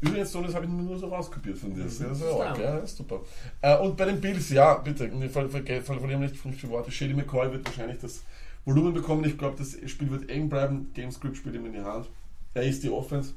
Übrigens, 0.00 0.30
so 0.32 0.42
das 0.42 0.54
habe 0.54 0.66
ich 0.66 0.70
nur 0.70 0.98
so 0.98 1.06
rauskopiert 1.08 1.56
von 1.58 1.74
dir. 1.74 1.84
Das 1.84 1.94
ist 1.94 2.20
ja 2.20 2.38
arg, 2.44 2.58
ja, 2.58 2.86
super. 2.86 3.20
Äh, 3.62 3.78
und 3.78 3.96
bei 3.96 4.04
den 4.06 4.20
Bills, 4.20 4.50
ja, 4.50 4.74
bitte, 4.74 5.10
wir 5.20 5.30
ver- 5.30 5.48
ver- 5.48 5.62
ver- 5.64 5.82
verlieren 5.82 6.20
nicht 6.20 6.36
fünf 6.36 6.62
Worte. 6.68 6.90
Shady 6.90 7.14
McCoy 7.14 7.50
wird 7.52 7.64
wahrscheinlich 7.64 7.98
das 7.98 8.22
Volumen 8.64 8.92
bekommen. 8.92 9.24
Ich 9.24 9.38
glaube, 9.38 9.56
das 9.58 9.76
Spiel 9.90 10.10
wird 10.10 10.28
eng 10.28 10.48
bleiben. 10.48 10.90
Gamescript 10.94 11.36
spielt 11.38 11.54
ihm 11.54 11.66
in 11.66 11.72
die 11.72 11.80
Hand. 11.80 12.08
Er 12.56 12.62
ist 12.62 12.82
die 12.82 12.88
Offense. 12.90 13.34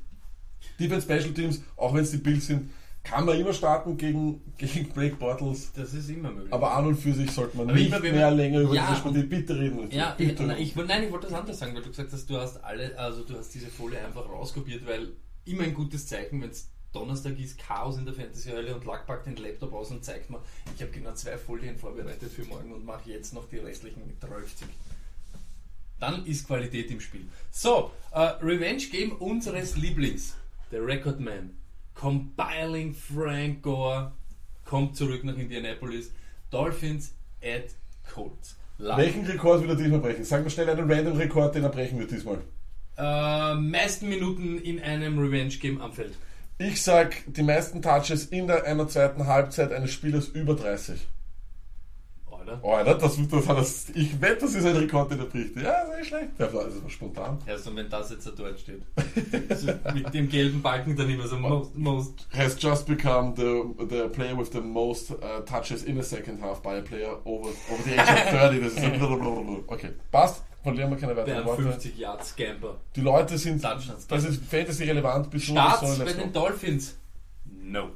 Defense 0.79 1.05
Special 1.05 1.33
Teams, 1.33 1.61
auch 1.75 1.93
wenn 1.93 2.03
es 2.03 2.11
die 2.11 2.17
Bills 2.17 2.47
sind, 2.47 2.71
kann 3.03 3.25
man 3.25 3.37
immer 3.37 3.53
starten 3.53 3.97
gegen, 3.97 4.41
gegen 4.57 4.89
Blake 4.93 5.17
Bortles. 5.17 5.73
Das 5.73 5.93
ist 5.93 6.09
immer 6.09 6.31
möglich. 6.31 6.53
Aber 6.53 6.73
an 6.73 6.87
und 6.87 6.95
für 6.95 7.13
sich 7.13 7.29
sollte 7.29 7.57
man 7.57 7.69
Aber 7.69 7.77
nicht 7.77 7.87
immer, 7.87 7.99
mehr 7.99 8.31
länger 8.31 8.61
über 8.61 8.73
Ja, 8.73 8.87
dieses 8.87 8.99
Spiel 8.99 9.23
bitte 9.23 9.59
reden. 9.59 9.91
Ja, 9.91 10.15
bitte. 10.17 10.31
ich, 10.31 10.47
nein, 10.47 10.57
ich, 10.57 10.75
nein, 10.75 11.03
ich 11.03 11.11
wollte 11.11 11.27
das 11.27 11.35
anders 11.37 11.59
sagen, 11.59 11.75
weil 11.75 11.81
du 11.81 11.89
gesagt 11.89 12.13
hast, 12.13 12.29
du 12.29 12.37
hast 12.37 12.63
alle, 12.63 12.97
also 12.97 13.23
du 13.23 13.37
hast 13.37 13.53
diese 13.53 13.67
Folie 13.67 13.99
einfach 13.99 14.25
rauskopiert, 14.29 14.87
weil 14.87 15.09
immer 15.43 15.63
ein 15.63 15.73
gutes 15.73 16.07
Zeichen, 16.07 16.41
wenn 16.41 16.51
es 16.51 16.69
Donnerstag 16.93 17.37
ist, 17.39 17.59
Chaos 17.59 17.97
in 17.97 18.05
der 18.05 18.13
Fantasy-Hölle 18.13 18.73
und 18.73 18.85
Lack 18.85 19.05
packt 19.05 19.27
den 19.27 19.35
Laptop 19.35 19.73
aus 19.73 19.91
und 19.91 20.03
zeigt 20.03 20.29
mir, 20.29 20.41
ich 20.75 20.81
habe 20.81 20.91
genau 20.91 21.13
zwei 21.13 21.37
Folien 21.37 21.77
vorbereitet 21.77 22.31
für 22.31 22.45
morgen 22.45 22.71
und 22.71 22.85
mache 22.85 23.09
jetzt 23.09 23.33
noch 23.33 23.49
die 23.49 23.57
restlichen 23.57 24.17
30. 24.21 24.67
Dann 25.99 26.25
ist 26.25 26.47
Qualität 26.47 26.89
im 26.91 26.99
Spiel. 26.99 27.27
So, 27.51 27.91
äh, 28.13 28.19
Revenge 28.41 28.83
Game 28.91 29.11
unseres 29.13 29.75
Lieblings, 29.75 30.35
der 30.71 30.85
Record 30.85 31.19
Man, 31.19 31.51
Compiling 31.93 32.93
Frank 32.93 33.61
Gore, 33.61 34.11
kommt 34.65 34.95
zurück 34.95 35.23
nach 35.23 35.37
Indianapolis, 35.37 36.11
Dolphins 36.51 37.13
at 37.43 37.75
Colts. 38.13 38.55
Lack. 38.77 38.97
Welchen 38.97 39.25
Rekord 39.25 39.61
will 39.61 39.69
er 39.71 39.75
diesmal 39.75 39.99
brechen? 39.99 40.23
Sagen 40.23 40.45
wir 40.45 40.49
schnell 40.49 40.69
einen 40.69 40.89
random 40.89 41.17
Rekord, 41.17 41.53
den 41.53 41.63
er 41.63 41.69
brechen 41.69 41.99
wird 41.99 42.11
diesmal. 42.11 42.39
Äh, 42.97 43.55
meisten 43.55 44.07
Minuten 44.07 44.57
in 44.57 44.79
einem 44.79 45.19
Revenge-Game 45.19 45.81
am 45.81 45.91
Feld. 45.91 46.15
Ich 46.57 46.81
sag, 46.81 47.23
die 47.27 47.43
meisten 47.43 47.81
Touches 47.81 48.25
in 48.25 48.47
der 48.47 48.65
einer 48.65 48.87
zweiten 48.87 49.27
Halbzeit 49.27 49.71
eines 49.73 49.91
Spielers 49.91 50.29
über 50.29 50.55
30. 50.55 51.07
Oder? 52.49 52.59
Oh, 52.63 52.73
Alter, 52.73 52.95
das, 52.95 53.17
das 53.29 53.45
das, 53.45 53.89
ich 53.93 54.19
wette, 54.21 54.41
das 54.41 54.55
ist 54.55 54.65
ein 54.65 54.75
Rekord, 54.75 55.11
den 55.11 55.19
er 55.19 55.25
bricht. 55.25 55.55
Ja, 55.55 55.83
ist 55.83 55.97
nicht 55.97 56.07
schlecht. 56.07 56.29
Ja, 56.39 56.47
das 56.47 56.73
ist 56.73 56.81
aber 56.81 56.89
spontan. 56.89 57.37
Erst 57.45 57.67
und 57.67 57.75
wenn 57.75 57.89
das 57.89 58.09
jetzt 58.11 58.25
da 58.25 58.31
dort 58.31 58.59
steht. 58.59 58.81
Also 59.49 59.67
mit 59.93 60.13
dem 60.13 60.29
gelben 60.29 60.61
Balken 60.61 60.95
dann 60.95 61.09
immer 61.09 61.27
so 61.27 61.37
most, 61.37 61.75
most. 61.75 62.27
Has 62.35 62.57
just 62.59 62.87
become 62.87 63.33
the, 63.35 63.63
the 63.85 64.07
player 64.09 64.37
with 64.37 64.51
the 64.51 64.61
most 64.61 65.11
uh, 65.11 65.41
touches 65.45 65.83
in 65.83 65.99
a 65.99 66.03
second 66.03 66.41
half 66.41 66.61
by 66.61 66.77
a 66.77 66.81
player 66.81 67.17
over, 67.25 67.49
over 67.49 67.83
the 67.85 67.93
age 67.93 68.09
of 68.09 68.29
30. 68.31 68.61
Das 68.61 68.73
ist 68.73 68.83
ein. 68.83 69.63
Okay, 69.67 69.89
passt. 70.11 70.43
Verlieren 70.61 70.89
wir 70.89 70.97
keine 70.97 71.15
weiteren 71.15 71.45
Worte. 71.45 71.63
50 71.63 71.97
Yard 71.97 72.25
Scamper. 72.25 72.75
Die 72.95 73.01
Leute 73.01 73.37
sind, 73.37 73.63
das 73.63 74.23
ist 74.25 74.43
Fantasy 74.43 74.83
relevant 74.83 75.29
bis 75.29 75.43
Starts 75.43 75.97
so, 75.97 76.03
bei 76.03 76.11
den. 76.11 76.33
Dolphins? 76.33 76.97
No. 77.45 77.91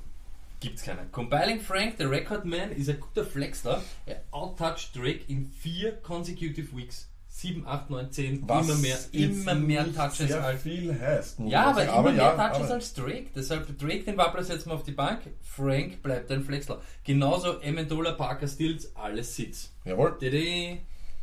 Gibt's 0.63 0.83
keiner. 0.83 1.03
Compiling 1.11 1.59
Frank, 1.59 1.97
der 1.97 2.09
Record 2.09 2.45
Man, 2.45 2.71
ist 2.71 2.89
ein 2.89 2.97
guter 2.99 3.25
Flexler. 3.25 3.83
Er 4.05 4.23
outtouched 4.31 4.95
Drake 4.95 5.21
in 5.27 5.45
vier 5.45 5.91
consecutive 6.01 6.73
Weeks. 6.75 7.09
7, 7.27 7.67
8, 7.67 7.89
9, 7.89 8.11
10. 8.11 8.43
Was 8.47 8.69
immer 8.69 8.77
mehr, 8.77 8.97
immer 9.11 9.55
mehr 9.55 9.93
Touches 9.93 10.31
als 10.31 10.61
viel 10.61 10.97
heißt. 10.97 11.39
Ja, 11.39 11.65
aber 11.71 11.85
sagen. 11.85 11.99
immer 11.99 12.11
mehr 12.11 12.23
ja, 12.23 12.47
Touches 12.49 12.65
aber- 12.65 12.73
als 12.75 12.93
Drake. 12.93 13.25
Deshalb 13.35 13.77
Drake 13.77 14.03
den 14.03 14.17
Wappler 14.17 14.43
setzen 14.43 14.69
wir 14.69 14.75
auf 14.75 14.83
die 14.83 14.91
Bank. 14.91 15.21
Frank 15.41 16.01
bleibt 16.01 16.31
ein 16.31 16.43
Flexler. 16.43 16.79
Genauso 17.03 17.59
Amendola, 17.61 18.13
Parker, 18.13 18.47
Stills, 18.47 18.95
alles 18.95 19.35
Sitz. 19.35 19.73
Jawohl. 19.83 20.17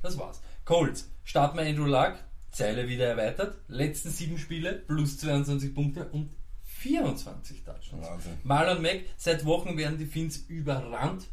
Das 0.03 0.19
war's. 0.19 0.43
Colts. 0.67 1.09
Starten 1.25 1.57
wir 1.57 1.65
Andrew 1.65 1.87
Luck. 1.87 2.15
Zeile 2.51 2.89
wieder 2.89 3.07
erweitert. 3.07 3.57
Letzten 3.69 4.11
sieben 4.11 4.37
Spiele 4.37 4.73
plus 4.73 5.17
22 5.19 5.73
Punkte 5.75 6.07
und 6.07 6.29
24 6.85 7.63
Touchdowns. 7.65 8.07
Wahnsinn. 8.07 8.33
Marlon 8.45 8.81
Mack. 8.83 9.01
Seit 9.17 9.45
Wochen 9.45 9.77
werden 9.77 9.99
die 9.99 10.07
Finns 10.07 10.39
überrannt. 10.49 11.27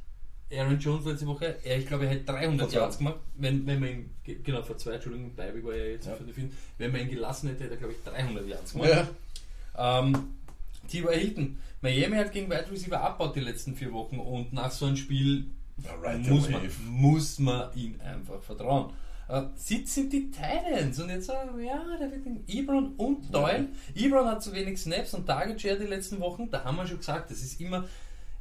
Aaron 0.51 0.79
Jones 0.79 1.05
letzte 1.05 1.27
Woche, 1.27 1.57
er, 1.63 1.77
ich 1.77 1.87
glaube, 1.87 2.05
er 2.05 2.11
hätte 2.11 2.25
300 2.25 2.59
Vor 2.61 2.69
zwei. 2.69 2.77
Yards 2.79 2.97
gemacht, 2.99 3.15
wenn, 3.35 3.67
wenn 3.67 3.79
man 3.81 3.89
ihn, 3.89 4.09
ge- 4.23 4.39
genau, 4.41 4.61
vor 4.61 4.77
zwei, 4.77 4.91
Entschuldigung, 4.93 5.35
Beiweg 5.35 5.65
war 5.65 5.75
ja 5.75 5.85
jetzt 5.85 6.07
Ja. 6.07 6.15
für 6.15 6.23
den 6.23 6.33
Film, 6.33 6.51
wenn 6.77 6.91
man 6.93 7.01
ihn 7.01 7.09
gelassen 7.09 7.49
hätte, 7.49 7.65
hätte 7.65 7.73
er, 7.73 7.77
glaube 7.79 7.93
ich, 7.93 8.03
300 8.13 8.47
Yards 8.47 8.71
gemacht. 8.73 8.89
Ja. 9.77 9.99
Ähm, 9.99 10.13
T.Y. 10.87 11.13
Hilton. 11.19 11.59
Miami 11.81 12.15
hat 12.15 12.31
gegen 12.31 12.49
Wide 12.49 12.71
Receiver 12.71 13.01
abbaut 13.01 13.35
die 13.35 13.41
letzten 13.41 13.75
vier 13.75 13.91
Wochen 13.91 14.19
und 14.19 14.53
nach 14.53 14.71
so 14.71 14.85
einem 14.85 14.95
Spiel 14.95 15.47
Ja, 15.83 15.93
right 16.01 16.25
muss, 16.27 16.49
man, 16.49 16.61
muss 16.89 17.39
man 17.39 17.69
ihm 17.75 17.99
einfach 18.01 18.41
vertrauen. 18.41 18.93
Äh, 19.27 19.43
Sitz 19.55 19.95
sind 19.95 20.13
die 20.13 20.31
Titans 20.31 20.99
und 20.99 21.09
jetzt 21.09 21.27
sagen 21.27 21.57
wir, 21.57 21.65
ja, 21.65 21.97
der 21.99 22.11
wird 22.11 22.25
den 22.25 22.43
Ebron 22.47 22.95
und 22.95 23.33
Doyle. 23.33 23.67
Ebron 23.95 24.27
hat 24.27 24.43
zu 24.43 24.53
wenig 24.53 24.79
Snaps 24.79 25.13
und 25.13 25.25
Target 25.25 25.61
Share 25.61 25.79
die 25.79 25.85
letzten 25.85 26.19
Wochen, 26.19 26.49
da 26.49 26.63
haben 26.63 26.77
wir 26.77 26.87
schon 26.87 26.97
gesagt, 26.97 27.31
das 27.31 27.39
ist 27.39 27.59
immer, 27.59 27.85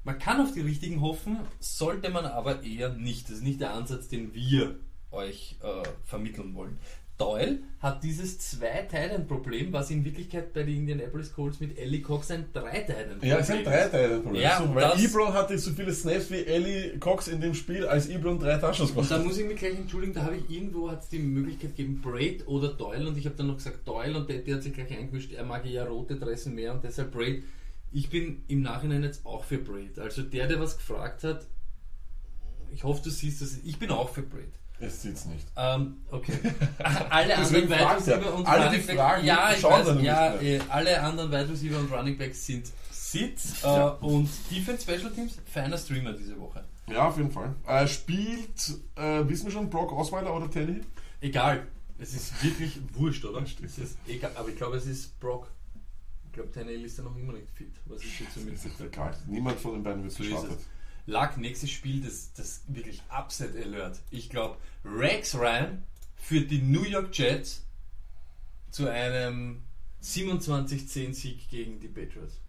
man 0.05 0.19
kann 0.19 0.41
auf 0.41 0.53
die 0.53 0.61
richtigen 0.61 1.01
hoffen, 1.01 1.39
sollte 1.59 2.11
man 2.11 2.27
aber 2.27 2.63
eher 2.63 2.91
nicht. 2.91 3.29
Das 3.29 3.39
ist 3.39 3.43
nicht 3.43 3.61
der 3.61 3.75
Ansatz, 3.75 4.09
den 4.09 4.33
wir 4.35 4.79
euch 5.11 5.57
äh, 5.63 5.89
vermitteln 6.05 6.55
wollen. 6.55 6.79
Doyle 7.19 7.61
hat 7.81 8.03
dieses 8.05 8.39
Zwei-Titan-Problem, 8.39 9.73
was 9.73 9.91
in 9.91 10.05
Wirklichkeit 10.05 10.53
bei 10.53 10.65
den 10.65 10.77
Indianapolis 10.77 11.33
Colts 11.33 11.61
mit 11.61 11.79
Ellie 11.79 12.03
Cox 12.03 12.31
ein 12.31 12.47
Drei-Titan-Problem 12.53 13.31
Ja, 13.31 13.39
es 13.39 13.47
sind 13.47 13.67
drei 13.67 13.89
Teile 13.89 14.21
Problem. 14.21 14.43
Ja, 14.43 14.59
so, 14.59 14.65
und 14.65 14.75
weil 14.75 15.03
Ebron 15.03 15.33
hatte 15.33 15.59
so 15.59 15.71
viele 15.73 15.93
Snaps 15.95 16.31
wie 16.31 16.45
Ellie 16.45 16.99
Cox 16.99 17.29
in 17.29 17.41
dem 17.41 17.55
Spiel, 17.55 17.87
als 17.87 18.09
Ebron 18.09 18.39
drei 18.39 18.59
da 18.59 18.71
gemacht 18.71 19.11
hat. 19.11 19.25
muss 19.25 19.39
ich 19.39 19.47
mich 19.47 19.57
gleich 19.57 19.77
entschuldigen, 19.77 20.13
da 20.13 20.25
habe 20.25 20.37
ich 20.37 20.51
irgendwo 20.51 20.91
hat's 20.91 21.09
die 21.09 21.19
Möglichkeit 21.19 21.77
gegeben, 21.77 22.01
Braid 22.03 22.47
oder 22.47 22.69
Doyle 22.69 23.09
und 23.09 23.17
ich 23.17 23.25
habe 23.25 23.37
dann 23.37 23.47
noch 23.47 23.57
gesagt 23.57 23.89
Doyle 23.89 24.19
und 24.19 24.29
der, 24.29 24.39
der 24.39 24.57
hat 24.57 24.63
sich 24.63 24.75
gleich 24.75 24.91
eingemischt, 24.91 25.33
er 25.33 25.45
mag 25.45 25.65
ja 25.65 25.85
rote 25.85 26.17
Dressen 26.17 26.55
mehr 26.55 26.75
und 26.75 26.85
deshalb 26.85 27.13
Braid. 27.13 27.45
Ich 27.93 28.11
bin 28.11 28.43
im 28.49 28.63
Nachhinein 28.63 29.03
jetzt 29.03 29.25
auch 29.25 29.45
für 29.45 29.59
Braid. 29.59 29.99
Also 29.99 30.23
der, 30.23 30.49
der 30.49 30.61
was 30.61 30.77
gefragt 30.77 31.25
hat, 31.25 31.47
ich 32.75 32.85
hoffe, 32.85 33.03
du 33.05 33.11
siehst 33.11 33.41
das, 33.41 33.59
ich 33.65 33.79
bin 33.79 33.91
auch 33.91 34.11
für 34.11 34.23
Braid. 34.23 34.53
Es 34.79 35.03
sieht's 35.03 35.25
nicht. 35.25 35.47
Ähm, 35.57 35.97
okay. 36.11 36.33
alle 37.11 37.37
anderen 37.37 37.69
Wide 37.69 37.75
er. 37.75 37.97
Receiver 37.97 38.35
und 38.35 38.47
Alle, 38.47 38.67
Running 38.67 38.87
Backs, 38.87 39.25
ja, 39.25 39.53
ich 39.53 39.61
schauen 39.61 39.87
weiß, 39.87 40.03
ja, 40.03 40.35
äh, 40.37 40.61
alle 40.69 41.01
anderen 41.01 41.31
Wide 41.31 41.49
Receiver 41.49 41.79
und 41.79 41.91
Running 41.93 42.19
Backs 42.19 42.45
sind 42.45 42.67
Sitz 42.91 43.63
äh, 43.63 43.67
Ja. 43.67 43.89
und 43.89 44.29
Defense 44.51 44.83
Special 44.83 45.11
Teams, 45.13 45.39
feiner 45.47 45.79
Streamer 45.79 46.13
diese 46.13 46.39
Woche. 46.39 46.63
Ja, 46.89 47.09
auf 47.09 47.17
jeden 47.17 47.31
Fall. 47.31 47.55
Äh, 47.67 47.89
spielt, 47.89 48.79
äh, 48.97 49.27
wissen 49.29 49.47
wir 49.47 49.53
schon, 49.53 49.71
Brock 49.71 49.93
Osweiler 49.93 50.35
oder 50.35 50.51
Teddy? 50.51 50.83
Egal. 51.21 51.67
Es 51.99 52.13
ist 52.13 52.45
wirklich 52.45 52.79
wurscht, 52.93 53.25
oder? 53.25 53.43
Es 53.43 53.79
ist 53.79 53.97
egal, 54.07 54.33
aber 54.35 54.51
ich 54.51 54.57
glaube, 54.57 54.77
es 54.77 54.87
ist 54.87 55.19
Brock. 55.19 55.51
Ich 56.27 56.33
glaube, 56.33 56.53
Tannehill 56.53 56.85
ist 56.85 56.99
ja 56.99 57.05
noch 57.05 57.17
immer 57.17 57.33
nicht 57.33 57.49
fit, 57.51 57.73
was 57.87 58.03
ich 58.03 58.21
jetzt 58.21 58.35
so 58.35 58.41
Ist 58.41 58.81
egal. 58.81 59.17
Niemand 59.27 59.59
von 59.59 59.73
den 59.73 59.83
beiden 59.83 60.03
wird 60.03 60.13
So 60.13 60.23
ist 60.23 60.31
gestartet. 60.31 60.59
Luck, 61.07 61.37
nächstes 61.37 61.71
Spiel, 61.71 62.03
das, 62.03 62.33
das 62.35 62.63
wirklich 62.67 63.03
Upset 63.17 63.57
Alert. 63.57 64.01
Ich 64.11 64.29
glaube, 64.29 64.57
Rex 64.85 65.37
Ryan 65.37 65.85
führt 66.17 66.51
die 66.51 66.61
New 66.61 66.83
York 66.83 67.17
Jets 67.17 67.65
zu 68.71 68.89
einem 68.89 69.63
27-10 70.03 71.15
Sieg 71.15 71.49
gegen 71.49 71.81
die 71.81 71.89
Patriots. 71.89 72.41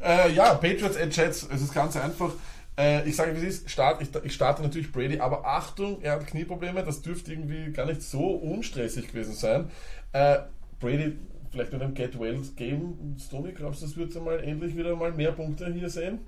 Äh, 0.00 0.32
ja, 0.32 0.54
Patriots 0.54 0.96
at 0.96 1.14
Jets, 1.14 1.46
es 1.50 1.60
ist 1.60 1.74
ganz 1.74 1.96
einfach. 1.96 2.32
Äh, 2.78 3.08
ich 3.08 3.16
sage, 3.16 3.34
wie 3.34 3.44
es 3.44 3.58
ist, 3.60 3.70
start, 3.70 4.00
ich, 4.00 4.08
ich 4.24 4.32
starte 4.32 4.62
natürlich 4.62 4.92
Brady, 4.92 5.18
aber 5.18 5.44
Achtung, 5.44 6.00
er 6.00 6.12
hat 6.12 6.26
Knieprobleme, 6.26 6.84
das 6.84 7.02
dürfte 7.02 7.32
irgendwie 7.32 7.72
gar 7.72 7.86
nicht 7.86 8.02
so 8.02 8.30
unstressig 8.30 9.08
gewesen 9.08 9.34
sein. 9.34 9.70
Äh, 10.12 10.38
Brady, 10.78 11.18
vielleicht 11.50 11.72
mit 11.72 11.82
einem 11.82 11.94
Get 11.94 12.18
Well 12.18 12.40
Game, 12.56 13.16
Stoney, 13.18 13.52
glaubst 13.52 13.82
du, 13.82 13.86
das 13.86 13.96
wird 13.96 14.16
einmal 14.16 14.40
endlich 14.42 14.76
wieder 14.76 14.94
mal 14.96 15.12
mehr 15.12 15.32
Punkte 15.32 15.72
hier 15.72 15.90
sehen? 15.90 16.20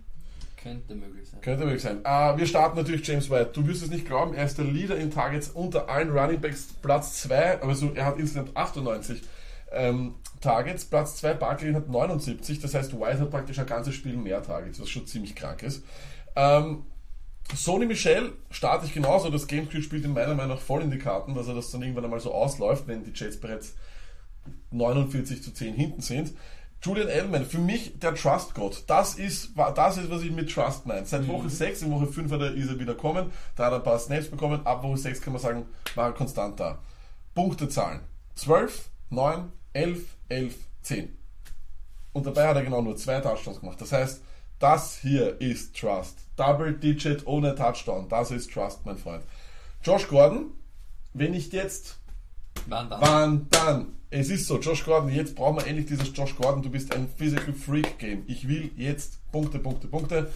Könnte 0.63 0.95
möglich 0.95 1.29
sein. 1.29 1.41
Könnte 1.41 1.65
möglich 1.65 1.83
sein. 1.83 2.05
Äh, 2.05 2.37
wir 2.37 2.47
starten 2.47 2.77
natürlich 2.77 3.07
James 3.07 3.31
White. 3.31 3.51
Du 3.55 3.67
wirst 3.67 3.83
es 3.83 3.89
nicht 3.89 4.07
glauben, 4.07 4.35
er 4.35 4.45
ist 4.45 4.59
der 4.59 4.67
Leader 4.67 4.97
in 4.97 5.11
Targets 5.11 5.49
unter 5.49 5.89
allen 5.89 6.11
Running 6.11 6.41
Backs, 6.41 6.69
Platz 6.83 7.23
2, 7.23 7.63
also 7.63 7.93
er 7.95 8.05
hat 8.05 8.19
insgesamt 8.19 8.57
98 8.57 9.23
ähm, 9.73 10.17
Targets, 10.41 10.85
Platz 10.85 11.17
2, 11.17 11.35
Barkley 11.35 11.73
hat 11.73 11.89
79, 11.89 12.61
das 12.61 12.75
heißt 12.75 12.99
White 12.99 13.21
hat 13.21 13.31
praktisch 13.31 13.59
ein 13.59 13.67
ganzes 13.67 13.95
Spiel 13.95 14.17
mehr 14.17 14.43
Targets, 14.43 14.81
was 14.81 14.89
schon 14.89 15.07
ziemlich 15.07 15.35
krank 15.35 15.63
ist. 15.63 15.85
Ähm, 16.37 16.85
Sony 17.55 17.87
Michel 17.87 18.33
starte 18.51 18.87
ich 18.87 18.95
genauso, 18.95 19.31
das 19.31 19.47
Gamescube 19.47 19.83
spielt 19.83 20.05
in 20.05 20.13
meiner 20.13 20.35
Meinung 20.35 20.57
nach 20.57 20.63
voll 20.63 20.83
in 20.83 20.91
die 20.91 20.99
Karten, 20.99 21.35
dass 21.35 21.49
er 21.49 21.55
das 21.55 21.71
dann 21.71 21.83
irgendwann 21.83 22.05
einmal 22.05 22.21
so 22.21 22.33
ausläuft, 22.33 22.87
wenn 22.87 23.05
die 23.05 23.13
Jets 23.15 23.39
bereits 23.39 23.75
49 24.71 25.43
zu 25.43 25.53
10 25.53 25.75
hinten 25.75 26.03
sind. 26.03 26.33
Julian 26.83 27.09
Edelman, 27.09 27.45
für 27.45 27.59
mich 27.59 27.99
der 27.99 28.15
Trust 28.15 28.55
God. 28.55 28.85
Das 28.87 29.17
ist, 29.17 29.51
das 29.75 29.99
ist, 29.99 30.11
was 30.11 30.23
ich 30.23 30.31
mit 30.31 30.51
Trust 30.51 30.87
meine. 30.87 31.05
Seit 31.05 31.29
Woche 31.29 31.51
6, 31.51 31.83
in 31.83 31.91
Woche 31.93 32.07
5 32.07 32.33
hat 32.33 32.41
er, 32.41 32.55
ist 32.55 32.71
er 32.71 32.79
wieder 32.79 32.95
kommen, 32.95 33.31
da 33.55 33.67
hat 33.67 33.73
er 33.73 33.77
ein 33.77 33.83
paar 33.83 33.99
Snaps 33.99 34.29
bekommen, 34.29 34.65
ab 34.65 34.83
Woche 34.83 34.97
6 34.97 35.21
kann 35.21 35.35
man 35.35 35.43
sagen, 35.43 35.67
war 35.95 36.07
er 36.07 36.13
konstant 36.13 36.59
da. 36.59 36.79
Punktezahlen. 37.35 38.01
12, 38.35 38.89
9, 39.11 39.53
11, 39.75 40.17
11, 40.29 40.55
10. 40.83 41.19
Und 42.13 42.27
dabei 42.27 42.49
hat 42.49 42.57
er 42.57 42.65
genau 42.65 42.83
nur 42.83 42.97
zwei 42.97 43.21
Touchdowns 43.21 43.61
gemacht. 43.61 43.81
Das 43.81 43.93
heißt, 43.93 44.23
das 44.59 44.99
hier 44.99 45.41
ist 45.41 45.77
Trust. 45.79 46.19
Double 46.37 46.73
Digit 46.73 47.27
ohne 47.27 47.55
Touchdown. 47.55 48.09
Das 48.09 48.31
ist 48.31 48.53
Trust, 48.53 48.85
mein 48.85 48.99
Freund. 48.99 49.23
Josh 49.83 50.09
Gordon, 50.09 50.51
wenn 51.13 51.31
nicht 51.33 51.53
jetzt, 51.53 52.00
Wann 52.71 52.89
dann? 52.89 53.01
Wann 53.01 53.47
dann? 53.51 53.87
Es 54.11 54.31
ist 54.31 54.47
so, 54.47 54.59
Josh 54.59 54.85
Gordon, 54.85 55.11
jetzt 55.13 55.35
brauchen 55.35 55.57
wir 55.57 55.67
endlich 55.67 55.87
dieses 55.87 56.17
Josh 56.17 56.37
Gordon, 56.37 56.63
du 56.63 56.71
bist 56.71 56.95
ein 56.95 57.09
Physical 57.17 57.53
Freak 57.53 57.99
Game. 57.99 58.25
Ich 58.27 58.49
will 58.49 58.71
jetzt 58.77 59.19
Punkte, 59.31 59.59
Punkte, 59.59 59.89
Punkte. 59.89 60.31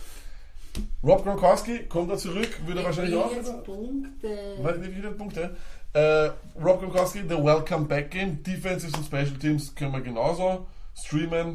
Rob 1.04 1.22
Gronkowski, 1.22 1.84
kommt 1.88 2.10
er 2.10 2.18
zurück, 2.18 2.48
würde 2.66 2.80
er 2.80 2.86
wahrscheinlich 2.86 3.14
auch. 3.14 3.30
Punkte. 3.62 4.56
Warte, 4.60 4.82
wie 4.82 4.92
viele 4.92 5.12
Punkte? 5.12 5.56
Äh, 5.92 6.30
Rob 6.60 6.80
Gronkowski, 6.80 7.20
the 7.28 7.36
Welcome 7.36 7.86
Back 7.86 8.10
Game. 8.10 8.42
Defensives 8.42 8.94
und 8.94 9.06
Special 9.06 9.38
Teams 9.38 9.72
können 9.74 9.92
wir 9.92 10.00
genauso 10.00 10.66
streamen. 10.96 11.54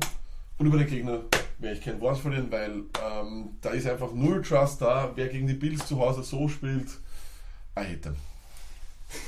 Und 0.58 0.66
über 0.66 0.78
den 0.78 0.88
Gegner 0.88 1.20
werde 1.58 1.78
ich 1.78 1.84
kein 1.84 2.00
Wort 2.00 2.18
verlieren, 2.18 2.50
weil 2.50 2.84
ähm, 3.06 3.58
da 3.62 3.72
ist 3.72 3.88
einfach 3.88 4.14
null 4.14 4.42
Trust 4.42 4.82
da. 4.82 5.12
Wer 5.16 5.28
gegen 5.28 5.48
die 5.48 5.54
Bills 5.54 5.86
zu 5.86 6.00
Hause 6.00 6.24
so 6.24 6.48
spielt, 6.48 6.88
I 7.78 7.82
hate 7.82 8.02
them. 8.02 8.16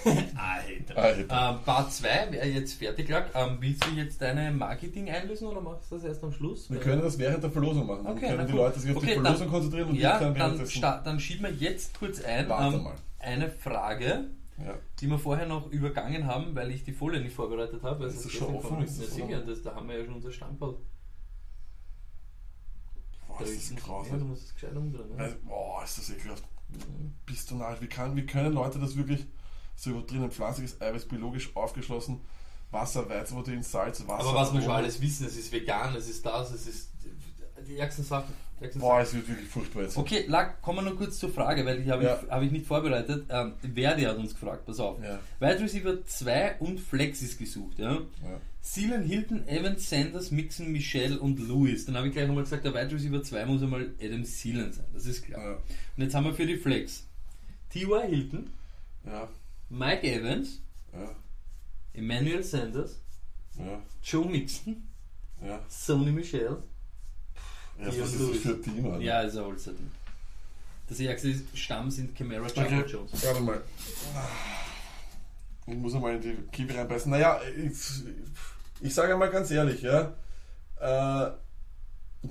Alter. 0.06 0.98
Alter. 0.98 1.50
Ähm, 1.56 1.63
Part 1.65 1.91
2 1.94 2.32
wäre 2.32 2.48
jetzt 2.48 2.74
fertig, 2.76 3.10
lag. 3.10 3.26
Ähm, 3.34 3.58
willst 3.60 3.86
du 3.86 3.91
jetzt 3.91 4.22
deine 4.22 4.52
Marketing 4.52 5.10
einlösen 5.10 5.48
oder 5.48 5.62
machst 5.62 5.91
du 5.91 5.96
das 5.96 6.04
erst 6.04 6.24
am 6.24 6.32
Schluss? 6.32 6.70
Wir 6.70 6.80
können 6.80 7.02
das 7.02 7.17
während 7.17 7.44
der 7.44 7.52
Verlosung 7.52 7.88
machen. 7.88 8.04
Dann 8.04 8.17
Okay, 8.17 8.28
können 8.28 8.38
na 8.38 8.46
die. 8.46 8.52
Leute 8.54 8.80
sich 8.80 8.91
auf 8.96 8.98
die 9.02 9.06
Okay, 9.12 9.13
Verlosung 9.22 9.39
dann- 9.39 9.50
konzentrieren 9.52 9.89
und 9.89 9.96
ja, 9.96 10.20
dann, 10.20 10.67
sta- 10.67 11.02
dann 11.04 11.20
schieben 11.20 11.44
wir 11.46 11.52
jetzt 11.54 11.98
kurz 11.98 12.22
ein 12.24 12.48
Warte 12.48 12.78
ähm, 12.78 12.84
mal. 12.84 12.96
eine 13.20 13.50
Frage, 13.50 14.26
Ja. 14.63 14.76
die 15.00 15.08
wir 15.08 15.17
vorher 15.20 15.48
noch 15.48 15.72
übergangen 15.72 16.28
haben, 16.28 16.54
weil 16.56 16.72
ich 16.72 16.84
die 16.84 16.94
Folie 16.94 17.20
nicht 17.22 17.36
vorbereitet 17.36 17.82
habe. 17.84 18.06
Ist 18.06 18.17
das 18.17 18.26
hat 18.26 18.32
schon 18.34 18.56
offen? 18.56 18.82
Ist 18.84 19.00
das 19.02 19.15
sicher, 19.15 19.41
das, 19.41 19.63
da 19.63 19.74
haben 19.76 19.88
wir 19.89 19.98
ja 20.00 20.06
schon 20.06 20.15
unser 20.15 20.32
Stammball. 20.32 20.76
Boah, 23.28 23.38
Da 23.39 23.44
ist 23.46 23.52
ist 23.52 23.63
das 23.63 23.72
nicht- 23.72 23.88
Ja, 23.88 23.94
grausam. 23.94 24.20
du 24.20 24.26
musst 24.26 24.44
es 24.46 24.54
gescheit 24.54 24.76
umdrehen. 24.76 25.10
Ne? 25.10 25.17
Weil- 25.17 25.36
Boah, 25.48 25.84
ist 25.84 25.98
das 25.98 26.10
ekelhaft. 26.12 26.44
Bist 27.26 27.52
du 27.52 27.56
nah? 27.56 27.76
Wie, 27.82 27.88
kann, 27.88 28.15
wie 28.15 28.26
können 28.26 28.54
Leute 28.54 28.80
das 28.80 28.96
wirklich 28.96 29.26
so 29.82 30.04
drinnen 30.06 30.30
pflanzliches 30.32 30.80
Eiweiß 30.82 31.06
biologisch 31.06 31.56
aufgeschlossen? 31.56 32.20
Wasser, 32.72 33.10
Weizenprotein, 33.10 33.63
Salz, 33.63 34.06
Wasser. 34.08 34.30
Aber 34.30 34.36
was 34.39 34.54
wir 34.54 34.62
schon 34.62 34.72
alles 34.72 35.02
wissen, 35.02 35.26
es 35.28 35.36
ist 35.36 35.52
vegan, 35.52 35.94
es 35.96 36.08
ist 36.08 36.26
das, 36.26 36.52
es 36.54 36.67
ist 36.67 36.89
die 37.67 37.78
ärgsten 37.78 38.06
Sachen. 38.06 38.34
Boah, 38.76 39.02
es 39.02 39.12
wird 39.13 39.28
wirklich 39.28 39.50
furchtbar 39.50 39.82
jetzt. 39.84 39.98
Okay, 39.98 40.26
Lack, 40.28 40.62
kommen 40.62 40.86
wir 40.86 40.91
noch 40.91 40.98
kurz 40.98 41.17
zur 41.17 41.32
Frage, 41.32 41.65
weil 41.65 41.82
die 41.82 41.91
habe 41.91 42.04
Ja. 42.04 42.20
ich, 42.24 42.30
hab 42.30 42.41
ich 42.44 42.52
nicht 42.52 42.65
vorbereitet. 42.67 43.26
Ähm, 43.30 43.54
Verdi 43.74 44.04
hat 44.04 44.17
uns 44.17 44.34
gefragt, 44.34 44.65
pass 44.67 44.80
auf. 44.80 45.00
Ja. 45.04 45.20
Wide 45.39 45.60
Receiver 45.63 46.06
2 46.06 46.58
und 46.60 46.80
Flex 46.80 47.24
ist 47.24 47.39
gesucht. 47.39 47.80
Ja? 47.80 47.94
Ja. 47.96 48.39
Sealan 48.62 49.04
Hilton, 49.04 49.48
Evans, 49.48 49.89
Sanders, 49.89 50.30
Mixon, 50.30 50.72
Michelle 50.72 51.20
und 51.20 51.39
Lewis. 51.39 51.86
Dann 51.88 51.98
habe 51.98 52.08
ich 52.08 52.13
gleich 52.13 52.30
einmal 52.30 52.44
gesagt, 52.44 52.63
der 52.63 52.74
Wide 52.76 52.91
Receiver 52.94 53.24
2 53.24 53.46
muss 53.48 53.63
einmal 53.63 53.89
Adam 54.00 54.24
Sealan 54.24 54.72
sein, 54.72 54.86
das 54.94 55.08
ist 55.08 55.26
klar. 55.26 55.44
Ja. 55.44 55.52
Und 55.98 56.04
jetzt 56.04 56.13
haben 56.13 56.26
wir 56.26 56.34
für 56.36 56.46
die 56.46 56.58
Flex 56.58 57.08
T.Y. 57.72 58.08
Hilton, 58.08 58.50
Ja. 59.08 59.28
Mike 59.72 60.04
Evans, 60.04 60.62
Ja. 60.94 61.16
Emmanuel 61.94 62.44
Sanders, 62.44 63.00
Ja. 63.58 63.82
Joe 64.04 64.26
Mixon, 64.28 64.84
Ja. 65.44 65.60
Sony 65.70 66.12
Michelle. 66.12 66.62
ja. 67.80 67.88
Was 67.88 67.96
ist 67.96 68.20
das 68.20 68.38
für 68.38 68.50
ein 68.50 68.62
Team, 68.62 68.86
Alter? 68.86 69.00
Ja, 69.02 69.22
ist 69.22 69.38
ein 69.38 69.44
All-Star. 69.44 69.74
Das 70.88 71.00
ärgste 71.00 71.34
Stamm 71.54 71.90
sind 71.90 72.13
Camara, 72.15 72.48
Chuck 72.48 72.65
Okay, 72.65 72.84
Jones. 72.86 73.12
warte 73.26 73.42
mal. 73.42 73.62
Ich 75.67 75.76
muss 75.78 75.94
einmal 75.96 76.15
in 76.15 76.22
die 76.22 76.34
Kiwi 76.52 76.74
reinbeißen. 76.74 77.10
Naja, 77.10 77.40
ich, 77.56 77.72
ich 78.82 78.94
sage 78.94 79.15
mal 79.15 79.30
ganz 79.30 79.52
ehrlich, 79.52 79.82
ja. 79.84 80.13
Äh, 80.82 81.32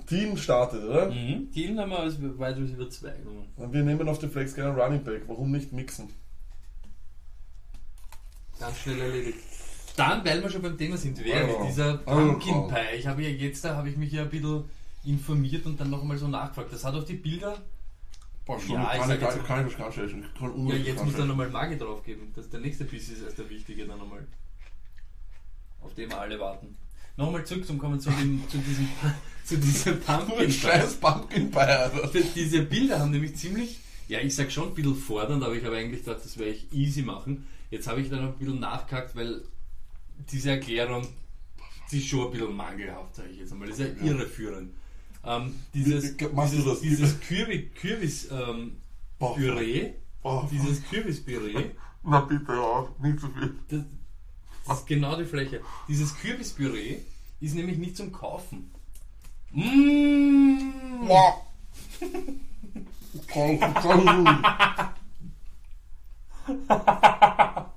Team 0.05 0.37
startet, 0.37 0.83
oder? 0.83 1.09
Mhm. 1.09 1.51
Thielen 1.51 1.79
haben 1.79 1.89
wir 1.89 1.99
als 1.99 2.21
Wide 2.21 2.57
Receiver 2.57 2.89
2 2.89 3.11
genommen. 3.13 3.47
Wir 3.73 3.83
nehmen 3.83 4.07
auf 4.07 4.19
den 4.19 4.29
Flex 4.29 4.53
gerne 4.53 4.79
Running 4.79 5.03
Back. 5.03 5.23
Warum 5.27 5.51
nicht 5.51 5.71
mixen? 5.73 6.09
Ganz 8.61 8.77
schnell 8.79 9.01
erledigt. 9.01 9.39
Dann, 9.97 10.23
weil 10.23 10.41
wir 10.41 10.49
schon 10.49 10.61
beim 10.61 10.77
Thema 10.77 10.95
sind, 10.97 11.21
wäre 11.23 11.53
Oh. 11.57 11.65
dieser 11.67 11.99
Oh, 12.05 12.11
Pumpkin. 12.11 12.67
Pie. 12.69 12.97
Ich 12.99 13.07
habe 13.07 13.23
ja 13.23 13.29
jetzt, 13.29 13.65
da 13.65 13.75
habe 13.75 13.89
ich 13.89 13.97
mich 13.97 14.11
ja 14.13 14.21
ein 14.23 14.29
bisschen 14.29 14.63
informiert 15.03 15.65
und 15.65 15.79
dann 15.79 15.89
noch 15.89 16.01
einmal 16.01 16.17
so 16.17 16.27
nachgefragt. 16.27 16.71
Das 16.71 16.83
hat 16.85 16.95
auf 16.95 17.05
die 17.05 17.15
Bilder. 17.15 17.57
Boah, 18.45 18.59
schon, 18.59 18.75
Ja, 18.75 18.91
ich 18.93 19.05
jetzt- 19.21 19.45
kann 19.45 19.67
ich 19.67 19.75
kann 19.77 19.93
Ja, 20.69 20.75
jetzt 20.75 21.03
muss 21.05 21.15
da 21.15 21.25
nochmal 21.25 21.49
Magi 21.49 21.77
drauf 21.77 22.03
geben. 22.03 22.31
Das 22.35 22.49
der 22.49 22.59
nächste 22.61 22.85
Biss 22.85 23.09
ist 23.09 23.21
erst 23.23 23.37
der 23.37 23.49
wichtige 23.49 23.85
dann 23.85 23.99
nochmal. 23.99 24.25
Auf 25.81 25.93
den 25.95 26.09
wir 26.09 26.19
alle 26.19 26.39
warten. 26.39 26.77
Nochmal 27.17 27.43
zurück 27.45 27.65
zum 27.65 27.77
kommen 27.77 27.99
zu, 27.99 28.09
dem, 28.11 28.47
zu 28.47 28.57
diesem 28.59 28.87
zu 29.45 29.57
diesem 29.57 29.93
Du 29.99 30.05
Pumpkin. 30.05 30.39
ein 30.45 30.51
scheiß 30.51 30.95
Pumpkin 30.95 31.51
Pie. 31.51 32.21
Diese 32.35 32.61
Bilder 32.63 32.99
haben 32.99 33.11
nämlich 33.11 33.35
ziemlich, 33.35 33.79
ja 34.07 34.19
ich 34.19 34.33
sag 34.35 34.51
schon 34.51 34.69
ein 34.69 34.73
bisschen 34.75 34.95
fordernd, 34.95 35.43
aber 35.43 35.53
ich 35.55 35.65
habe 35.65 35.75
eigentlich 35.77 36.05
gedacht, 36.05 36.23
das 36.23 36.37
werde 36.37 36.51
ich 36.53 36.71
easy 36.71 37.01
machen. 37.01 37.45
Jetzt 37.71 37.87
habe 37.87 38.01
ich 38.01 38.09
dann 38.09 38.19
ein 38.19 38.37
bisschen 38.37 38.59
nachgehackt, 38.59 39.15
weil 39.15 39.41
diese 40.31 40.51
Erklärung, 40.51 41.07
die 41.91 41.97
ist 41.97 42.07
schon 42.07 42.25
ein 42.25 42.31
bisschen 42.31 42.55
mangelhaft, 42.55 43.15
sage 43.15 43.29
ich 43.29 43.39
jetzt 43.39 43.53
einmal. 43.53 43.69
Das 43.69 43.79
ist 43.79 43.97
ja 43.97 44.05
irreführend. 44.05 44.73
Ähm, 45.23 45.55
dieses 45.73 46.17
dieses, 46.17 46.65
das? 46.65 46.81
dieses 46.81 47.19
Kürbis, 47.21 47.73
Kürbis 47.75 48.29
ähm. 48.31 48.77
Püree, 49.19 49.93
dieses 50.51 50.83
Kürbis-Püree, 50.89 51.71
Na 52.03 52.21
bitte, 52.21 52.51
ja, 52.51 52.87
nicht 52.99 53.19
so 53.19 53.27
viel. 53.27 53.55
das, 53.69 53.81
das 54.65 54.79
ist 54.79 54.87
genau 54.87 55.15
die 55.15 55.25
Fläche. 55.25 55.61
Dieses 55.87 56.17
Kürbispüree 56.17 56.97
ist 57.39 57.53
nämlich 57.53 57.77
nicht 57.77 57.95
zum 57.95 58.11
Kaufen. 58.11 58.71
Mmh. 59.51 61.07
Boah. 61.07 61.45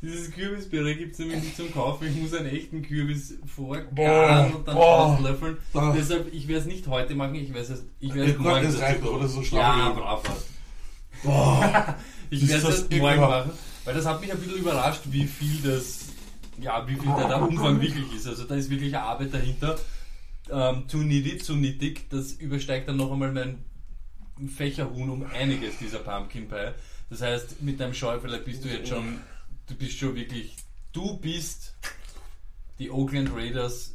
Dieses 0.00 0.30
Kürbispüree 0.30 0.94
gibt 0.94 1.14
es 1.14 1.18
nämlich 1.18 1.42
nicht 1.42 1.56
zum 1.56 1.72
Kaufen. 1.72 2.06
Ich 2.06 2.14
muss 2.14 2.32
einen 2.32 2.46
echten 2.46 2.82
Kürbis 2.82 3.34
vorgaren 3.46 4.54
und 4.54 4.68
dann 4.68 4.76
boah. 4.76 5.06
auslöffeln. 5.06 5.56
Ah. 5.74 5.92
Deshalb, 5.96 6.32
ich 6.32 6.46
werde 6.46 6.60
es 6.60 6.66
nicht 6.66 6.86
heute 6.86 7.16
machen, 7.16 7.34
ich 7.34 7.52
werde 7.52 7.72
es 7.72 7.84
ich 7.98 8.14
werde 8.14 8.30
Ja, 8.30 8.30
es 8.30 8.36
Gott, 8.36 8.46
morgen 8.46 9.02
das 9.02 9.02
oder 9.10 9.28
so 9.28 9.42
schlau 9.42 9.58
Ja, 9.58 9.90
brav. 9.90 10.22
Boah. 11.24 11.96
Ich 12.30 12.46
werde 12.46 12.68
es 12.68 12.90
morgen 12.90 13.20
machen, 13.20 13.50
weil 13.86 13.94
das 13.94 14.04
hat 14.04 14.20
mich 14.20 14.30
ein 14.30 14.38
bisschen 14.38 14.58
überrascht, 14.58 15.00
wie 15.06 15.24
viel 15.24 15.62
das, 15.62 16.00
ja, 16.60 16.86
wie 16.86 16.96
viel 16.96 17.10
da 17.10 17.28
der 17.28 17.42
Umfang 17.42 17.80
wirklich 17.80 18.12
ist. 18.14 18.26
Also 18.26 18.44
da 18.44 18.54
ist 18.54 18.70
wirklich 18.70 18.94
eine 18.94 19.04
Arbeit 19.04 19.34
dahinter. 19.34 19.78
Ähm, 20.50 20.88
zu 20.88 20.98
nitty, 20.98 21.38
zu 21.38 21.54
nittig, 21.54 22.08
das 22.08 22.32
übersteigt 22.32 22.88
dann 22.88 22.96
noch 22.96 23.12
einmal 23.12 23.32
mein 23.32 23.64
Fächerhuhn 24.48 25.10
um 25.10 25.26
einiges, 25.26 25.78
dieser 25.78 25.98
Pumpkin 25.98 26.48
Pie. 26.48 26.72
Das 27.10 27.20
heißt, 27.20 27.62
mit 27.62 27.80
deinem 27.80 27.94
Schäuferle 27.94 28.38
bist 28.38 28.64
du 28.64 28.68
jetzt 28.68 28.88
schon, 28.88 29.20
du 29.66 29.74
bist 29.74 29.98
schon 29.98 30.14
wirklich, 30.14 30.56
du 30.92 31.18
bist 31.18 31.74
die 32.78 32.90
Oakland 32.90 33.30
Raiders 33.34 33.94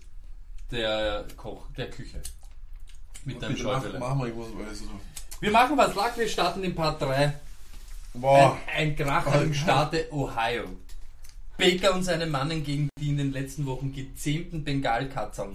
der 0.70 1.26
Koch, 1.38 1.68
der 1.78 1.90
Küche. 1.90 2.22
Mit 3.26 3.42
deinem 3.42 3.56
irgendwas, 3.56 4.80
so. 4.80 4.86
Wir 5.40 5.52
machen 5.52 5.78
was, 5.78 5.96
Lack, 5.96 6.18
wir 6.18 6.28
starten 6.28 6.64
in 6.64 6.76
Part 6.76 7.02
3. 7.02 7.34
Boah. 8.16 8.58
Ein, 8.68 8.90
ein 8.90 8.96
Kracher 8.96 9.42
im 9.42 9.54
Staate 9.54 10.08
Ohio. 10.12 10.66
Baker 11.58 11.94
und 11.96 12.04
seine 12.04 12.26
Mannen 12.26 12.64
gegen 12.64 12.90
die 13.00 13.10
in 13.10 13.18
den 13.18 13.32
letzten 13.32 13.66
Wochen 13.66 13.94
gezähmten 13.94 14.64
Bengalkatzern. 14.64 15.50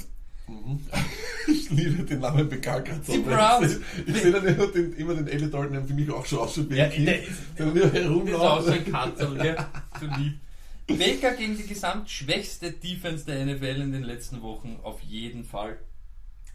Ich 1.47 1.71
liebe 1.71 2.03
den 2.05 2.21
Namen 2.21 2.47
Begalkatzer. 2.49 3.13
Die 3.13 3.19
Browns. 3.21 3.81
Ich, 4.07 4.17
sehe 4.21 4.33
dann 4.33 4.47
immer 4.47 4.67
den, 4.67 4.93
immer 4.95 5.15
den 5.15 5.27
Ellie 5.29 5.49
Dalton, 5.49 5.73
der 5.73 5.85
für 5.85 5.95
mich 5.95 6.11
auch 6.11 6.25
schon 6.27 6.41
ausschaut 6.41 6.69
wie 6.71 6.77
Ja, 6.77 6.85
ein 6.85 6.91
Kind. 6.91 7.09
der 7.59 7.67
der 7.91 8.05
nur 8.09 8.25
Das 8.25 8.35
ist 8.35 8.41
auch 8.41 8.63
so 8.63 8.71
ein 8.73 8.85
Katzel, 8.93 9.35
gell? 9.39 9.57
So 10.01 10.07
lieb. 10.19 10.35
Baker 10.99 11.37
gegen 11.37 11.57
die 11.57 11.67
gesamt 11.67 12.09
schwächste 12.11 12.73
Defense 12.73 13.25
der 13.27 13.45
NFL 13.47 13.81
in 13.83 13.93
den 13.93 14.03
letzten 14.05 14.43
Wochen, 14.43 14.79
auf 14.83 15.01
jeden 15.03 15.45
Fall. 15.45 15.79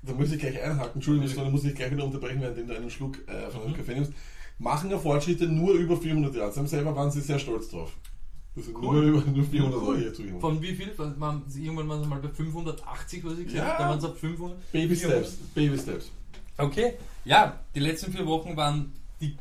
Da 0.04 0.14
muss 0.14 0.32
ich 0.32 0.40
gleich 0.40 0.62
einhaken. 0.62 0.96
Entschuldigung, 0.96 1.30
Stoney, 1.30 1.50
muss 1.52 1.64
ich 1.64 1.74
gleich 1.76 1.92
wieder 1.92 2.04
unterbrechen, 2.06 2.42
während 2.42 2.58
du 2.70 2.76
einen 2.76 2.90
Schluck 2.92 3.18
äh, 3.28 3.50
von 3.52 3.62
Mhm. 3.62 3.68
einem 3.68 3.78
Kaffee 3.78 3.94
nimmst. 3.96 4.14
Machen 4.60 4.90
ja 4.92 4.98
Fortschritte 5.00 5.48
nur 5.48 5.74
über 5.76 5.98
400 5.98 6.36
Yards. 6.36 6.58
Haben 6.58 6.68
selber 6.68 6.96
waren 6.96 7.10
sie 7.12 7.22
sehr 7.22 7.40
stolz 7.40 7.70
drauf. 7.70 7.92
Das 8.56 8.66
sind 8.66 8.80
nur, 8.80 9.02
über, 9.02 9.22
nur 9.32 9.46
400 9.46 9.82
Cool. 9.82 9.88
Euro 9.88 9.98
hier 9.98 10.14
zu 10.14 10.24
Von 10.40 10.62
wie 10.62 10.76
viel? 10.76 10.94
Waren, 10.98 11.44
irgendwann 11.56 11.90
waren 11.90 12.04
sie 12.04 12.08
mal 12.10 12.20
bei 12.20 12.30
580, 12.30 13.24
was 13.26 13.40
ich 13.40 13.46
gesagt 13.46 13.58
Ja. 13.58 13.66
habe. 13.74 13.84
Da 13.84 13.90
waren 13.90 14.02
sie 14.02 14.08
auf 14.10 14.20
500. 14.20 14.72
Baby 14.72 14.96
Steps. 14.96 15.38
Baby 15.56 15.78
Steps. 15.80 16.12
Okay, 16.58 16.94
ja, 17.26 17.60
die 17.74 17.80
letzten 17.80 18.12
vier 18.12 18.28
Wochen 18.28 18.56
waren 18.56 18.94
die, 19.20 19.36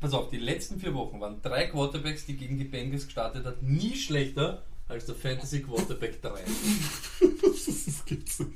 pass 0.00 0.14
auf, 0.14 0.30
die 0.30 0.38
letzten 0.38 0.80
vier 0.80 0.94
Wochen 0.94 1.20
waren 1.20 1.42
drei 1.42 1.66
Quarterbacks, 1.66 2.24
die 2.24 2.34
gegen 2.36 2.56
die 2.56 2.64
Bengals 2.64 3.04
gestartet 3.04 3.44
hat, 3.44 3.62
nie 3.62 3.94
schlechter 3.94 4.62
als 4.88 5.04
der 5.04 5.16
Fantasy 5.16 5.60
Quarterback 5.62 6.22
3. 6.22 6.30
Das, 7.42 7.68
ist, 7.68 7.86
das 7.88 8.04
gibt's 8.06 8.38
nicht. 8.40 8.52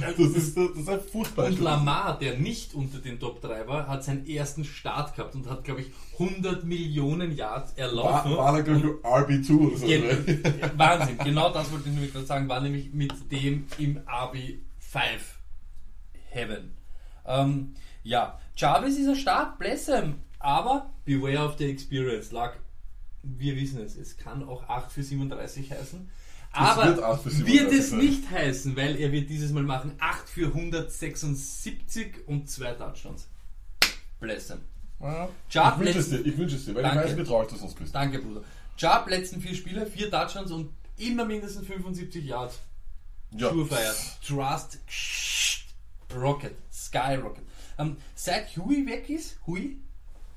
Das 0.00 0.18
ist, 0.18 0.56
das 0.56 0.70
ist 0.70 0.88
ein 0.88 1.00
Fußball. 1.00 1.52
Und 1.52 1.60
Lamar, 1.60 2.18
der 2.18 2.38
nicht 2.38 2.74
unter 2.74 2.98
den 2.98 3.20
Top 3.20 3.40
3 3.40 3.66
war, 3.68 3.86
hat 3.86 4.04
seinen 4.04 4.26
ersten 4.26 4.64
Start 4.64 5.14
gehabt 5.14 5.34
und 5.34 5.48
hat, 5.48 5.64
glaube 5.64 5.82
ich, 5.82 5.92
100 6.18 6.64
Millionen 6.64 7.34
Yards 7.36 7.76
war, 7.76 7.78
erlaufen. 7.78 8.36
war 8.36 8.56
er, 8.56 8.62
glaube 8.62 8.80
ich, 8.80 8.86
RB2 8.86 9.58
oder 9.58 9.76
so. 9.76 9.86
Gen 9.86 10.02
Wahnsinn, 10.76 11.18
genau 11.18 11.52
das 11.52 11.70
wollte 11.72 11.88
ich 11.88 11.94
nämlich 11.94 12.12
gerade 12.12 12.26
sagen, 12.26 12.48
war 12.48 12.60
nämlich 12.60 12.92
mit 12.92 13.12
dem 13.30 13.66
im 13.78 14.00
AB5 14.00 15.20
Heaven. 16.30 16.72
Ähm, 17.26 17.74
ja, 18.02 18.38
Jarvis 18.56 18.98
ist 18.98 19.08
ein 19.08 19.16
Start, 19.16 19.58
bless 19.58 19.86
him, 19.86 20.16
aber 20.38 20.90
beware 21.04 21.44
of 21.44 21.56
the 21.58 21.64
experience, 21.64 22.32
lag. 22.32 22.54
Wir 23.22 23.56
wissen 23.56 23.80
es, 23.80 23.96
es 23.96 24.18
kann 24.18 24.46
auch 24.46 24.68
8 24.68 24.92
für 24.92 25.02
37 25.02 25.70
heißen. 25.70 26.10
Aber 26.56 26.86
wird 26.86 27.02
8 27.02 27.22
für 27.22 27.30
wird 27.38 27.46
37 27.46 27.78
es 27.78 27.92
nicht 27.92 28.30
heißen, 28.30 28.76
weil 28.76 28.96
er 28.96 29.12
wird 29.12 29.28
dieses 29.30 29.50
Mal 29.52 29.62
machen 29.62 29.92
8 29.98 30.28
für 30.28 30.46
176 30.46 32.26
und 32.26 32.48
2 32.48 32.72
Touchdowns. 32.72 33.28
Bless 34.20 34.48
him. 34.48 34.60
Ja. 35.00 35.28
Ich 35.48 35.78
wünsche 35.80 35.98
es 35.98 36.10
dir, 36.10 36.20
ich 36.20 36.38
wünsche 36.38 36.56
es 36.56 36.64
dir, 36.64 36.74
weil 36.74 36.82
Danke. 36.82 37.04
ich 37.04 37.10
weiß, 37.10 37.18
wie 37.18 37.24
traurig 37.24 37.48
du 37.48 37.56
sonst 37.56 37.74
bist. 37.74 37.94
Danke, 37.94 38.20
Bruder. 38.20 38.42
Chubb, 38.76 39.08
letzten 39.08 39.40
vier 39.40 39.54
Spiele, 39.54 39.86
vier 39.86 40.10
Touchdowns 40.10 40.50
und 40.50 40.70
immer 40.96 41.24
mindestens 41.24 41.66
75 41.66 42.24
Yards. 42.24 42.58
Ja. 43.32 43.50
Surefire. 43.50 43.94
Trust. 44.26 44.78
Rocket. 46.14 46.54
Skyrocket. 46.72 47.44
Ähm, 47.78 47.96
seit 48.14 48.56
Huey 48.56 48.86
weg 48.86 49.10
ist, 49.10 49.38
Huey, 49.46 49.78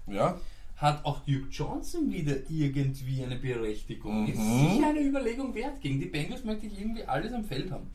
Ja? 0.08 0.40
Hat 0.78 1.04
auch 1.06 1.20
Duke 1.26 1.48
Johnson 1.52 2.12
wieder 2.12 2.36
irgendwie 2.50 3.24
eine 3.24 3.36
Berechtigung. 3.36 4.24
Mhm. 4.24 4.28
Ist 4.28 4.36
sicher 4.74 4.88
eine 4.90 5.02
Überlegung 5.02 5.54
wert. 5.56 5.82
Gegen 5.82 6.00
die 6.00 6.06
Bengals 6.06 6.44
möchte 6.44 6.68
ich 6.68 6.80
irgendwie 6.80 7.04
alles 7.04 7.34
am 7.34 7.44
Feld 7.46 7.72
haben. 7.72 7.88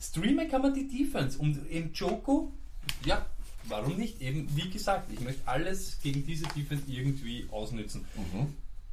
Streamen 0.00 0.48
kann 0.48 0.62
man 0.62 0.74
die 0.74 0.86
Defense 0.86 1.38
und 1.38 1.58
in 1.70 1.92
Joko, 1.94 2.52
ja, 3.06 3.24
warum 3.68 3.96
nicht? 3.96 4.20
Eben, 4.20 4.46
wie 4.54 4.68
gesagt, 4.68 5.10
ich 5.12 5.20
möchte 5.20 5.48
alles 5.48 5.98
gegen 6.02 6.24
diese 6.26 6.44
Defense 6.48 6.84
irgendwie 6.86 7.46
ausnützen. 7.50 8.04
Mhm. 8.14 8.48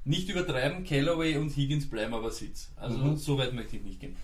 Nicht 0.06 0.30
übertreiben, 0.30 0.86
Callaway 0.86 1.38
und 1.38 1.50
Higgins 1.56 1.90
bleiben 1.90 2.14
aber 2.14 2.32
Sitz. 2.32 2.72
Also 2.78 2.98
Mhm. 2.98 3.18
so 3.18 3.38
weit 3.38 3.54
möchte 3.54 3.76
ich 3.78 3.84
nicht 3.84 4.00
gehen. 4.00 4.16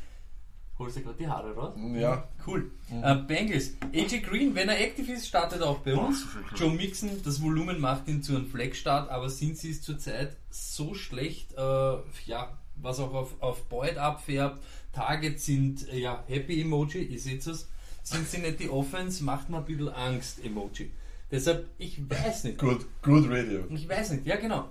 Holst 0.80 0.96
du 0.96 1.02
gerade 1.02 1.18
die 1.18 1.28
Haare 1.28 1.54
raus? 1.54 1.74
Ja. 1.94 2.30
Cool. 2.48 2.72
Äh, 2.90 3.16
Bengals. 3.16 3.74
AJ 3.94 4.22
Green, 4.22 4.56
wenn 4.56 4.70
er 4.70 4.76
aktiv 4.76 5.10
ist, 5.10 5.28
startet 5.28 5.62
auch 5.62 5.80
bei 5.80 5.94
uns. 5.94 6.26
Joe 6.56 6.72
Mixon, 6.72 7.22
das 7.26 7.42
Volumen 7.42 7.82
macht 7.82 8.08
ihn 8.08 8.24
zu 8.24 8.34
einem 8.34 8.48
Fleckstart, 8.48 9.10
aber 9.10 9.30
sind 9.30 9.58
sie 9.58 9.72
es 9.72 9.82
zurzeit 9.82 10.38
so 10.50 10.94
schlecht, 10.94 11.52
äh, 11.58 11.98
ja, 12.26 12.58
was 12.78 13.00
auch 13.02 13.14
auf, 13.14 13.42
auf 13.42 13.66
Boyd 13.66 13.98
abfärbt. 13.98 14.64
Targets 14.94 15.46
sind, 15.46 15.88
äh, 15.90 16.00
ja, 16.00 16.24
Happy 16.28 16.62
Emoji, 16.62 17.04
ihr 17.04 17.20
seht 17.20 17.46
es. 17.46 17.68
Sind 18.04 18.30
sie 18.30 18.38
nicht 18.38 18.62
die 18.62 18.70
Offense, 18.70 19.22
macht 19.22 19.50
mir 19.50 19.58
ein 19.58 19.66
bisschen 19.66 19.90
Angst 19.90 20.44
Emoji. 20.46 20.92
Deshalb, 21.30 21.70
ich 21.78 22.10
weiß 22.10 22.46
nicht. 22.46 22.58
Good, 22.58 22.86
good 23.02 23.30
radio. 23.30 23.66
Ich 23.70 23.88
weiß 23.88 24.12
nicht, 24.12 24.26
ja 24.26 24.38
genau. 24.38 24.70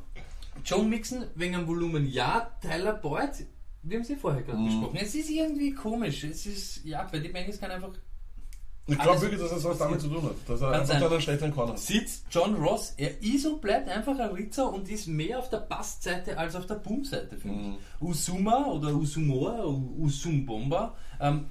Joe 0.65 0.85
Mixon 0.85 1.27
wegen 1.35 1.55
am 1.55 1.69
Volumen 1.69 2.09
ja, 2.09 2.51
Tyler 2.63 2.95
Boyd, 2.95 3.47
wir 3.83 3.97
haben 3.99 4.05
sie 4.05 4.17
vorher 4.17 4.43
gerade 4.43 4.63
besprochen. 4.65 4.97
Es 5.01 5.15
ist 5.15 5.31
irgendwie 5.31 5.73
komisch. 5.73 6.25
Es 6.25 6.47
ist, 6.47 6.85
ja, 6.85 7.05
bei 7.11 7.19
den 7.19 7.33
Bengals 7.33 7.59
kann 7.61 7.71
einfach 7.71 7.91
Ich 8.87 8.99
glaube 8.99 9.21
wirklich, 9.21 9.41
dass 9.41 9.53
es 9.53 9.65
was 9.65 9.79
damit 9.79 10.01
zu 10.01 10.09
tun 10.09 10.23
hat. 10.23 10.35
Dass 10.47 10.61
er 10.61 10.71
Kann 10.71 10.81
einfach 10.81 10.93
sein. 10.95 11.01
dann 11.03 11.13
einen 11.13 11.21
schlechteren 11.21 11.55
Corner 11.55 11.73
hat. 11.73 11.79
sitzt 11.79 12.25
John 12.31 12.55
Ross, 12.55 12.95
er 12.97 13.21
ist 13.23 13.45
und 13.47 13.61
bleibt 13.61 13.89
einfach 13.89 14.19
ein 14.19 14.31
Ritzer 14.31 14.73
und 14.73 14.89
ist 14.89 15.07
mehr 15.09 15.39
auf 15.39 15.49
der 15.51 15.59
Bassseite 15.59 16.37
als 16.39 16.55
auf 16.57 16.67
der 16.67 16.77
Boom-Seite, 16.77 17.37
finde 17.37 17.59
Mhm. 17.63 17.75
ich. 18.01 18.03
Usuma 18.09 18.67
oder 18.67 18.95
Usumoa, 18.95 19.65
U- 19.67 20.05
Usumbomba, 20.05 20.95
ähm, 21.21 21.47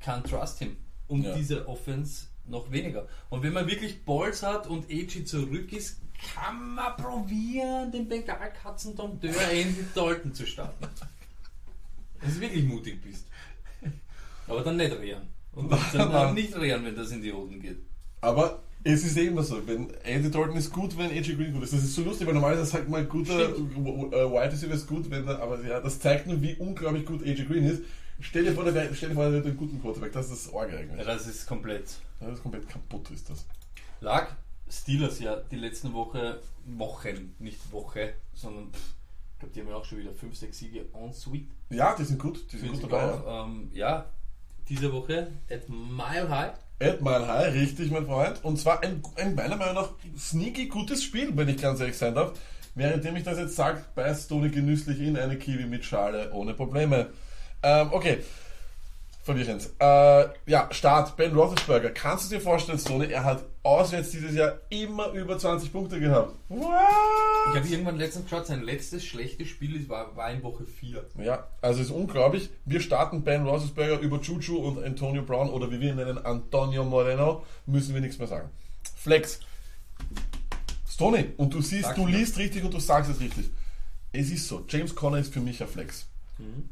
can 0.00 0.22
trust 0.24 0.58
him. 0.58 0.76
Und 1.08 1.22
Ja. 1.22 1.34
diese 1.34 1.66
Offense 1.68 2.26
noch 2.46 2.70
weniger. 2.70 3.06
Und 3.30 3.42
wenn 3.42 3.52
man 3.52 3.66
wirklich 3.66 4.04
Balls 4.04 4.42
hat 4.42 4.66
und 4.66 4.84
AG 4.90 5.24
zurück 5.24 5.72
ist, 5.72 5.98
kann 6.34 6.74
man 6.74 6.96
probieren, 6.96 7.90
den 7.92 8.06
Bengalkatzendompteur 8.08 9.34
Andy 9.50 9.84
Dalton 9.94 10.32
zu 10.34 10.46
starten. 10.46 10.86
Wenn 12.20 12.34
du 12.34 12.40
wirklich 12.40 12.64
mutig 12.64 13.02
bist. 13.02 13.26
Aber 14.46 14.62
dann 14.62 14.76
nicht 14.76 14.92
rehren. 14.98 15.28
Und 15.52 15.72
dann 15.94 16.34
nicht 16.34 16.54
rehren, 16.56 16.84
wenn 16.84 16.94
das 16.94 17.10
in 17.10 17.22
die 17.22 17.32
Hoden 17.32 17.60
geht. 17.60 17.78
Aber 18.20 18.62
Es 18.84 19.04
ist 19.04 19.16
eh 19.16 19.26
immer 19.26 19.42
so, 19.42 19.66
wenn 19.66 19.90
Andy 20.04 20.30
Dalton 20.30 20.56
ist 20.56 20.72
gut, 20.72 20.96
wenn 20.96 21.10
AJ 21.10 21.34
Green 21.34 21.52
gut 21.52 21.64
ist. 21.64 21.72
Das 21.72 21.82
ist 21.82 21.94
so 21.94 22.04
lustig, 22.04 22.26
weil 22.26 22.34
normalerweise 22.34 22.70
sagt 22.70 22.88
man, 22.88 23.08
guter 23.08 23.48
äh, 23.48 23.56
Wide 23.58 24.52
Receiver 24.52 24.74
ist 24.74 24.86
gut, 24.86 25.10
wenn 25.10 25.26
er, 25.26 25.40
aber 25.40 25.60
ja, 25.64 25.80
das 25.80 25.98
zeigt 25.98 26.28
nur, 26.28 26.40
wie 26.40 26.54
unglaublich 26.54 27.04
gut 27.04 27.22
AJ 27.24 27.46
Green 27.46 27.64
ist. 27.64 27.82
Stell 28.20 28.44
dir 28.44 28.52
vor, 28.52 28.64
der, 28.64 28.94
stell 28.94 29.08
dir 29.08 29.14
vor, 29.16 29.28
der 29.28 29.40
hat 29.40 29.46
einen 29.46 29.56
guten 29.56 29.80
Quarterback, 29.82 30.12
das 30.12 30.30
ist 30.30 30.46
das 30.46 30.52
Orge 30.54 30.74
Ja, 30.74 30.78
eigentlich. 30.78 31.04
das 31.04 31.26
ist 31.26 31.46
komplett. 31.46 31.96
Das 32.20 32.32
ist 32.34 32.42
komplett 32.42 32.68
kaputt, 32.68 33.10
ist 33.10 33.28
das. 33.28 33.44
Lag 34.00 34.28
Steelers 34.70 35.18
ja 35.18 35.36
die 35.36 35.56
letzten 35.56 35.92
Woche, 35.92 36.40
Wochen, 36.64 37.34
nicht 37.40 37.72
Woche, 37.72 38.14
sondern 38.34 38.72
pff, 38.72 38.94
ich 39.36 39.40
glaube, 39.40 39.54
die 39.54 39.60
haben 39.60 39.68
ja 39.68 39.76
auch 39.76 39.84
schon 39.84 39.98
wieder 39.98 40.14
5, 40.14 40.34
6 40.34 40.58
Siege 40.58 40.86
en 40.94 41.12
suite. 41.12 41.50
Ja, 41.68 41.94
die 41.94 42.04
sind 42.04 42.18
gut, 42.18 42.50
die 42.50 42.56
sind 42.56 42.72
gut 42.72 42.84
dabei. 42.84 43.02
Ja. 43.02 43.12
auch. 43.12 43.46
Ähm, 43.46 43.70
ja, 43.74 44.06
diese 44.66 44.90
Woche 44.94 45.28
at 45.50 45.68
Mile 45.68 46.30
High. 46.30 46.52
Ed 46.78 47.02
Mile 47.02 47.28
High, 47.28 47.52
richtig, 47.52 47.90
mein 47.90 48.06
Freund. 48.06 48.42
Und 48.42 48.58
zwar 48.58 48.82
ein, 48.82 49.02
ein 49.16 49.34
meiner 49.34 49.56
Meinung 49.56 49.74
nach 49.74 49.90
sneaky 50.18 50.68
gutes 50.68 51.04
Spiel, 51.04 51.36
wenn 51.36 51.48
ich 51.48 51.58
ganz 51.58 51.80
ehrlich 51.80 51.98
sein 51.98 52.14
darf. 52.14 52.32
Währenddem 52.74 53.16
ich 53.16 53.24
das 53.24 53.38
jetzt 53.38 53.56
sage, 53.56 53.84
beißt 53.94 54.30
Toni 54.30 54.48
genüsslich 54.48 55.00
in 55.00 55.18
eine 55.18 55.36
Kiwi 55.36 55.66
mit 55.66 55.84
Schale 55.84 56.32
ohne 56.32 56.54
Probleme. 56.54 57.10
Ähm, 57.62 57.88
okay. 57.92 58.20
Verwirrend. 59.26 59.68
Äh, 59.80 60.28
ja, 60.48 60.68
Start. 60.70 61.16
Ben 61.16 61.34
Roethlisberger. 61.34 61.90
Kannst 61.90 62.30
du 62.30 62.36
dir 62.36 62.40
vorstellen, 62.40 62.78
Toni, 62.78 63.06
er 63.06 63.24
hat 63.24 63.42
auswärts 63.64 64.10
dieses 64.10 64.36
Jahr 64.36 64.60
immer 64.70 65.10
über 65.10 65.36
20 65.36 65.72
Punkte 65.72 65.98
gehabt. 65.98 66.32
What? 66.48 66.62
Ich 67.50 67.56
habe 67.56 67.66
irgendwann 67.68 67.96
letztens 67.98 68.26
geschaut, 68.26 68.46
sein 68.46 68.62
letztes 68.62 69.04
schlechtes 69.04 69.48
Spiel 69.48 69.88
war, 69.88 70.14
war 70.14 70.30
in 70.30 70.44
Woche 70.44 70.64
4. 70.64 71.04
Ja, 71.24 71.48
also 71.60 71.82
ist 71.82 71.90
unglaublich. 71.90 72.50
Wir 72.66 72.78
starten 72.78 73.24
Ben 73.24 73.44
Roethlisberger 73.44 73.98
über 73.98 74.20
Juju 74.20 74.58
und 74.58 74.84
Antonio 74.84 75.22
Brown 75.24 75.50
oder 75.50 75.72
wie 75.72 75.80
wir 75.80 75.90
ihn 75.90 75.96
nennen, 75.96 76.24
Antonio 76.24 76.84
Moreno, 76.84 77.44
müssen 77.66 77.94
wir 77.94 78.00
nichts 78.00 78.20
mehr 78.20 78.28
sagen. 78.28 78.48
Flex. 78.94 79.40
Stoney, 80.88 81.32
und 81.36 81.52
du 81.52 81.60
siehst, 81.62 81.82
Sag's 81.82 81.96
du 81.96 82.04
mir. 82.04 82.16
liest 82.16 82.38
richtig 82.38 82.62
und 82.62 82.72
du 82.72 82.78
sagst 82.78 83.10
es 83.10 83.18
richtig. 83.18 83.50
Es 84.12 84.30
ist 84.30 84.46
so, 84.46 84.64
James 84.68 84.94
Conner 84.94 85.18
ist 85.18 85.34
für 85.34 85.40
mich 85.40 85.60
ein 85.60 85.68
Flex. 85.68 86.06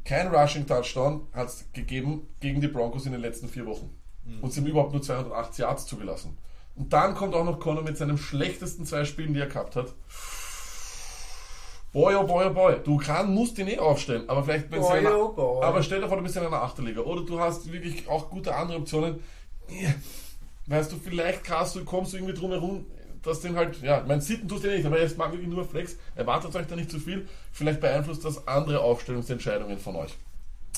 Kein 0.05 0.29
Rushing 0.29 0.67
Touchdown 0.67 1.27
hat 1.33 1.49
es 1.49 1.65
gegeben 1.73 2.29
gegen 2.41 2.61
die 2.61 2.69
Broncos 2.69 3.07
in 3.07 3.13
den 3.13 3.21
letzten 3.21 3.49
vier 3.49 3.67
Wochen. 3.67 3.91
Und 4.43 4.53
sie 4.53 4.61
haben 4.61 4.67
überhaupt 4.67 4.93
nur 4.93 5.03
280 5.03 5.59
Yards 5.59 5.87
zugelassen. 5.87 6.37
Und 6.77 6.93
dann 6.93 7.15
kommt 7.15 7.35
auch 7.35 7.45
noch 7.45 7.61
Conner 7.61 7.83
mit 7.83 7.97
seinen 7.97 8.19
schlechtesten 8.19 8.85
zwei 8.85 9.05
Spielen, 9.05 9.35
die 9.35 9.41
er 9.41 9.47
gehabt 9.47 9.77
hat. 9.77 9.95
Boy, 11.93 12.17
oh 12.17 12.25
boy, 12.25 12.47
oh 12.47 12.53
boy. 12.53 12.81
Du 12.83 12.97
kann, 12.97 13.33
musst 13.33 13.59
ihn 13.59 13.69
eh 13.69 13.79
aufstellen, 13.79 14.29
aber 14.29 14.43
vielleicht 14.43 14.71
wenn 14.73 14.81
Boy, 14.81 14.99
einer, 14.99 15.17
oh 15.17 15.33
boy. 15.33 15.65
Aber 15.65 15.83
stell 15.83 16.01
dir 16.01 16.09
vor, 16.09 16.17
du 16.17 16.25
bist 16.25 16.37
in 16.37 16.43
einer 16.43 16.63
Achterliga. 16.63 17.03
Oder 17.03 17.23
du 17.23 17.39
hast 17.39 17.71
wirklich 17.71 18.09
auch 18.09 18.31
gute 18.31 18.55
andere 18.55 18.79
Optionen. 18.79 19.21
Weißt 20.67 20.91
du, 20.91 20.97
vielleicht 20.97 21.45
kannst 21.45 21.77
du, 21.77 21.85
kommst 21.85 22.13
du 22.13 22.17
irgendwie 22.17 22.35
drum 22.35 22.51
herum, 22.51 22.87
dass 23.25 23.41
den 23.41 23.57
halt, 23.57 23.81
ja, 23.83 24.05
mein 24.07 24.21
Sitten 24.21 24.49
tust 24.49 24.65
du 24.65 24.69
nicht, 24.69 24.87
aber 24.87 25.01
jetzt 25.01 25.19
mag 25.19 25.33
wirklich 25.33 25.49
nur 25.49 25.65
Flex. 25.65 25.97
Erwartet 26.15 26.55
euch 26.55 26.67
da 26.67 26.77
nicht 26.77 26.91
zu 26.91 26.99
viel. 27.01 27.27
Vielleicht 27.53 27.81
beeinflusst 27.81 28.25
das 28.25 28.47
andere 28.47 28.81
Aufstellungsentscheidungen 28.81 29.79
von 29.79 29.97
euch. 29.97 30.15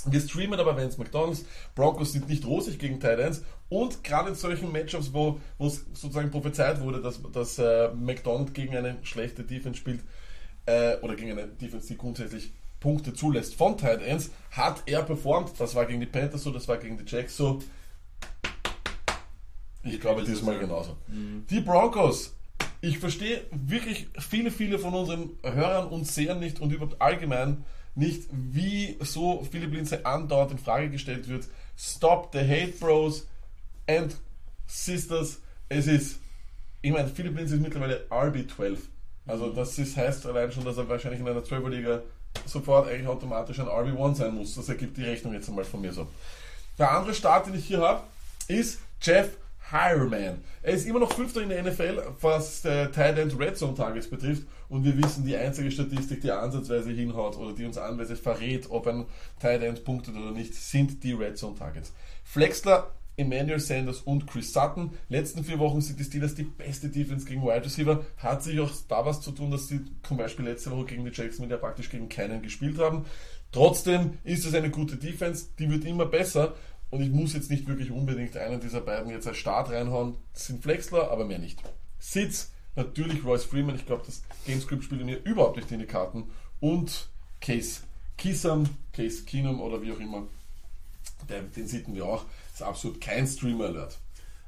Wir 0.09 0.21
streamen 0.21 0.61
aber 0.61 0.77
Vance 0.77 0.99
McDonalds. 0.99 1.45
Broncos 1.75 2.13
sind 2.13 2.29
nicht 2.29 2.47
rosig 2.47 2.79
gegen 2.79 3.01
Titans. 3.01 3.43
Und 3.69 4.05
gerade 4.05 4.31
in 4.31 4.35
solchen 4.37 4.71
Matchups, 4.71 5.13
wo 5.13 5.41
es 5.59 5.85
sozusagen 5.95 6.31
prophezeit 6.31 6.81
wurde, 6.81 7.03
dass, 7.03 7.21
dass 7.33 7.59
äh, 7.59 7.89
McDonald 7.95 8.55
gegen 8.55 8.77
eine 8.77 8.97
schlechte 9.03 9.43
Defense 9.43 9.79
spielt, 9.79 10.01
äh, 10.67 10.97
oder 10.99 11.17
gegen 11.17 11.33
eine 11.33 11.49
Defense, 11.49 11.89
die 11.89 11.97
grundsätzlich 11.97 12.53
Punkte 12.79 13.15
zulässt 13.15 13.55
von 13.55 13.79
Tight 13.79 14.03
Ends, 14.03 14.31
hat 14.51 14.83
er 14.87 15.03
performt. 15.03 15.59
Das 15.59 15.75
war 15.75 15.87
gegen 15.87 16.01
die 16.01 16.07
Panthers 16.07 16.43
so, 16.43 16.51
das 16.51 16.69
war 16.69 16.77
gegen 16.77 16.99
die 16.99 17.05
Jacks 17.07 17.37
so. 17.37 17.61
Ich 19.83 19.93
Wird 19.93 20.03
glaube 20.03 20.25
diesmal 20.25 20.59
genauso. 20.59 20.97
Die 21.09 21.61
Broncos. 21.61 22.36
Ich 22.81 22.99
verstehe 22.99 23.43
wirklich 23.51 24.09
viele, 24.19 24.51
viele 24.51 24.79
von 24.79 24.95
unseren 24.95 25.31
Hörern 25.43 25.89
und 25.89 26.07
Sehern 26.07 26.41
nicht 26.41 26.61
und 26.61 26.73
überhaupt 26.73 27.01
allgemein 27.01 27.65
nicht, 27.95 28.29
wie 28.31 28.97
so 29.01 29.47
viele 29.51 29.69
Blinze 29.69 30.05
andauernd 30.05 30.53
in 30.53 30.59
Frage 30.59 30.91
gestellt 30.91 31.29
wird. 31.29 31.47
Stop 31.77 32.31
the 32.33 32.41
hate, 32.41 32.73
Bros 32.79 33.27
and 33.89 34.15
Sisters. 34.67 35.41
Es 35.69 35.87
ist, 35.87 36.21
ich 36.83 36.93
meine, 36.93 37.09
Philipp 37.09 37.37
Linz 37.37 37.51
ist 37.51 37.63
mittlerweile 37.63 38.07
RB12. 38.11 38.79
Also 39.27 39.51
das 39.51 39.79
ist, 39.79 39.97
heißt 39.97 40.27
allein 40.27 40.53
schon, 40.53 40.65
dass 40.65 40.77
er 40.77 40.89
wahrscheinlich 40.89 41.21
in 41.21 41.27
einer 41.27 41.41
12er 41.41 41.69
Liga 41.71 42.03
sofort 42.45 42.89
eigentlich 42.89 43.09
automatisch 43.09 43.59
ein 43.59 43.67
RB1 43.67 44.15
sein 44.15 44.35
muss. 44.35 44.55
Das 44.55 44.69
ergibt 44.69 44.97
die 44.97 45.05
Rechnung 45.05 45.33
jetzt 45.33 45.49
einmal 45.49 45.65
von 45.65 45.81
mir 45.81 45.93
so. 45.93 46.07
Der 46.79 46.93
andere 46.93 47.15
Start, 47.15 47.47
den 47.47 47.55
ich 47.55 47.67
hier 47.67 47.81
habe, 47.81 48.03
ist 48.49 48.81
Jeff 49.01 49.31
Hireman. 49.71 50.39
Er 50.63 50.75
ist 50.75 50.87
immer 50.87 51.01
noch 51.01 51.13
Fünfter 51.13 51.43
in 51.43 51.49
der 51.49 51.63
NFL, 51.63 52.03
was 52.21 52.63
der 52.63 52.93
Tight 52.93 53.19
End 53.19 53.39
Red 53.39 53.57
Zone 53.57 53.75
Targets 53.75 54.09
betrifft. 54.09 54.47
Und 54.69 54.85
wir 54.85 54.97
wissen, 54.97 55.25
die 55.25 55.37
einzige 55.37 55.71
Statistik, 55.71 56.21
die 56.21 56.31
ansatzweise 56.31 56.91
hinhaut 56.91 57.37
oder 57.37 57.53
die 57.53 57.65
uns 57.65 57.79
anweise 57.79 58.17
verrät, 58.17 58.71
ob 58.71 58.87
ein 58.87 59.07
Tight 59.41 59.63
End 59.63 59.85
punktet 59.85 60.17
oder 60.17 60.31
nicht, 60.31 60.55
sind 60.55 61.03
die 61.03 61.13
Red 61.13 61.37
Zone 61.37 61.57
Targets. 61.57 61.93
Flexler, 62.25 62.93
Emmanuel 63.17 63.61
Sanders 63.61 64.01
und 64.01 64.27
Chris 64.27 64.53
Sutton. 64.53 64.91
Letzten 65.09 65.43
vier 65.43 65.59
Wochen 65.59 65.81
sind 65.81 65.99
die 65.99 66.05
Steelers 66.05 66.35
die 66.35 66.45
beste 66.45 66.89
Defense 66.89 67.27
gegen 67.27 67.43
Wide 67.43 67.65
Receiver. 67.65 68.05
Hat 68.19 68.43
sich 68.43 68.61
auch 68.61 68.71
da 68.89 69.05
was 69.07 69.21
zu 69.21 69.33
tun, 69.33 69.51
dass 69.51 69.69
sie 69.69 69.81
zum 70.03 70.17
Beispiel 70.17 70.45
letzte 70.45 70.71
Woche 70.71 70.87
gegen 70.87 71.05
die 71.05 71.13
Jacksonville 71.13 71.55
ja 71.55 71.57
praktisch 71.57 71.91
gegen 71.91 72.09
keinen 72.09 72.43
gespielt 72.43 72.79
haben. 72.79 73.07
Trotzdem 73.53 74.19
ist 74.23 74.45
es 74.45 74.55
eine 74.55 74.71
gute 74.71 74.97
Defense, 74.97 75.47
die 75.59 75.71
wird 75.71 75.85
immer 75.85 76.05
besser. 76.05 76.55
Und 76.91 77.03
ich 77.03 77.11
muss 77.11 77.35
jetzt 77.35 77.51
nicht 77.51 77.67
wirklich 77.67 77.91
unbedingt 77.91 78.37
einen 78.37 78.61
dieser 78.61 78.81
beiden 78.81 79.11
jetzt 79.11 79.27
als 79.27 79.37
Start 79.37 79.71
reinhauen. 79.71 80.17
Das 80.33 80.47
sind 80.47 80.63
Flexler, 80.63 81.11
aber 81.11 81.25
mehr 81.25 81.39
nicht. 81.39 81.61
Sitz, 81.99 82.53
natürlich 82.77 83.25
Royce 83.25 83.45
Freeman. 83.45 83.75
Ich 83.75 83.87
glaube, 83.87 84.05
das 84.07 84.23
Gamescript 84.47 84.85
spielt 84.85 85.05
mir 85.05 85.23
überhaupt 85.25 85.57
nicht 85.57 85.71
in 85.73 85.81
die 85.81 85.87
Karten. 85.87 86.31
Und 86.61 87.09
Case 87.41 87.81
Kisam, 88.17 88.69
Case 88.93 89.25
Keenum 89.25 89.61
oder 89.61 89.83
wie 89.83 89.93
auch 89.93 90.01
immer. 90.01 90.23
Der, 91.29 91.43
den 91.43 91.67
sitten 91.67 91.95
wir 91.95 92.07
auch. 92.07 92.25
ist 92.53 92.63
absolut 92.63 93.01
kein 93.01 93.27
Streamer-Alert. 93.27 93.99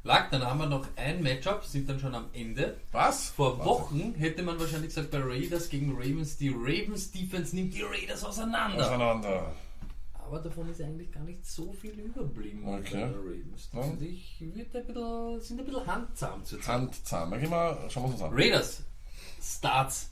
Lag, 0.04 0.30
dann 0.30 0.42
haben 0.42 0.58
wir 0.58 0.66
noch 0.66 0.86
ein 0.96 1.22
Matchup, 1.22 1.64
sind 1.64 1.88
dann 1.88 1.98
schon 1.98 2.14
am 2.14 2.26
Ende. 2.32 2.76
Was? 2.92 3.30
Vor 3.30 3.58
Was? 3.58 3.66
Wochen 3.66 4.14
hätte 4.14 4.42
man 4.42 4.58
wahrscheinlich 4.58 4.94
gesagt, 4.94 5.10
bei 5.10 5.18
Raiders 5.18 5.68
gegen 5.68 5.92
Ravens, 5.96 6.36
die 6.36 6.48
Ravens 6.48 7.10
Defense 7.10 7.54
nimmt 7.54 7.74
die 7.74 7.82
Raiders 7.82 8.24
auseinander. 8.24 8.86
Auseinander. 8.86 9.52
Aber 10.28 10.40
davon 10.40 10.68
ist 10.68 10.80
eigentlich 10.82 11.10
gar 11.10 11.22
nicht 11.24 11.44
so 11.46 11.72
viel 11.72 11.98
überblieben 11.98 12.62
Okay. 12.66 13.02
Ravens. 13.04 13.70
Ja. 13.72 13.84
Ich 14.00 14.36
wird 14.40 14.76
ein 14.76 14.86
bisschen, 14.86 15.40
sind 15.40 15.60
ein 15.60 15.64
bisschen 15.66 15.86
handzahm 15.86 16.44
zu 16.44 16.56
Zeit. 16.58 16.68
Handzahm. 16.68 17.34
Geh 17.40 17.46
mal, 17.46 17.78
schauen 17.88 18.04
wir 18.04 18.10
uns 18.12 18.22
an. 18.22 18.32
Raiders 18.34 18.82
starts 19.40 20.10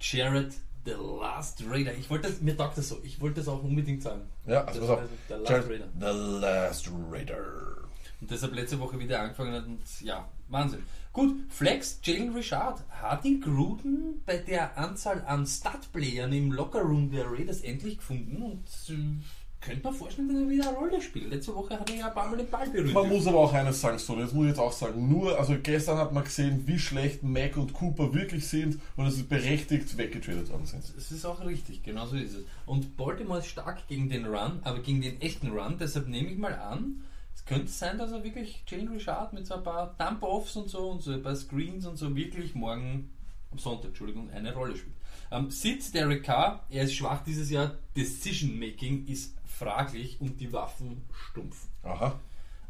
Jared 0.00 0.54
the 0.86 0.92
Last 0.92 1.62
Raider. 1.68 1.94
Ich 1.94 2.08
wollte 2.10 2.28
das, 2.30 2.40
mir 2.40 2.56
taugt 2.56 2.78
das 2.78 2.88
so. 2.88 2.98
Ich 3.02 3.20
wollte 3.20 3.40
das 3.40 3.48
auch 3.48 3.62
unbedingt 3.62 4.02
sagen. 4.02 4.22
Ja, 4.46 4.64
also 4.64 4.80
pass 4.80 4.90
auf. 4.90 5.00
der 5.28 5.38
Last 5.38 5.50
Jared- 5.50 5.70
Raider. 5.70 5.88
The 6.00 6.40
Last 6.40 6.90
Raider. 7.10 7.76
Und 8.20 8.30
deshalb 8.30 8.54
letzte 8.54 8.80
Woche 8.80 8.98
wieder 8.98 9.20
angefangen 9.20 9.52
hat 9.52 9.66
und 9.66 9.82
ja, 10.00 10.26
Wahnsinn. 10.48 10.82
Gut, 11.14 11.36
Flex, 11.48 12.00
Jalen 12.02 12.34
Richard, 12.34 12.82
hat 12.90 13.24
ihn 13.24 13.40
Gruden 13.40 14.20
bei 14.26 14.36
der 14.36 14.76
Anzahl 14.76 15.24
an 15.28 15.46
Stat-Playern 15.46 16.32
im 16.32 16.50
Lockerroom 16.50 17.08
der 17.08 17.30
Raiders 17.30 17.60
endlich 17.60 17.98
gefunden 17.98 18.42
und 18.42 18.64
äh, 18.88 19.22
könnte 19.60 19.84
man 19.84 19.94
vorstellen, 19.94 20.26
dass 20.26 20.38
er 20.38 20.48
wieder 20.48 20.68
eine 20.70 20.76
Rolle 20.76 21.00
spielt. 21.00 21.30
Letzte 21.30 21.54
Woche 21.54 21.78
hat 21.78 21.88
er 21.88 21.96
ja 21.96 22.08
ein 22.08 22.14
paar 22.14 22.28
Mal 22.28 22.38
den 22.38 22.50
Ball 22.50 22.68
berührt. 22.68 22.92
Man 22.92 23.08
muss 23.08 23.28
aber 23.28 23.38
auch 23.38 23.52
eines 23.52 23.80
sagen, 23.80 23.96
so, 23.98 24.16
das 24.16 24.32
muss 24.32 24.46
ich 24.46 24.48
jetzt 24.50 24.58
auch 24.58 24.72
sagen. 24.72 25.08
Nur, 25.08 25.38
also 25.38 25.54
gestern 25.62 25.98
hat 25.98 26.12
man 26.12 26.24
gesehen, 26.24 26.64
wie 26.66 26.80
schlecht 26.80 27.22
Mac 27.22 27.56
und 27.58 27.72
Cooper 27.74 28.12
wirklich 28.12 28.48
sind 28.48 28.80
und 28.96 29.04
dass 29.04 29.14
sie 29.14 29.22
berechtigt 29.22 29.96
weggetradet 29.96 30.50
worden 30.50 30.66
sind. 30.66 30.82
Es 30.98 31.12
ist 31.12 31.24
auch 31.24 31.46
richtig, 31.46 31.84
genau 31.84 32.06
so 32.06 32.16
ist 32.16 32.34
es. 32.34 32.44
Und 32.66 32.96
Baltimore 32.96 33.38
ist 33.38 33.46
stark 33.46 33.86
gegen 33.86 34.08
den 34.08 34.26
Run, 34.26 34.58
aber 34.64 34.80
gegen 34.80 35.00
den 35.00 35.20
echten 35.20 35.52
Run, 35.52 35.76
deshalb 35.78 36.08
nehme 36.08 36.28
ich 36.28 36.38
mal 36.38 36.54
an, 36.54 37.04
es 37.44 37.48
könnte 37.48 37.70
sein, 37.70 37.98
dass 37.98 38.10
er 38.10 38.24
wirklich 38.24 38.64
Jalen 38.66 38.88
Richard 38.88 39.34
mit 39.34 39.46
so 39.46 39.54
ein 39.54 39.62
paar 39.62 39.94
Dump-Offs 39.98 40.56
und 40.56 40.70
so 40.70 40.90
und 40.90 41.02
so 41.02 41.12
ein 41.12 41.22
paar 41.22 41.36
Screens 41.36 41.86
und 41.86 41.96
so 41.96 42.16
wirklich 42.16 42.54
morgen, 42.54 43.10
am 43.52 43.58
Sonntag, 43.58 43.88
Entschuldigung, 43.88 44.30
eine 44.30 44.54
Rolle 44.54 44.76
spielt. 44.76 44.94
Ähm, 45.30 45.50
Sitz 45.50 45.92
Derek 45.92 46.24
Carr, 46.24 46.64
er 46.70 46.84
ist 46.84 46.94
schwach 46.94 47.22
dieses 47.22 47.50
Jahr, 47.50 47.74
Decision-Making 47.96 49.06
ist 49.06 49.36
fraglich 49.44 50.20
und 50.20 50.40
die 50.40 50.52
Waffen 50.52 51.02
stumpf. 51.12 51.68
Aha. 51.82 52.18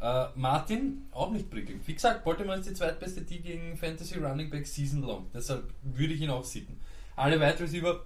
Äh, 0.00 0.26
Martin, 0.34 1.06
auch 1.12 1.30
nicht 1.30 1.50
prickelnd. 1.50 1.86
Wie 1.86 1.94
gesagt, 1.94 2.24
Baltimore 2.24 2.58
ist 2.58 2.68
die 2.68 2.74
zweitbeste 2.74 3.22
die 3.22 3.40
gegen 3.40 3.76
Fantasy 3.76 4.18
Running 4.18 4.50
Back 4.50 4.66
Season 4.66 5.02
Long. 5.02 5.26
Deshalb 5.32 5.72
würde 5.82 6.14
ich 6.14 6.20
ihn 6.20 6.30
auch 6.30 6.44
sitten. 6.44 6.80
Alle 7.14 7.40
Wide 7.40 7.60
Receiver, 7.60 8.04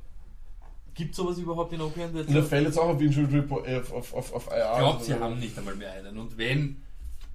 gibt 0.99 1.15
sowas 1.15 1.39
überhaupt 1.39 1.73
in? 1.73 1.81
Und 1.81 1.97
er 1.97 2.43
fällt 2.43 2.67
jetzt 2.67 2.79
auch 2.79 2.89
auf 2.89 3.01
Injury 3.01 3.37
Report, 3.37 3.67
äh, 3.67 3.77
auf, 3.77 3.93
auf, 3.93 4.13
auf, 4.13 4.33
auf 4.35 4.47
IR. 4.49 4.73
Ich 4.73 4.79
glaube, 4.79 5.05
sie 5.05 5.15
haben 5.15 5.39
nicht 5.39 5.57
einmal 5.57 5.77
mehr 5.77 5.93
einen. 5.93 6.19
Und 6.19 6.37
wenn, 6.37 6.83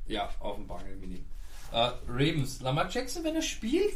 ja, 0.05 0.29
auf 0.39 0.57
dem 0.57 0.67
Bangel 0.67 0.95
mit 0.97 1.11
ihm. 1.11 1.25
Äh, 1.71 1.91
Ravens, 2.07 2.61
Lamar 2.61 2.89
Jackson, 2.89 3.23
wenn 3.23 3.35
er 3.35 3.41
spielt, 3.41 3.95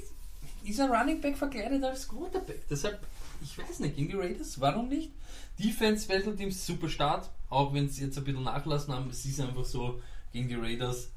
ist 0.63 0.80
er 0.80 0.89
Running 0.89 1.22
Back 1.22 1.38
verkleidet 1.38 1.84
als 1.84 2.07
Quarterback. 2.07 2.68
Deshalb, 2.70 2.99
ich 3.41 3.57
weiß 3.57 3.82
nicht, 3.82 3.97
gegen 3.97 4.07
die 4.07 4.15
Raiders, 4.15 4.59
warum 4.59 4.88
nicht? 4.88 5.11
Defense 5.59 6.05
Special 6.05 6.36
Teams 6.36 6.65
super 6.65 6.88
Start, 6.88 7.30
auch 7.49 7.74
wenn 7.74 7.89
sie 7.89 8.05
jetzt 8.05 8.18
ein 8.18 8.24
bisschen 8.24 8.43
nachlassen 8.43 8.93
haben. 8.93 9.09
Es 9.09 9.26
ist 9.26 9.39
einfach 9.41 9.65
so, 9.65 10.01
gegen 10.32 10.47
die 10.47 10.55
Raiders 10.55 11.09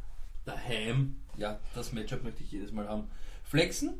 daheim. 0.44 1.16
Ja, 1.36 1.60
das 1.74 1.92
Matchup 1.92 2.24
möchte 2.24 2.42
ich 2.42 2.50
jedes 2.50 2.72
Mal 2.72 2.88
haben. 2.88 3.04
Flexen 3.44 3.94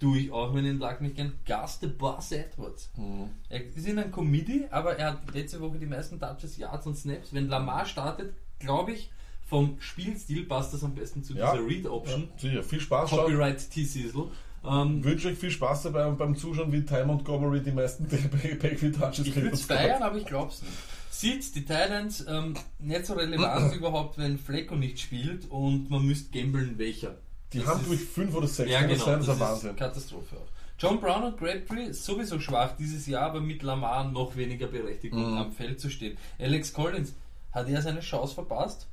tue 0.00 0.18
ich 0.18 0.30
auch, 0.32 0.54
wenn 0.54 0.64
ich 0.64 0.72
den 0.72 0.80
Lack 0.80 1.00
nicht 1.00 1.16
kenne. 1.16 1.32
Gus 1.46 1.78
the 1.80 1.86
Boss 1.86 2.32
Edwards. 2.32 2.90
Mhm. 2.96 3.28
Er 3.48 3.64
ist 3.64 3.86
in 3.86 3.98
einem 3.98 4.10
Committee, 4.10 4.66
aber 4.70 4.96
er 4.98 5.12
hat 5.12 5.34
letzte 5.34 5.60
Woche 5.60 5.78
die 5.78 5.86
meisten 5.86 6.18
Touches, 6.18 6.56
Yards 6.56 6.86
und 6.86 6.96
Snaps. 6.96 7.32
Wenn 7.32 7.48
Lamar 7.48 7.84
startet, 7.86 8.32
glaube 8.58 8.92
ich, 8.92 9.10
vom 9.46 9.76
Spielstil 9.80 10.44
passt 10.46 10.72
das 10.72 10.82
am 10.84 10.94
besten 10.94 11.22
zu 11.22 11.34
Ja. 11.34 11.52
dieser 11.52 11.66
Read-Option. 11.66 12.22
Ja, 12.36 12.40
sicher, 12.40 12.62
viel 12.62 12.80
Spaß. 12.80 13.10
Copyright 13.10 13.70
T-Sizzle. 13.70 14.28
Ähm, 14.62 15.02
wünsche 15.02 15.28
euch 15.28 15.38
viel 15.38 15.50
Spaß 15.50 15.84
dabei 15.84 16.06
und 16.06 16.18
beim 16.18 16.36
Zuschauen, 16.36 16.70
wie 16.70 16.84
Ty 16.84 17.04
Montgomery 17.06 17.60
die 17.62 17.72
meisten 17.72 18.06
Backfield-Touches 18.60 19.26
ich 19.26 19.34
würde 19.34 19.50
es 19.50 19.62
feiern, 19.62 20.02
aber 20.02 20.18
ich 20.18 20.26
glaube 20.26 20.50
es 20.52 20.60
nicht. 20.62 20.72
Sieht 21.10 21.54
die 21.54 21.62
Titans 21.64 22.24
ähm, 22.28 22.54
nicht 22.78 23.06
so 23.06 23.14
relevant 23.14 23.74
überhaupt, 23.76 24.18
wenn 24.18 24.38
Flecko 24.38 24.76
nicht 24.76 25.00
spielt 25.00 25.50
und 25.50 25.90
man 25.90 26.04
müsste 26.06 26.38
gambeln, 26.38 26.78
welcher. 26.78 27.16
Die 27.52 27.58
Das 27.58 27.66
haben 27.68 27.84
durch 27.84 28.00
5 28.00 28.34
oder 28.34 28.46
6 28.46 28.70
Ja, 28.70 28.80
genau. 28.82 28.94
Das 28.94 29.04
das 29.04 29.22
ist 29.22 29.28
ein 29.30 29.40
Wahnsinn. 29.40 29.76
Katastrophe 29.76 30.36
auch. 30.36 30.48
John 30.78 31.00
Brown 31.00 31.24
und 31.24 31.36
Crabtree 31.38 31.92
sowieso 31.92 32.40
schwach 32.40 32.74
dieses 32.78 33.06
Jahr, 33.06 33.24
aber 33.30 33.40
mit 33.40 33.62
Lamar 33.62 34.04
noch 34.10 34.34
weniger 34.36 34.66
Berechtigung 34.66 35.32
Mhm. 35.32 35.38
am 35.38 35.52
Feld 35.52 35.78
zu 35.80 35.90
stehen. 35.90 36.16
Alex 36.38 36.72
Collins 36.72 37.12
hat 37.52 37.68
er 37.68 37.82
seine 37.82 38.00
Chance 38.00 38.34
verpasst. 38.34 38.86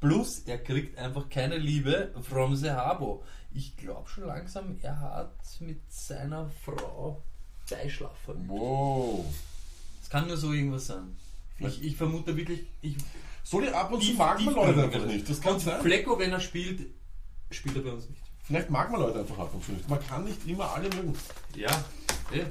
Plus, 0.00 0.40
er 0.40 0.58
kriegt 0.58 0.98
einfach 0.98 1.28
keine 1.28 1.56
Liebe 1.56 2.12
from 2.28 2.56
the 2.56 2.70
Habo. 2.70 3.22
Ich 3.52 3.76
glaube 3.76 4.08
schon 4.08 4.26
langsam, 4.26 4.76
er 4.82 4.98
hat 5.00 5.32
mit 5.60 5.80
seiner 5.90 6.50
Frau 6.64 7.22
Beischlaf 7.70 8.16
verübt. 8.24 8.48
Wow. 8.48 9.24
Es 10.02 10.08
kann 10.10 10.26
nur 10.26 10.36
so 10.36 10.52
irgendwas 10.52 10.86
sein. 10.86 11.16
Ich, 11.58 11.82
ich 11.82 11.96
vermute 11.96 12.36
wirklich, 12.36 12.60
ich, 12.80 12.96
So 13.44 13.60
die 13.60 13.68
ab 13.68 13.92
und 13.92 14.02
zu 14.02 14.12
mag 14.14 14.40
man 14.44 14.54
Leute 14.54 14.82
einfach 14.84 15.04
nicht. 15.06 15.28
Das 15.28 15.40
kann 15.40 15.58
sein. 15.60 15.80
Flecko, 15.82 16.18
wenn 16.18 16.32
er 16.32 16.40
spielt, 16.40 16.86
spielt 17.50 17.76
er 17.76 17.82
bei 17.82 17.92
uns 17.92 18.08
nicht. 18.08 18.22
Vielleicht 18.42 18.70
mag 18.70 18.90
man 18.90 19.00
Leute 19.00 19.20
einfach 19.20 19.38
ab 19.38 19.54
und 19.54 19.64
zu 19.64 19.72
nicht. 19.72 19.88
Man 19.88 20.04
kann 20.04 20.24
nicht 20.24 20.46
immer 20.46 20.70
alle 20.72 20.88
mögen. 20.90 21.14
Ja, 21.54 21.70
eh. 22.32 22.44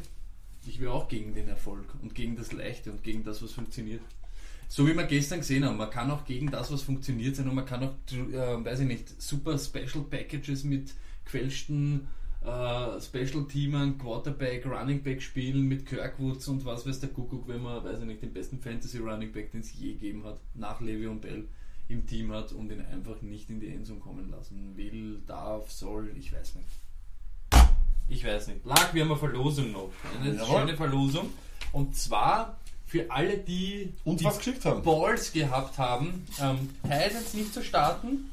ich 0.66 0.80
will 0.80 0.88
auch 0.90 1.08
gegen 1.08 1.34
den 1.34 1.48
Erfolg 1.48 1.86
und 2.02 2.16
gegen 2.16 2.36
das 2.36 2.52
Leichte 2.52 2.92
und 2.92 3.04
gegen 3.04 3.24
das, 3.24 3.44
was 3.44 3.52
funktioniert. 3.52 4.02
So 4.68 4.88
wie 4.88 4.96
wir 4.96 5.04
gestern 5.06 5.40
gesehen 5.40 5.66
haben, 5.66 5.78
man 5.78 5.90
kann 5.90 6.12
auch 6.12 6.26
gegen 6.26 6.52
das, 6.52 6.72
was 6.72 6.84
funktioniert 6.84 7.36
sein 7.36 7.50
und 7.50 7.56
man 7.56 7.66
kann 7.66 7.84
auch, 7.84 7.96
äh, 8.12 8.64
weiß 8.64 8.82
ich 8.82 8.88
nicht, 8.88 9.22
super 9.22 9.58
Special 9.58 10.04
Packages 10.10 10.64
mit 10.64 10.94
gefälschten 11.26 12.08
äh, 12.46 13.02
Special 13.02 13.46
Teamern, 13.48 13.98
Quarterback, 13.98 14.66
Running 14.66 15.04
Back 15.04 15.22
spielen 15.22 15.68
mit 15.68 15.86
Kirkwoods 15.86 16.48
und 16.48 16.64
was 16.66 16.88
weiß 16.88 17.00
der 17.00 17.10
Kuckuck, 17.10 17.48
wenn 17.48 17.62
man, 17.62 17.84
weiß 17.84 18.00
ich 18.00 18.06
nicht, 18.06 18.22
den 18.22 18.32
besten 18.32 18.60
Fantasy 18.60 19.00
Running 19.00 19.32
Back, 19.32 19.52
den 19.52 19.62
es 19.62 19.74
je 19.74 19.94
gegeben 19.94 20.24
hat, 20.24 20.40
nach 20.54 20.80
Levi 20.80 21.08
und 21.08 21.22
Bell 21.22 21.48
im 21.90 22.06
Team 22.06 22.32
hat 22.32 22.52
und 22.54 22.72
ihn 22.72 22.82
einfach 22.82 23.22
nicht 23.22 23.50
in 23.50 23.60
die 23.60 23.68
Endzone 23.68 24.00
kommen 24.00 24.30
lassen 24.30 24.78
will, 24.78 25.22
darf, 25.26 25.72
soll, 25.72 26.12
ich 26.18 26.32
weiß 26.32 26.56
nicht. 26.56 26.70
Ich 28.08 28.26
weiß 28.26 28.48
nicht. 28.48 28.66
Lag, 28.66 28.94
wir 28.94 29.04
haben 29.04 29.12
eine 29.12 29.20
Verlosung 29.20 29.72
noch. 29.72 29.90
Eine 30.20 30.36
Jawohl. 30.36 30.60
schöne 30.60 30.78
Verlosung. 30.78 31.30
Und 31.72 31.96
zwar 31.96 32.58
für 32.86 33.10
alle, 33.12 33.38
die 33.38 33.94
Und 34.04 34.20
die 34.20 34.26
was 34.26 34.38
geschickt 34.38 34.66
haben. 34.66 34.82
Balls 34.84 35.32
gehabt 35.32 35.78
haben, 35.78 36.26
ähm, 36.40 36.70
Titans 36.84 37.34
nicht 37.34 37.54
zu 37.54 37.64
starten. 37.64 38.30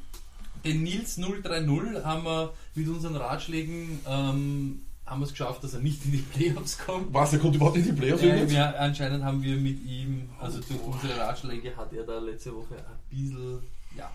Den 0.65 0.83
Nils 0.83 1.15
030 1.17 2.03
haben 2.03 2.23
wir 2.23 2.53
mit 2.73 2.87
unseren 2.87 3.15
Ratschlägen 3.15 3.99
ähm, 4.07 4.81
haben 5.07 5.21
wir 5.21 5.25
es 5.25 5.31
geschafft, 5.31 5.63
dass 5.63 5.73
er 5.73 5.79
nicht 5.79 6.05
in 6.05 6.11
die 6.11 6.17
Playoffs 6.17 6.77
kommt. 6.77 7.13
Was, 7.13 7.31
der 7.31 7.39
kommt 7.39 7.55
überhaupt 7.55 7.77
nicht 7.77 7.87
in 7.87 7.95
die 7.95 8.01
Playoffs? 8.01 8.21
Ja, 8.21 8.29
übrigens? 8.33 8.53
ja, 8.53 8.71
anscheinend 8.71 9.23
haben 9.23 9.41
wir 9.41 9.55
mit 9.55 9.83
ihm, 9.85 10.29
also 10.39 10.59
durch 10.59 10.79
unsere 10.81 11.17
Ratschläge 11.17 11.75
hat 11.75 11.93
er 11.93 12.03
da 12.03 12.19
letzte 12.19 12.53
Woche 12.53 12.75
ein 12.75 12.99
bisschen, 13.09 13.59
ja. 13.97 14.11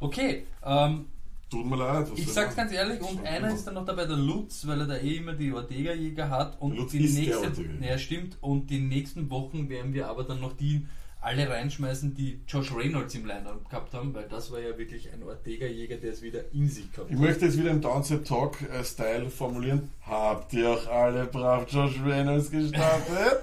Okay, 0.00 0.46
ähm, 0.64 1.06
Tut 1.48 1.64
mir 1.64 1.76
leid. 1.76 2.10
was 2.10 2.18
ich 2.18 2.32
sag's 2.32 2.56
ganz 2.56 2.72
ehrlich, 2.72 3.00
und 3.00 3.24
einer 3.24 3.54
ist 3.54 3.64
dann 3.64 3.74
noch 3.74 3.84
dabei, 3.84 4.04
der 4.06 4.16
Lutz, 4.16 4.66
weil 4.66 4.80
er 4.80 4.86
da 4.86 4.96
eh 4.96 5.18
immer 5.18 5.32
die 5.32 5.52
Ortega-Jäger 5.52 6.28
hat. 6.28 6.60
Und 6.60 6.76
Lutz 6.76 6.90
die 6.90 7.04
ist 7.04 7.16
der 7.16 7.38
nächste, 7.50 7.64
ja, 7.80 7.98
stimmt. 7.98 8.36
Und 8.40 8.68
die 8.68 8.80
nächsten 8.80 9.30
Wochen 9.30 9.68
werden 9.68 9.94
wir 9.94 10.08
aber 10.08 10.24
dann 10.24 10.40
noch 10.40 10.56
die 10.56 10.86
alle 11.26 11.50
reinschmeißen, 11.50 12.14
die 12.14 12.38
Josh 12.46 12.72
Reynolds 12.72 13.16
im 13.16 13.26
Line-Up 13.26 13.68
gehabt 13.68 13.92
haben, 13.94 14.14
weil 14.14 14.28
das 14.28 14.52
war 14.52 14.60
ja 14.60 14.78
wirklich 14.78 15.12
ein 15.12 15.24
Ortega-Jäger, 15.24 15.96
der 15.96 16.12
es 16.12 16.22
wieder 16.22 16.52
in 16.52 16.68
sich 16.68 16.92
gehabt 16.92 17.10
Ich 17.10 17.18
möchte 17.18 17.46
jetzt 17.46 17.58
wieder 17.58 17.72
im 17.72 17.80
Downset 17.80 18.24
Talk 18.26 18.62
äh, 18.62 18.84
Style 18.84 19.28
formulieren. 19.28 19.90
Habt 20.02 20.52
ihr 20.52 20.70
auch 20.70 20.86
alle 20.86 21.26
brav 21.26 21.66
Josh 21.68 22.00
Reynolds 22.04 22.48
gestartet? 22.48 23.40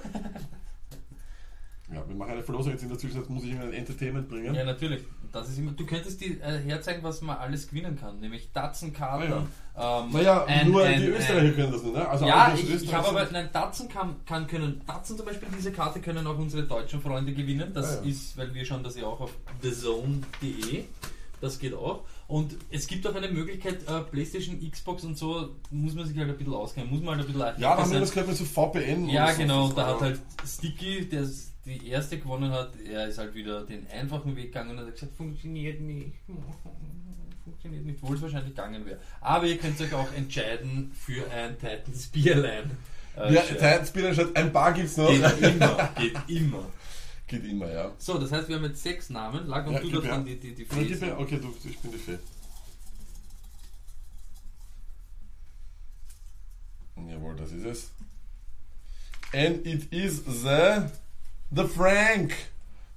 ja, 1.92 2.08
wir 2.08 2.16
machen 2.16 2.32
eine 2.32 2.42
Verlosung 2.42 2.72
jetzt 2.72 2.84
in 2.84 2.88
der 2.88 2.98
Zwischenzeit, 2.98 3.28
muss 3.28 3.44
ich 3.44 3.50
Ihnen 3.50 3.60
ein 3.60 3.74
Entertainment 3.74 4.30
bringen. 4.30 4.54
Ja, 4.54 4.64
natürlich. 4.64 5.04
Das 5.34 5.48
ist 5.48 5.58
immer, 5.58 5.72
du 5.72 5.84
könntest 5.84 6.20
dir 6.20 6.40
äh, 6.42 6.58
herzeigen, 6.64 7.02
was 7.02 7.20
man 7.20 7.36
alles 7.36 7.66
gewinnen 7.68 7.98
kann, 8.00 8.20
nämlich 8.20 8.50
Datsenkarten. 8.52 9.32
Ähm, 9.76 10.10
Naja, 10.12 10.44
ein- 10.44 10.70
nur 10.70 10.84
ein- 10.84 11.00
die 11.00 11.08
Österreicher 11.08 11.40
ein- 11.48 11.56
können 11.56 11.72
das 11.72 11.82
nicht, 11.82 11.92
ne? 11.96 12.08
Also 12.08 12.24
Ja, 12.24 12.50
die 12.50 12.62
ich, 12.62 12.82
ich 12.84 12.94
habe 12.94 13.08
aber, 13.08 13.26
nein, 13.32 13.48
Datsen 13.52 13.88
kann, 13.88 14.14
kann 14.24 14.46
können, 14.46 14.80
Datsen 14.86 15.16
zum 15.16 15.26
Beispiel, 15.26 15.48
diese 15.58 15.72
Karte 15.72 15.98
können 16.00 16.24
auch 16.28 16.38
unsere 16.38 16.62
deutschen 16.62 17.02
Freunde 17.02 17.32
gewinnen. 17.32 17.72
Das 17.74 17.98
Ah, 17.98 18.02
ja. 18.04 18.08
ist, 18.10 18.36
weil 18.38 18.54
wir 18.54 18.64
schauen 18.64 18.84
das 18.84 18.96
ja 18.96 19.04
auch 19.06 19.18
auf 19.20 19.32
thezone.de. 19.60 20.84
Das 21.40 21.58
geht 21.58 21.74
auch. 21.74 22.04
Und 22.26 22.56
es 22.70 22.86
gibt 22.86 23.06
auch 23.06 23.14
eine 23.14 23.28
Möglichkeit, 23.28 23.86
äh, 23.88 24.00
Playstation, 24.00 24.58
Xbox 24.70 25.04
und 25.04 25.18
so, 25.18 25.50
muss 25.70 25.94
man 25.94 26.06
sich 26.06 26.16
halt 26.16 26.30
ein 26.30 26.36
bisschen 26.36 26.54
auskennen, 26.54 26.90
muss 26.90 27.00
man 27.02 27.18
halt 27.18 27.28
ein 27.28 27.32
bisschen 27.32 27.60
Ja, 27.60 27.76
da 27.76 27.82
haben 27.82 27.92
wir 27.92 28.00
das 28.00 28.10
gehört 28.12 28.28
mit 28.28 28.36
so 28.36 28.44
VPN. 28.44 29.08
Ja, 29.08 29.30
so. 29.32 29.38
genau, 29.38 29.68
da 29.72 29.86
hat 29.88 30.00
halt 30.00 30.20
Sticky, 30.46 31.06
der 31.08 31.26
die 31.66 31.88
erste 31.88 32.18
gewonnen 32.18 32.50
hat, 32.52 32.72
er 32.90 33.08
ist 33.08 33.18
halt 33.18 33.34
wieder 33.34 33.64
den 33.64 33.86
einfachen 33.90 34.36
Weg 34.36 34.52
gegangen 34.52 34.70
und 34.72 34.78
hat 34.86 34.92
gesagt, 34.94 35.16
funktioniert 35.16 35.80
nicht. 35.80 36.12
Funktioniert 37.44 37.84
nicht, 37.84 37.98
obwohl 38.02 38.16
es 38.16 38.22
wahrscheinlich 38.22 38.54
gegangen 38.54 38.86
wäre. 38.86 38.98
Aber 39.20 39.46
ihr 39.46 39.58
könnt 39.58 39.78
euch 39.80 39.92
auch 39.92 40.10
entscheiden 40.16 40.92
für 40.98 41.30
ein 41.30 41.58
Titans 41.58 42.06
Bierlein. 42.08 42.70
Äh, 43.16 43.34
Ja. 43.34 43.42
Titans 43.42 43.88
Spieler 43.90 44.14
statt 44.14 44.30
ein 44.34 44.50
paar 44.52 44.72
gibt's 44.72 44.96
noch. 44.96 45.08
Geht 45.10 45.22
immer, 45.42 45.90
geht 45.98 46.16
immer. 46.28 46.64
Geht 47.26 47.44
immer, 47.44 47.70
ja. 47.72 47.92
So, 47.98 48.18
das 48.18 48.30
heißt, 48.32 48.48
wir 48.48 48.56
haben 48.56 48.64
jetzt 48.64 48.82
sechs 48.82 49.08
Namen. 49.10 49.46
Lag 49.46 49.66
und 49.66 49.72
Ja, 49.74 49.80
du 49.80 49.90
darfst 49.90 50.10
dann 50.10 50.24
die, 50.26 50.36
die, 50.36 50.54
die 50.54 50.64
Fee 50.64 50.94
mir, 50.96 51.18
okay, 51.18 51.38
du, 51.40 51.54
ich 51.68 51.78
bin 51.78 51.92
die 51.92 51.98
Fee. 51.98 52.18
Jawohl, 57.08 57.36
das 57.36 57.52
ist 57.52 57.64
es. 57.64 57.90
And 59.32 59.66
it 59.66 59.92
is 59.92 60.22
the, 60.26 60.82
the 61.50 61.64
Frank. 61.66 62.34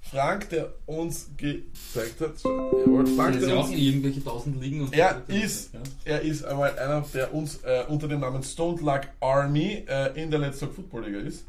Frank, 0.01 0.49
der 0.49 0.73
uns 0.85 1.29
gezeigt 1.35 2.21
hat. 2.21 2.41
Jawohl, 2.43 3.07
Frank, 3.07 3.33
Der 3.33 3.41
der 3.47 3.49
ja 3.49 3.55
auch 3.61 3.69
in 3.69 3.77
irgendwelche 3.77 4.23
tausend 4.23 4.61
liegen. 4.61 4.81
Und 4.81 4.93
Er 4.93 5.21
ist, 5.27 5.73
Ja. 5.73 5.79
er 6.05 6.21
ist 6.21 6.45
einmal 6.45 6.77
einer, 6.79 7.01
der 7.13 7.33
uns 7.33 7.57
äh, 7.63 7.83
unter 7.89 8.07
dem 8.07 8.21
Namen 8.21 8.43
Stone 8.43 8.79
Luck 8.81 9.01
Army 9.19 9.83
äh, 9.87 10.21
in 10.21 10.31
der 10.31 10.39
Let's 10.39 10.59
Talk 10.59 10.73
Football 10.75 11.05
Liga 11.05 11.19
ist. 11.19 11.43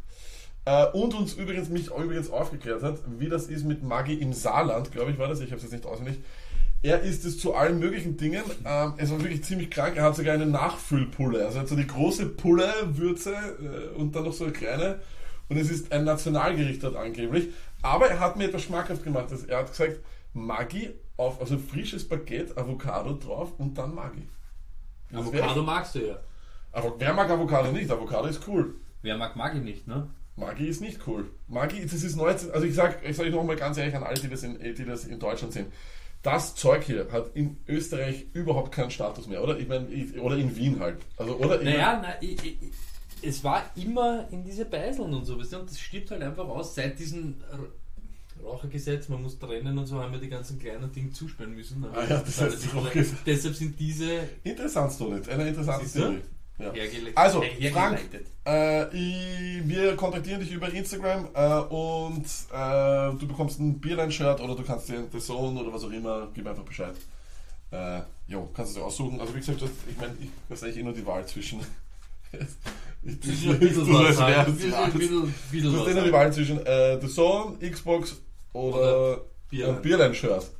Äh, 0.69 0.85
und 0.93 1.15
uns 1.15 1.33
übrigens 1.33 1.71
mich 1.71 1.87
übrigens 1.87 2.29
aufgeklärt 2.31 2.83
hat, 2.83 2.99
wie 3.19 3.31
das 3.31 3.47
ist 3.47 3.65
mit 3.65 3.83
Maggi 3.83 4.13
im 4.13 4.35
Saarland, 4.35 4.93
glaube 4.93 5.13
ich 5.13 5.19
war 5.19 5.27
das, 5.27 5.41
ich 5.41 5.47
habe 5.47 5.57
es 5.57 5.63
jetzt 5.63 5.73
nicht 5.73 5.87
auswendig. 5.87 6.19
Er 6.83 7.01
ist 7.01 7.25
es 7.25 7.39
zu 7.39 7.55
allen 7.55 7.79
möglichen 7.79 8.19
Dingen. 8.19 8.43
Ähm, 8.67 8.93
es 8.99 9.11
war 9.11 9.19
wirklich 9.21 9.43
ziemlich 9.43 9.71
krank. 9.71 9.97
Er 9.97 10.05
hat 10.05 10.15
sogar 10.15 10.35
eine 10.35 10.45
Nachfüllpulle. 10.45 11.45
Also 11.45 11.57
er 11.59 11.63
hat 11.63 11.69
so 11.69 11.75
die 11.75 11.87
große 11.87 12.27
Pulle, 12.27 12.71
Würze 12.91 13.35
äh, 13.35 13.99
und 13.99 14.15
dann 14.15 14.25
noch 14.25 14.35
so 14.35 14.45
eine 14.45 14.53
kleine. 14.53 15.01
Und 15.49 15.57
es 15.57 15.71
ist 15.71 15.91
ein 15.91 16.05
Nationalgericht 16.05 16.85
dort 16.85 16.97
angeblich. 16.97 17.49
Aber 17.81 18.09
er 18.09 18.21
hat 18.21 18.37
mir 18.37 18.45
etwas 18.45 18.63
schmackhaft 18.63 19.03
gemacht. 19.03 19.29
Also 19.31 19.47
Er 19.47 19.61
hat 19.61 19.71
gesagt, 19.71 20.01
Maggi 20.35 20.91
auf, 21.17 21.41
also 21.41 21.57
frisches 21.57 22.07
Baguette, 22.07 22.57
Avocado 22.59 23.15
drauf 23.15 23.55
und 23.57 23.77
dann 23.79 23.95
Maggi. 23.95 24.29
Das 25.11 25.23
Avocado 25.23 25.63
magst 25.63 25.95
du 25.95 26.07
ja. 26.07 26.19
Aber 26.73 26.95
wer 26.99 27.15
mag 27.15 27.31
Avocado 27.31 27.73
nicht? 27.73 27.91
Avocado 27.91 28.29
ist 28.29 28.47
cool. 28.47 28.75
Wer 29.01 29.17
mag 29.17 29.35
Maggi 29.35 29.61
nicht, 29.61 29.89
ne? 29.89 30.09
Maggi 30.39 30.67
ist 30.67 30.81
nicht 30.81 31.01
cool. 31.07 31.31
Maggi, 31.49 31.83
das 31.83 32.03
ist 32.03 32.17
19, 32.17 32.53
also 32.53 32.65
ich 32.65 32.75
sag, 32.75 33.05
ich 33.05 33.17
sage 33.17 33.31
nochmal 33.31 33.57
ganz 33.57 33.77
ehrlich 33.77 33.95
an 33.95 34.05
alle, 34.05 34.19
die 34.19 34.29
das, 34.29 34.43
in, 34.43 34.59
die 34.59 34.85
das 34.85 35.05
in 35.05 35.19
Deutschland 35.19 35.53
sehen. 35.53 35.67
Das 36.23 36.55
Zeug 36.55 36.85
hier 36.85 37.11
hat 37.13 37.31
in 37.35 37.59
Österreich 37.67 38.27
überhaupt 38.33 38.73
keinen 38.73 38.91
Status 38.91 39.27
mehr, 39.27 39.43
oder? 39.43 39.59
Ich 39.59 39.69
meine, 39.69 39.89
oder 40.21 40.37
in 40.37 40.57
Wien 40.57 40.81
halt. 40.81 40.99
Also, 41.17 41.37
oder? 41.37 41.63
Naja, 41.63 42.01
na, 42.03 42.15
ich, 42.21 42.45
ich, 42.45 42.57
es 43.23 43.43
war 43.45 43.65
immer 43.77 44.27
in 44.31 44.45
diese 44.45 44.65
Beiseln 44.65 45.13
und 45.13 45.25
so, 45.25 45.39
weißt 45.39 45.53
du, 45.53 45.59
und 45.61 45.71
das 45.71 45.79
stirbt 45.79 46.11
halt 46.11 46.23
einfach 46.23 46.47
aus. 46.47 46.75
Seit 46.75 46.99
diesem 46.99 47.37
Rauchergesetz, 48.43 49.09
man 49.09 49.23
muss 49.23 49.39
trennen 49.39 49.77
und 49.77 49.87
so, 49.87 50.01
haben 50.01 50.13
wir 50.13 50.21
die 50.21 50.29
ganzen 50.29 50.59
kleinen 50.59 50.91
Dinge 50.93 51.11
zusperren 51.11 51.55
müssen. 51.55 51.85
Ah 51.93 52.05
ja, 52.09 52.21
das 52.21 52.41
heißt 52.41 52.75
Rauchergesetz. 52.75 53.19
Deshalb 53.27 53.55
sind 53.55 53.79
diese 53.79 54.21
interessant, 54.45 54.93
Stonit. 54.93 55.29
Eine 55.29 55.49
interessante 55.49 55.85
du? 55.85 55.99
Theorie. 55.99 56.23
Ja. 56.59 56.73
Also, 57.15 57.43
Frank. 57.73 58.01
Äh, 58.47 58.89
ich, 58.97 59.69
wir 59.69 59.95
kontaktieren 59.97 60.41
dich 60.41 60.51
über 60.51 60.73
Instagram 60.73 61.29
äh, 61.35 61.59
und 61.73 62.25
äh, 62.53 63.19
du 63.19 63.27
bekommst 63.29 63.61
ein 63.61 63.79
Bierlein-Shirt 63.79 64.41
oder 64.41 64.57
du 64.57 64.63
kannst 64.65 64.89
dir 64.89 65.05
The 65.13 65.19
Zone 65.21 65.61
oder 65.61 65.73
was 65.73 65.85
auch 65.85 65.91
immer, 65.91 66.29
gib 66.35 66.47
einfach 66.47 66.65
Bescheid. 66.65 66.95
Äh, 67.71 68.01
jo, 68.27 68.49
kannst 68.55 68.75
du 68.75 68.81
dir 68.81 68.87
aussuchen. 68.87 69.21
Also 69.21 69.35
wie 69.35 69.39
gesagt, 69.39 69.61
das- 69.63 69.71
ich 69.89 69.97
meine, 69.99 70.15
ich 70.21 70.31
weiß 70.49 70.63
eigentlich 70.65 70.79
eh 70.79 70.83
nur 70.83 70.95
die 70.95 71.07
Wahl 71.07 71.25
zwischen. 71.27 71.61
ich 73.03 73.21
Das 73.21 73.45
ja 73.45 73.53
bisschen 73.53 73.93
was 73.93 74.17
sagen. 74.17 74.59
Du 74.59 74.69
Das 74.69 74.75
hast 74.75 75.89
eh 75.89 75.95
nur 75.95 76.05
die. 76.05 76.13
Wahl 76.13 76.33
zwischen 76.33 76.65
äh, 76.67 76.99
The 77.01 77.09
Zone, 77.09 77.57
Xbox 77.71 78.17
oder, 78.53 79.21
Oder 79.53 79.73
Bierlein-Shirt. 79.75 80.51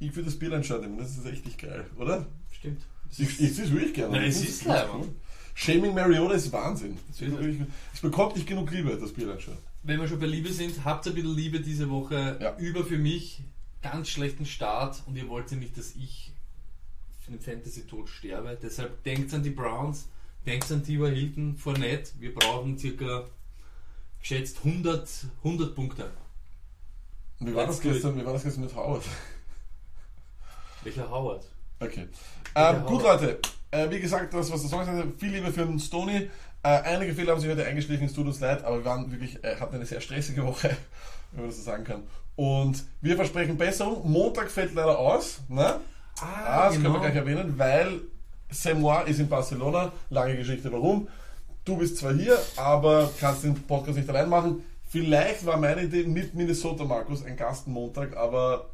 Ich 0.00 0.14
würde 0.16 0.26
das 0.30 0.38
Bierlein-Shirt 0.38 0.80
nehmen, 0.80 0.98
das 0.98 1.10
ist 1.16 1.24
richtig 1.26 1.58
geil, 1.58 1.84
oder? 1.98 2.26
Stimmt. 2.50 2.82
Ich, 3.10 3.20
ich 3.40 3.54
sehe 3.54 3.64
es 3.66 3.72
wirklich 3.72 3.94
gerne. 3.94 4.16
Nein, 4.18 4.28
es 4.28 4.40
Das 4.40 4.48
ist 4.48 4.60
das 4.66 4.68
leibend. 4.68 4.94
cool. 4.94 5.08
Shaming 5.54 5.94
Mariota 5.94 6.34
ist 6.34 6.52
Wahnsinn. 6.52 6.98
Wirklich, 7.18 7.60
es 7.92 8.00
bekommt 8.00 8.36
nicht 8.36 8.46
genug 8.46 8.70
Liebe, 8.70 8.96
das 8.96 9.12
Bierlein-Shirt. 9.12 9.56
Wenn 9.82 10.00
wir 10.00 10.08
schon 10.08 10.18
bei 10.20 10.26
Liebe 10.26 10.52
sind, 10.52 10.84
habt 10.84 11.06
ihr 11.06 11.12
ein 11.12 11.14
bisschen 11.16 11.34
Liebe 11.36 11.60
diese 11.60 11.90
Woche 11.90 12.38
Ja. 12.40 12.56
über 12.58 12.84
für 12.84 12.98
mich. 12.98 13.42
Ganz 13.82 14.08
schlechten 14.08 14.46
Start 14.46 15.02
und 15.06 15.16
ihr 15.16 15.28
wollt 15.28 15.50
ja 15.50 15.56
nicht, 15.56 15.76
dass 15.76 15.94
ich 15.96 16.32
für 17.20 17.32
den 17.32 17.40
Fantasy-Tod 17.40 18.08
sterbe. 18.08 18.56
Deshalb 18.62 19.02
denkt 19.04 19.34
an 19.34 19.42
die 19.42 19.50
Browns, 19.50 20.06
denkt 20.46 20.70
an 20.70 20.84
Tiva 20.84 21.08
Hilton, 21.08 21.56
Fournette. 21.56 22.12
Wir 22.20 22.32
brauchen 22.32 22.78
circa 22.78 23.24
geschätzt 24.20 24.58
100, 24.64 25.08
100 25.42 25.74
Punkte. 25.74 26.10
Und 27.40 27.48
wie 27.48 27.54
war, 27.56 27.66
das 27.66 27.82
Let's 27.82 27.94
gestern, 27.94 28.16
wie 28.20 28.24
war 28.24 28.32
das 28.34 28.44
gestern 28.44 28.62
mit 28.62 28.74
Howard? 28.76 29.02
Welcher 30.84 31.10
Howard? 31.10 31.44
Okay. 31.80 32.06
Ähm, 32.54 32.82
gut, 32.84 33.04
aber- 33.04 33.20
Leute. 33.20 33.38
Äh, 33.72 33.90
wie 33.90 34.00
gesagt, 34.00 34.34
das, 34.34 34.52
was 34.52 34.60
der 34.60 34.70
Song 34.70 34.84
sagte, 34.84 35.12
viel 35.18 35.32
Liebe 35.32 35.50
für 35.50 35.64
den 35.64 35.80
Stony. 35.80 36.28
Äh, 36.62 36.68
einige 36.68 37.14
Fehler 37.14 37.32
haben 37.32 37.40
sich 37.40 37.50
heute 37.50 37.64
eingeschlichen, 37.64 38.06
es 38.06 38.12
tut 38.12 38.26
uns 38.26 38.38
leid, 38.38 38.62
aber 38.64 38.76
wir 38.78 38.84
waren 38.84 39.10
wirklich, 39.10 39.42
äh, 39.42 39.56
hatten 39.56 39.74
eine 39.74 39.86
sehr 39.86 40.02
stressige 40.02 40.44
Woche, 40.44 40.76
wenn 41.32 41.40
man 41.40 41.50
das 41.50 41.56
so 41.56 41.64
sagen 41.64 41.82
kann. 41.82 42.02
Und 42.36 42.84
wir 43.00 43.16
versprechen 43.16 43.56
Besserung. 43.56 44.10
Montag 44.10 44.50
fällt 44.50 44.74
leider 44.74 44.98
aus. 44.98 45.40
Ne? 45.48 45.80
Ah, 46.20 46.66
das 46.66 46.74
können 46.74 46.92
wir 46.92 47.00
gleich 47.00 47.16
erwähnen, 47.16 47.54
weil 47.56 48.02
Semois 48.50 49.08
ist 49.08 49.20
in 49.20 49.28
Barcelona. 49.28 49.90
Lange 50.10 50.36
Geschichte, 50.36 50.70
warum. 50.70 51.08
Du 51.64 51.78
bist 51.78 51.96
zwar 51.96 52.12
hier, 52.12 52.38
aber 52.56 53.10
kannst 53.18 53.44
den 53.44 53.54
Podcast 53.54 53.96
nicht 53.96 54.08
allein 54.08 54.28
machen. 54.28 54.62
Vielleicht 54.88 55.46
war 55.46 55.56
meine 55.56 55.84
Idee 55.84 56.04
mit 56.04 56.34
Minnesota, 56.34 56.84
Markus, 56.84 57.24
ein 57.24 57.36
Gastenmontag, 57.36 58.16
aber 58.16 58.68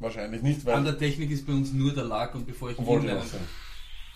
wahrscheinlich 0.00 0.42
nicht, 0.42 0.66
weil... 0.66 0.74
An 0.74 0.84
der 0.84 0.98
Technik 0.98 1.30
ist 1.30 1.46
bei 1.46 1.52
uns 1.52 1.72
nur 1.72 1.94
der 1.94 2.04
Lack 2.04 2.34
und 2.34 2.46
bevor 2.46 2.70
ich 2.70 2.78
ihn 2.78 2.84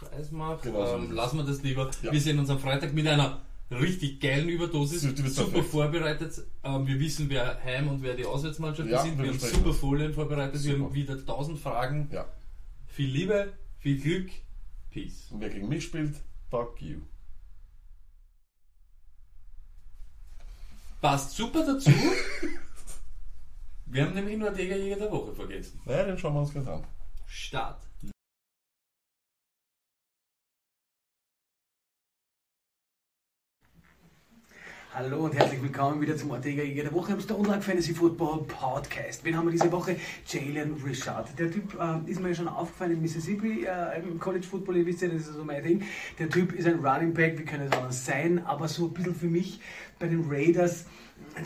Preis 0.01 0.31
mache, 0.31 0.61
Genau 0.63 0.97
ähm, 0.97 1.13
lassen 1.13 1.39
wir 1.39 1.45
das 1.45 1.63
lieber. 1.63 1.91
Ja. 2.03 2.13
Wir 2.13 2.21
sehen 2.21 2.39
uns 2.39 2.51
am 2.51 2.59
Freitag 2.59 2.93
mit 2.95 3.07
einer 3.07 3.41
richtig 3.71 4.21
geilen 4.21 4.49
Überdosis. 4.49 5.03
Super 5.03 5.23
perfekt. 5.51 5.71
vorbereitet. 5.71 6.43
Ähm, 6.65 6.87
wir 6.87 6.99
wissen, 7.01 7.29
wer 7.29 7.63
Heim- 7.63 7.89
und 7.89 8.03
wer 8.03 8.15
die 8.15 8.25
Auswärtsmannschaft 8.25 8.89
Ja, 8.89 9.03
sind. 9.03 9.19
wir 9.19 9.25
Wir 9.25 9.33
haben 9.33 9.39
super. 9.41 9.75
Folien 9.75 10.15
vorbereitet. 10.15 10.63
Wir 10.65 10.73
Super. 10.73 10.85
haben 10.85 10.95
wieder 10.95 11.27
tausend 11.27 11.59
Fragen. 11.59 12.09
Ja. 12.13 12.27
Viel 12.87 13.11
Liebe, 13.11 13.53
viel 13.79 14.01
Glück. 14.01 14.31
Peace. 14.91 15.29
Und 15.31 15.41
wer 15.41 15.51
gegen 15.51 15.69
mich 15.69 15.85
spielt, 15.85 16.17
fuck 16.51 16.81
you. 16.81 17.01
Passt 21.01 21.37
super 21.37 21.65
dazu. 21.65 21.91
wir 23.87 24.05
haben 24.05 24.15
nämlich 24.15 24.37
nur 24.37 24.53
Jäger 24.59 24.97
der 24.97 25.11
Woche 25.13 25.33
vergessen. 25.35 25.81
Naja, 25.85 26.05
den 26.05 26.19
schauen 26.19 26.35
wir 26.35 26.41
uns 26.41 26.53
gleich 26.53 26.67
an. 26.67 26.85
Start. 27.27 27.88
Hallo 34.95 35.27
und 35.27 35.35
herzlich 35.35 35.63
willkommen 35.63 36.01
wieder 36.01 36.17
zum 36.17 36.31
Ortega 36.31 36.65
der 36.65 36.93
Woche 36.95 37.13
am 37.13 37.21
Stone 37.21 37.61
Fantasy 37.61 37.93
Football 37.93 38.45
Podcast. 38.45 39.23
Wen 39.23 39.37
haben 39.37 39.47
wir 39.47 39.53
diese 39.53 39.71
Woche? 39.71 39.97
Jalen 40.27 40.83
Richard. 40.83 41.39
Der 41.39 41.51
Typ 41.51 41.79
äh, 41.79 42.11
ist 42.11 42.21
mir 42.21 42.35
schon 42.35 42.49
aufgefallen 42.49 42.93
in 42.93 43.03
Mississippi 43.03 43.67
äh, 43.67 44.01
im 44.01 44.19
College 44.19 44.47
Football, 44.47 44.79
ihr 44.79 44.87
wisst 44.87 45.03
ja, 45.03 45.09
das 45.09 45.29
ist 45.29 45.35
so 45.35 45.45
mein 45.45 45.63
Ding. 45.63 45.83
Der 46.19 46.31
Typ 46.31 46.53
ist 46.53 46.67
ein 46.67 46.79
Running 46.85 47.13
Back, 47.13 47.39
wie 47.39 47.45
kann 47.45 47.61
es 47.61 47.71
anders 47.71 48.07
sein, 48.07 48.43
aber 48.47 48.67
so 48.67 48.87
ein 48.87 48.95
bisschen 48.95 49.15
für 49.15 49.27
mich 49.27 49.61
bei 49.99 50.09
den 50.09 50.25
Raiders, 50.27 50.87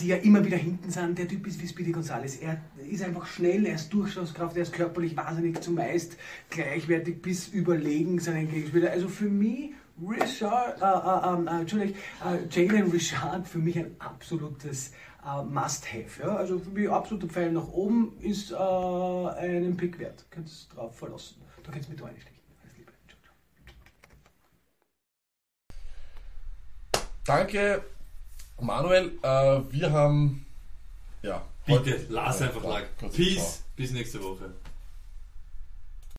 die 0.00 0.06
ja 0.06 0.16
immer 0.18 0.44
wieder 0.44 0.56
hinten 0.56 0.90
sind, 0.90 1.18
der 1.18 1.26
Typ 1.26 1.44
ist 1.48 1.60
wie 1.60 1.66
Speedy 1.66 1.90
Gonzales. 1.90 2.36
Er 2.36 2.62
ist 2.88 3.02
einfach 3.02 3.26
schnell, 3.26 3.66
er 3.66 3.74
ist 3.74 3.92
Durchschlagskraft, 3.92 4.56
er 4.56 4.62
ist 4.62 4.72
körperlich 4.72 5.16
wahnsinnig 5.16 5.60
zumeist 5.60 6.16
gleichwertig 6.48 7.20
bis 7.20 7.48
überlegen 7.48 8.20
seinen 8.20 8.48
Gegenspieler. 8.48 8.92
Also 8.92 9.08
für 9.08 9.28
mich 9.28 9.72
Richard, 10.00 10.80
äh, 10.80 10.84
äh, 10.84 11.56
äh, 11.56 11.60
Entschuldigung, 11.60 11.96
äh, 12.24 12.46
Jalen 12.50 12.90
Richard 12.90 13.46
für 13.46 13.58
mich 13.58 13.78
ein 13.78 13.94
absolutes 13.98 14.92
äh, 15.24 15.42
Must-Have. 15.42 16.22
Ja? 16.22 16.36
Also 16.36 16.58
für 16.58 16.70
mich 16.70 16.90
absoluter 16.90 17.28
Pfeil 17.28 17.52
nach 17.52 17.68
oben 17.68 18.18
ist 18.20 18.50
äh, 18.52 18.56
einen 18.56 19.76
Pick 19.76 19.98
wert. 19.98 20.24
Könntest 20.30 20.74
drauf 20.74 20.96
verlassen. 20.96 21.36
Da 21.62 21.70
könntest 21.70 21.88
du 21.90 21.94
mit 21.94 22.04
reinstechen. 22.04 22.38
Alles 22.62 22.76
Liebe. 22.76 22.92
Ciao, 23.06 23.18
ciao. 26.92 27.04
Danke, 27.24 27.84
Manuel. 28.60 29.12
Äh, 29.22 29.72
wir 29.72 29.92
haben. 29.92 30.46
Ja. 31.22 31.42
Bitte, 31.64 32.06
lass 32.08 32.42
einfach 32.42 32.60
kurz, 32.98 33.14
Peace. 33.14 33.62
Bis 33.76 33.92
nächste 33.92 34.20
Woche. 34.22 34.52